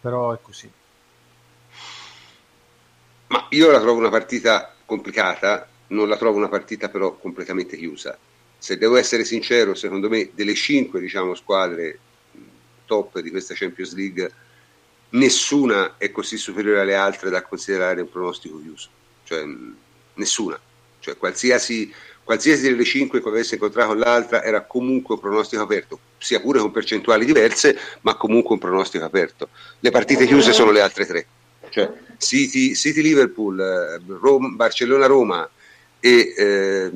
[0.01, 0.71] però è così.
[3.29, 8.17] Ma io la trovo una partita complicata, non la trovo una partita però completamente chiusa
[8.59, 11.99] se devo essere sincero, secondo me delle cinque diciamo, squadre
[12.85, 14.33] top di questa Champions League,
[15.11, 18.89] nessuna è così superiore alle altre da considerare un pronostico chiuso.
[19.25, 19.45] Cioè,
[20.15, 20.59] nessuna.
[20.99, 21.93] Cioè, qualsiasi,
[22.27, 26.73] qualsiasi delle cinque che avesse incontrato l'altra era comunque un pronostico aperto, sia pure con
[26.73, 29.49] percentuali diverse, ma comunque un pronostico aperto.
[29.79, 31.27] Le partite chiuse sono le altre tre.
[31.71, 31.89] Cioè,
[32.19, 34.01] City, City Liverpool, eh,
[34.57, 35.49] Barcellona Roma
[36.01, 36.91] e eh,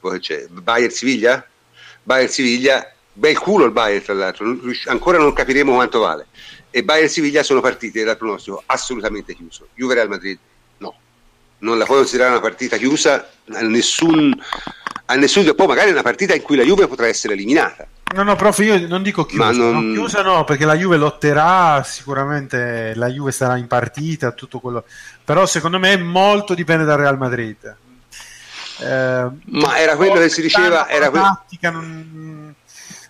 [0.00, 1.46] poi c'è Bayer Siviglia?
[2.02, 4.46] Bayer Siviglia, bel culo il Bayer tra l'altro,
[4.86, 6.28] ancora non capiremo quanto vale.
[6.70, 9.68] E Bayer Siviglia sono partite dal pronostico assolutamente chiuso.
[9.74, 10.38] Juve Real Madrid
[11.64, 14.32] non la puoi considerare una partita chiusa a nessun,
[15.06, 17.86] a nessun poi magari è una partita in cui la Juve potrà essere eliminata.
[18.14, 19.88] No, no, prof, io non dico chiusa, non...
[19.88, 24.84] No, chiusa no, perché la Juve lotterà, sicuramente la Juve sarà in partita, tutto quello.
[25.24, 27.76] Però secondo me molto dipende dal Real Madrid.
[28.80, 32.54] Eh, ma era quello che si diceva era que- tattica non,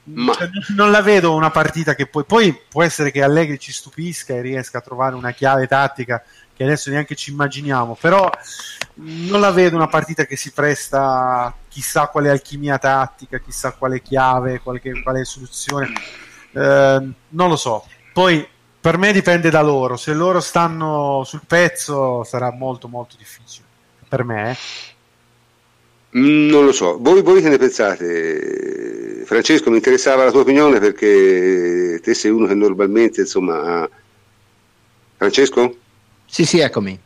[0.04, 0.34] ma...
[0.34, 4.34] cioè, non, la vedo una partita che poi, poi può essere che Allegri ci stupisca
[4.34, 6.22] e riesca a trovare una chiave tattica
[6.54, 8.30] che adesso neanche ci immaginiamo però
[8.96, 14.60] non la vedo una partita che si presta chissà quale alchimia tattica chissà quale chiave
[14.60, 15.92] qualche, quale soluzione.
[16.52, 17.84] Eh, non lo so.
[18.12, 18.46] Poi
[18.80, 19.96] per me dipende da loro.
[19.96, 23.66] Se loro stanno sul pezzo sarà molto molto difficile.
[24.08, 24.56] Per me eh.
[26.16, 29.22] Non lo so, voi, voi, che ne pensate?
[29.24, 33.88] Francesco, mi interessava la tua opinione perché te sei uno che normalmente, insomma...
[35.16, 35.76] Francesco?
[36.26, 36.96] Sì, sì, eccomi.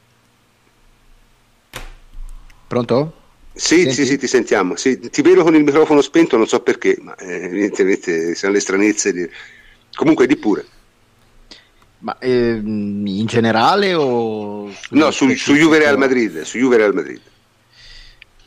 [2.67, 3.15] Pronto?
[3.55, 4.77] Sì, sì, sì, ti sentiamo.
[4.77, 8.61] Sì, ti vedo con il microfono spento, non so perché, ma eh, evidentemente sono le
[8.61, 9.13] stranezze.
[9.13, 9.27] Di...
[9.95, 10.67] Comunque, di pure.
[12.01, 14.71] Ma eh, in generale o...
[14.91, 17.21] No, su, su Juve Real Madrid, su Juve Real Madrid.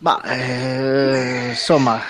[0.01, 2.01] Ma eh, insomma,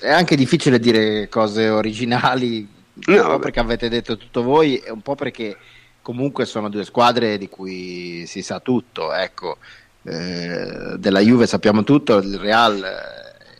[0.00, 4.90] è anche difficile dire cose originali, no, un po' perché avete detto tutto voi e
[4.90, 5.54] un po' perché
[6.00, 9.12] comunque sono due squadre di cui si sa tutto.
[9.12, 9.58] Ecco,
[10.04, 12.82] eh, della Juve sappiamo tutto, il Real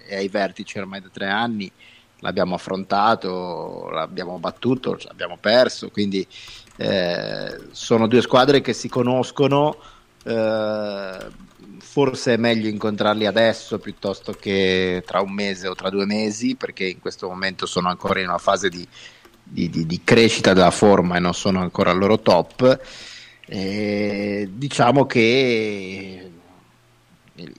[0.06, 1.70] è ai vertici ormai da tre anni,
[2.20, 6.26] l'abbiamo affrontato, l'abbiamo battuto, l'abbiamo perso, quindi
[6.76, 9.76] eh, sono due squadre che si conoscono.
[10.24, 11.46] Eh,
[11.99, 16.85] forse è meglio incontrarli adesso piuttosto che tra un mese o tra due mesi, perché
[16.85, 18.87] in questo momento sono ancora in una fase di,
[19.43, 22.81] di, di, di crescita della forma e non sono ancora al loro top.
[23.49, 26.31] E diciamo che
[27.35, 27.53] il,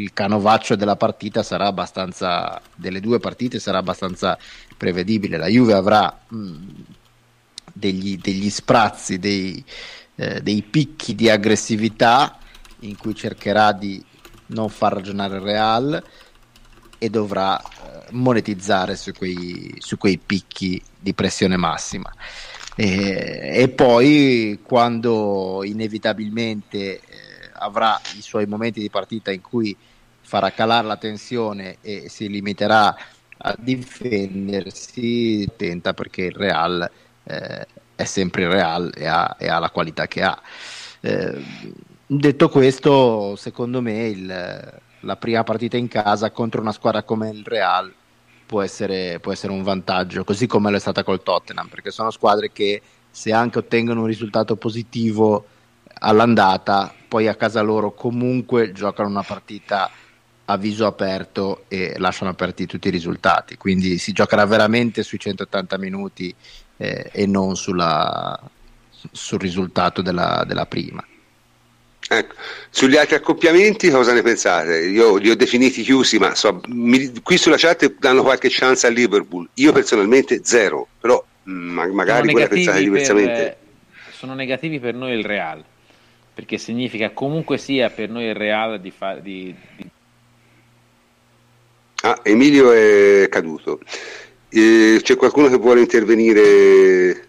[0.00, 4.36] il, canovaccio della partita sarà abbastanza delle due partite sarà abbastanza
[4.76, 5.36] prevedibile.
[5.36, 6.56] La Juve avrà mh,
[7.72, 9.64] degli, degli, sprazzi, dei,
[10.16, 12.40] eh, dei picchi di aggressività
[12.84, 14.02] in cui cercherà di
[14.46, 16.04] non far ragionare il Real
[16.98, 17.64] e dovrà eh,
[18.10, 22.12] monetizzare su quei, su quei, picchi di pressione massima.
[22.76, 27.00] E, e poi quando inevitabilmente eh,
[27.54, 29.76] avrà i suoi momenti di partita in cui
[30.20, 32.96] farà calare la tensione e si limiterà
[33.36, 36.90] a difendersi, tenta perché il Real
[37.24, 40.40] eh, è sempre il Real e ha, e ha, la qualità che ha.
[41.00, 41.42] Eh,
[42.16, 47.42] Detto questo, secondo me il, la prima partita in casa contro una squadra come il
[47.44, 47.92] Real
[48.46, 52.12] può essere, può essere un vantaggio, così come lo è stata col Tottenham, perché sono
[52.12, 52.80] squadre che
[53.10, 55.44] se anche ottengono un risultato positivo
[55.94, 59.90] all'andata, poi a casa loro comunque giocano una partita
[60.44, 63.56] a viso aperto e lasciano aperti tutti i risultati.
[63.56, 66.32] Quindi si giocherà veramente sui 180 minuti
[66.76, 68.40] eh, e non sulla,
[69.10, 71.04] sul risultato della, della prima.
[72.08, 72.34] Ecco.
[72.70, 74.78] Sugli altri accoppiamenti cosa ne pensate?
[74.80, 78.92] Io li ho definiti chiusi, ma so, mi, qui sulla chat danno qualche chance al
[78.92, 79.48] Liverpool.
[79.54, 83.32] Io personalmente zero, però ma, magari voi la pensate diversamente.
[83.32, 83.56] Per,
[84.12, 85.64] sono negativi per noi il Real,
[86.34, 89.88] perché significa comunque sia per noi il Real di, fa, di, di...
[92.02, 93.80] Ah, Emilio è caduto.
[94.50, 97.28] Eh, c'è qualcuno che vuole intervenire?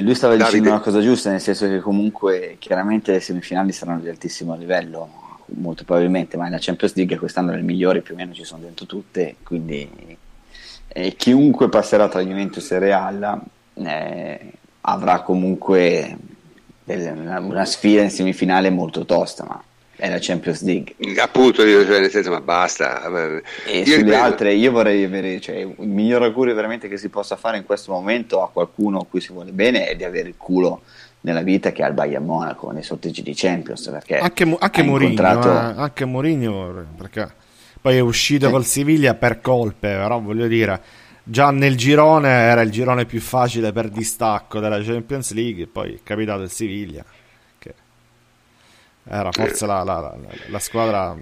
[0.00, 0.48] Lui stava Davide.
[0.50, 5.08] dicendo una cosa giusta, nel senso che comunque chiaramente le semifinali saranno di altissimo livello,
[5.46, 8.86] molto probabilmente, ma nella Champions League quest'anno le migliori più o meno ci sono dentro
[8.86, 10.16] tutte, quindi
[10.88, 13.40] eh, chiunque passerà tra Juventus e Real
[13.74, 14.52] eh,
[14.82, 16.16] avrà comunque
[16.84, 19.62] una, una sfida in semifinale molto tosta, ma
[20.02, 20.96] è la Champions League.
[21.20, 23.04] Appunto, cioè, nel senso, ma basta.
[23.64, 27.36] E io sulle altre, io vorrei avere, cioè, il miglior augurio veramente che si possa
[27.36, 30.34] fare in questo momento a qualcuno a cui si vuole bene è di avere il
[30.36, 30.82] culo
[31.20, 33.88] nella vita che ha il Bayern Monaco nei sorteggi di Champions.
[33.90, 35.48] Perché anche, anche Mourinho, incontrato...
[35.48, 37.32] eh, anche Mourinho, perché
[37.80, 38.50] poi è uscito eh.
[38.50, 40.80] col Siviglia per colpe, però voglio dire
[41.22, 45.98] già nel girone era il girone più facile per distacco della Champions League, poi è
[46.02, 47.04] capitato il Siviglia
[49.04, 50.16] era forse la, la, la,
[50.48, 51.16] la squadra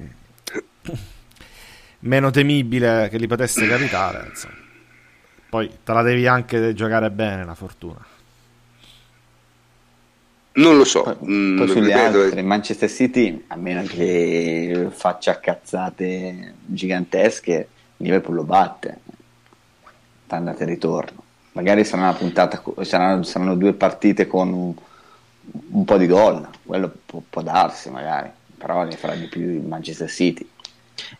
[2.00, 4.26] meno temibile che gli potesse capitare.
[4.28, 4.54] Insomma.
[5.48, 7.98] Poi te la devi anche giocare bene, la fortuna.
[10.52, 11.02] Non lo so.
[11.02, 18.44] Poi, mm, poi sulle altre, Manchester City, a meno che faccia cazzate gigantesche, Liverpool lo
[18.44, 18.98] batte.
[20.28, 21.24] Andata e ritorno.
[21.52, 24.76] Magari sarà una puntata, saranno, saranno due partite con
[25.70, 29.62] un, po' di gol, quello può, può, darsi magari, però ne farà di più il
[29.62, 30.48] Manchester City.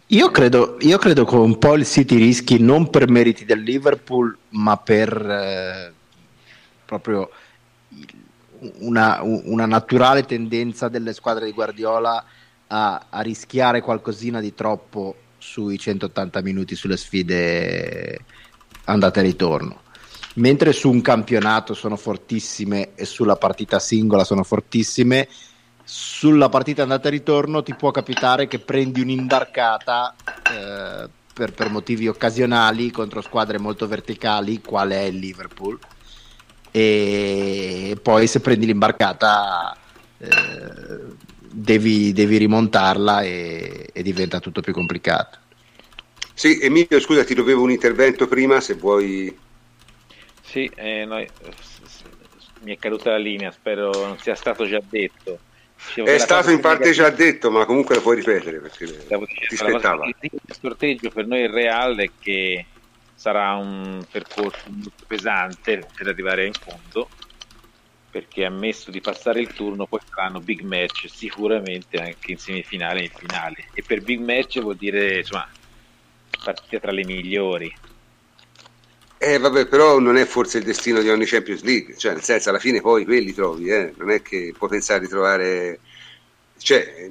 [0.09, 4.37] Io credo, io credo che un po' il City rischi non per meriti del Liverpool,
[4.51, 5.93] ma per eh,
[6.85, 7.31] proprio
[8.79, 12.23] una, una, naturale tendenza delle squadre di Guardiola
[12.67, 18.19] a, a rischiare qualcosina di troppo sui 180 minuti sulle sfide
[18.85, 19.81] andate e ritorno
[20.35, 25.29] mentre su un campionato sono fortissime e sulla partita singola sono fortissime,
[25.83, 32.07] sulla partita andata e ritorno ti può capitare che prendi un'imbarcata eh, per, per, motivi
[32.07, 35.79] occasionali contro squadre molto verticali, quale è il Liverpool,
[36.71, 39.77] e poi se prendi l'imbarcata
[40.19, 40.29] eh,
[41.51, 45.39] devi, devi, rimontarla e, e diventa tutto più complicato.
[46.35, 49.37] Sì, Emilio, scusa, ti dovevo un intervento prima, se vuoi
[50.51, 51.31] sì, eh, noi,
[52.63, 55.43] mi è caduta la linea, spero non sia stato già detto.
[55.87, 59.55] Dicevo è stato in parte già detto, ma comunque lo puoi ripetere perché dicendo, ti
[59.55, 60.07] aspettava.
[60.07, 62.67] Il sorteggio per noi è reale è che
[63.15, 67.11] sarà un percorso molto pesante per arrivare in fondo
[68.11, 73.05] perché ammesso di passare il turno poi saranno big match sicuramente anche in semifinale e
[73.05, 75.47] in finale e per big match vuol dire insomma
[76.43, 77.73] partite tra le migliori
[79.23, 82.49] eh vabbè, però non è forse il destino di ogni Champions League, cioè nel senso
[82.49, 83.93] alla fine poi quelli trovi, eh?
[83.99, 85.79] non è che puoi pensare di trovare...
[86.57, 87.11] Cioè,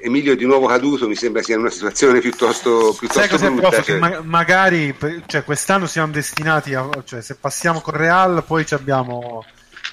[0.00, 3.82] Emilio di nuovo caduto mi sembra sia in una situazione piuttosto, piuttosto Sai brutta.
[3.82, 3.98] Cioè...
[3.98, 4.94] Ma- magari
[5.24, 6.90] cioè, quest'anno siamo destinati a...
[7.02, 9.42] Cioè, se passiamo con Real poi abbiamo...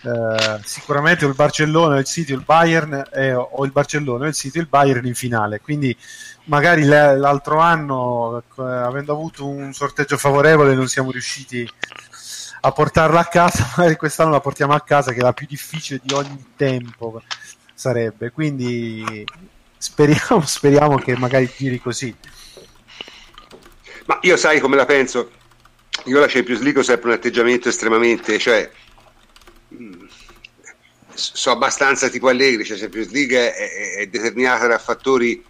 [0.03, 4.57] Eh, sicuramente o il Barcellona il City il Bayern eh, o il Barcellona il City
[4.57, 5.95] il Bayern in finale quindi
[6.45, 11.69] magari l'altro anno, eh, avendo avuto un sorteggio favorevole, non siamo riusciti
[12.61, 15.99] a portarla a casa, magari quest'anno la portiamo a casa, che è la più difficile
[16.03, 17.22] di ogni tempo
[17.73, 18.31] sarebbe.
[18.31, 19.26] Quindi
[19.77, 22.15] speriamo, speriamo che magari giri così.
[24.05, 25.31] Ma io sai come la penso?
[26.05, 28.69] Io la Champions League ho sempre un atteggiamento estremamente, cioè
[29.73, 30.05] mm,
[31.13, 35.43] so abbastanza tipo Allegri, cioè Champions League è, è determinata da fattori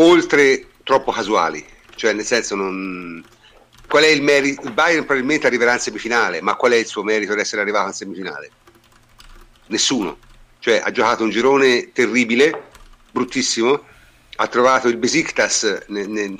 [0.00, 1.64] oltre troppo casuali,
[1.94, 3.24] cioè nel senso non...
[3.86, 4.66] Qual è il merito?
[4.66, 7.86] Il Bayern probabilmente arriverà in semifinale, ma qual è il suo merito di essere arrivato
[7.88, 8.50] in semifinale?
[9.68, 10.18] Nessuno.
[10.58, 12.68] Cioè ha giocato un girone terribile,
[13.10, 13.82] bruttissimo,
[14.36, 16.36] ha trovato il Besiktas ne, ne,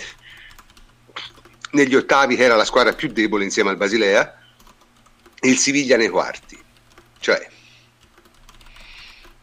[1.72, 4.38] negli ottavi che era la squadra più debole insieme al Basilea
[5.40, 6.58] e il Siviglia nei quarti.
[7.18, 7.48] Cioè,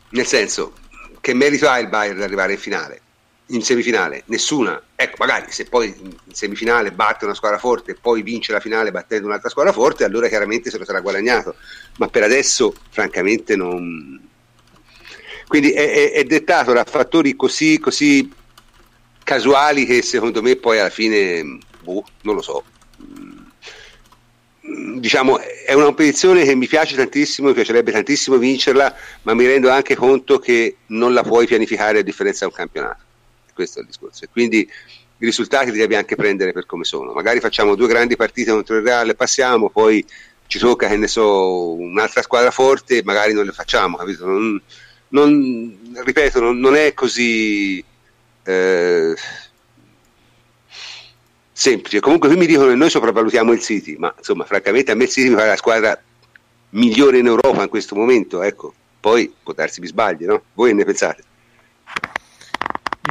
[0.09, 0.75] nel senso,
[1.21, 3.01] che merito ha il Bayern di arrivare in finale?
[3.47, 4.81] In semifinale nessuna.
[4.95, 8.91] Ecco magari se poi in semifinale batte una squadra forte e poi vince la finale
[8.91, 11.55] battendo un'altra squadra forte allora chiaramente se lo sarà guadagnato.
[11.97, 14.33] Ma per adesso francamente non
[15.47, 18.31] quindi è, è, è dettato da fattori così, così
[19.23, 22.63] casuali che secondo me poi alla fine boh, non lo so.
[24.97, 29.69] Diciamo, è una competizione che mi piace tantissimo, mi piacerebbe tantissimo vincerla, ma mi rendo
[29.69, 33.04] anche conto che non la puoi pianificare a differenza di un campionato.
[33.55, 34.25] Questo è il discorso.
[34.25, 37.13] E quindi i risultati li devi anche prendere per come sono.
[37.13, 40.05] Magari facciamo due grandi partite contro il Real passiamo, poi
[40.47, 44.25] ci tocca, che ne so, un'altra squadra forte, magari non le facciamo, capito?
[44.25, 44.61] Non,
[45.09, 47.83] non, ripeto, non, non, è così
[48.43, 49.15] eh,
[51.51, 52.01] semplice.
[52.01, 55.09] Comunque qui mi dicono che noi sopravvalutiamo il City, ma insomma, francamente a me il
[55.09, 55.99] City mi pare la squadra
[56.71, 58.73] migliore in Europa in questo momento, ecco.
[58.99, 60.43] Poi può darsi mi sbagli, no?
[60.53, 61.23] Voi ne pensate?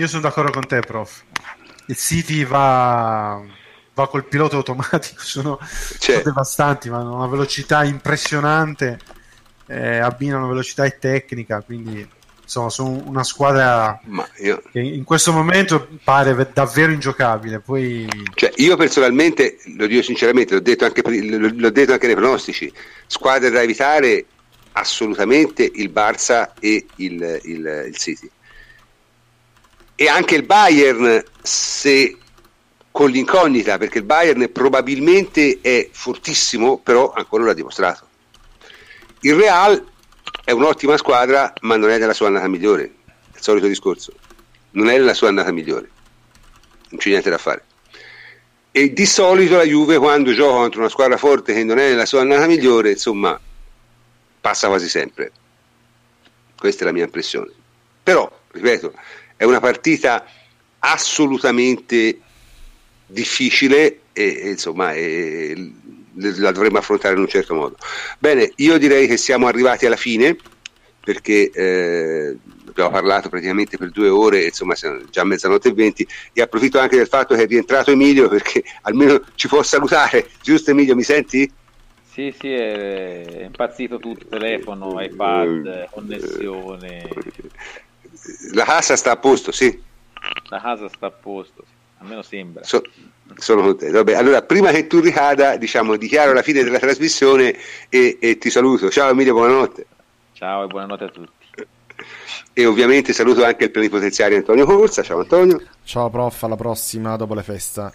[0.00, 1.22] Io sono d'accordo con te, prof.
[1.86, 3.40] Il City va,
[3.94, 8.98] va col pilota automatico, sono, sono devastanti, ma hanno una velocità impressionante,
[9.66, 12.06] eh, abbinano velocità e tecnica, quindi
[12.42, 13.98] insomma sono una squadra
[14.38, 14.62] io...
[14.70, 17.60] che in questo momento pare davvero ingiocabile.
[17.60, 18.08] Poi...
[18.34, 22.72] Cioè, io personalmente, lo dico sinceramente, l'ho detto, anche, l'ho detto anche nei pronostici,
[23.06, 24.26] squadre da evitare
[24.72, 28.28] assolutamente il Barça e il, il, il City
[29.96, 32.16] e anche il Bayern se
[32.90, 38.06] con l'incognita perché il Bayern probabilmente è fortissimo però ancora non l'ha dimostrato.
[39.20, 39.84] Il Real
[40.44, 42.82] è un'ottima squadra ma non è nella sua annata migliore.
[43.34, 44.12] Il solito discorso.
[44.72, 45.90] Non è nella sua annata migliore.
[46.90, 47.64] Non c'è niente da fare.
[48.70, 52.06] E di solito la Juve quando gioca contro una squadra forte che non è nella
[52.06, 53.38] sua annata migliore insomma
[54.40, 55.32] passa quasi sempre.
[56.56, 57.50] Questa è la mia impressione.
[58.02, 58.92] Però ripeto
[59.36, 60.24] è una partita
[60.78, 62.20] assolutamente
[63.06, 65.72] difficile e, e insomma e,
[66.16, 67.76] la dovremmo affrontare in un certo modo.
[68.18, 70.36] Bene, io direi che siamo arrivati alla fine
[71.00, 72.36] perché eh,
[72.68, 76.96] abbiamo parlato praticamente per due ore, insomma siamo già mezzanotte e venti, e approfitto anche
[76.96, 81.50] del fatto che è rientrato Emilio perché almeno ci può salutare, giusto Emilio, mi senti?
[82.10, 87.08] Sì, sì, è impazzito tutto, telefono, iPad, connessione
[88.52, 89.82] la casa sta a posto, sì.
[90.48, 91.72] La casa sta a posto, sì.
[91.98, 92.64] almeno sembra.
[92.64, 92.82] So,
[93.36, 93.96] sono contento.
[93.96, 97.56] Vabbè, allora, prima che tu ricada, diciamo, dichiaro la fine della trasmissione
[97.88, 98.90] e, e ti saluto.
[98.90, 99.86] Ciao Emilio, buonanotte.
[100.32, 101.32] Ciao e buonanotte a tutti.
[102.52, 105.02] E ovviamente saluto anche il plenipotenziario Antonio Corsa.
[105.02, 105.60] Ciao Antonio.
[105.84, 107.92] Ciao prof, alla prossima dopo le feste.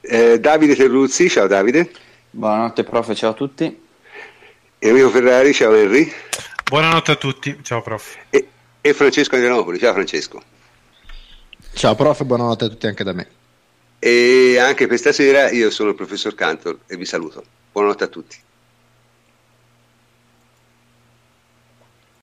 [0.00, 1.90] Eh, Davide Terruzzi, ciao Davide.
[2.30, 3.82] Buonanotte prof, ciao a tutti.
[4.78, 6.10] Enrico Ferrari, ciao Henry.
[6.64, 8.16] Buonanotte a tutti, ciao prof.
[8.30, 8.48] E,
[8.86, 9.78] e Francesco Adrianopoli.
[9.78, 10.42] Ciao Francesco.
[11.72, 13.26] Ciao prof, buonanotte a tutti anche da me.
[13.98, 17.42] E anche per stasera io sono il professor Cantor e vi saluto.
[17.72, 18.36] Buonanotte a tutti.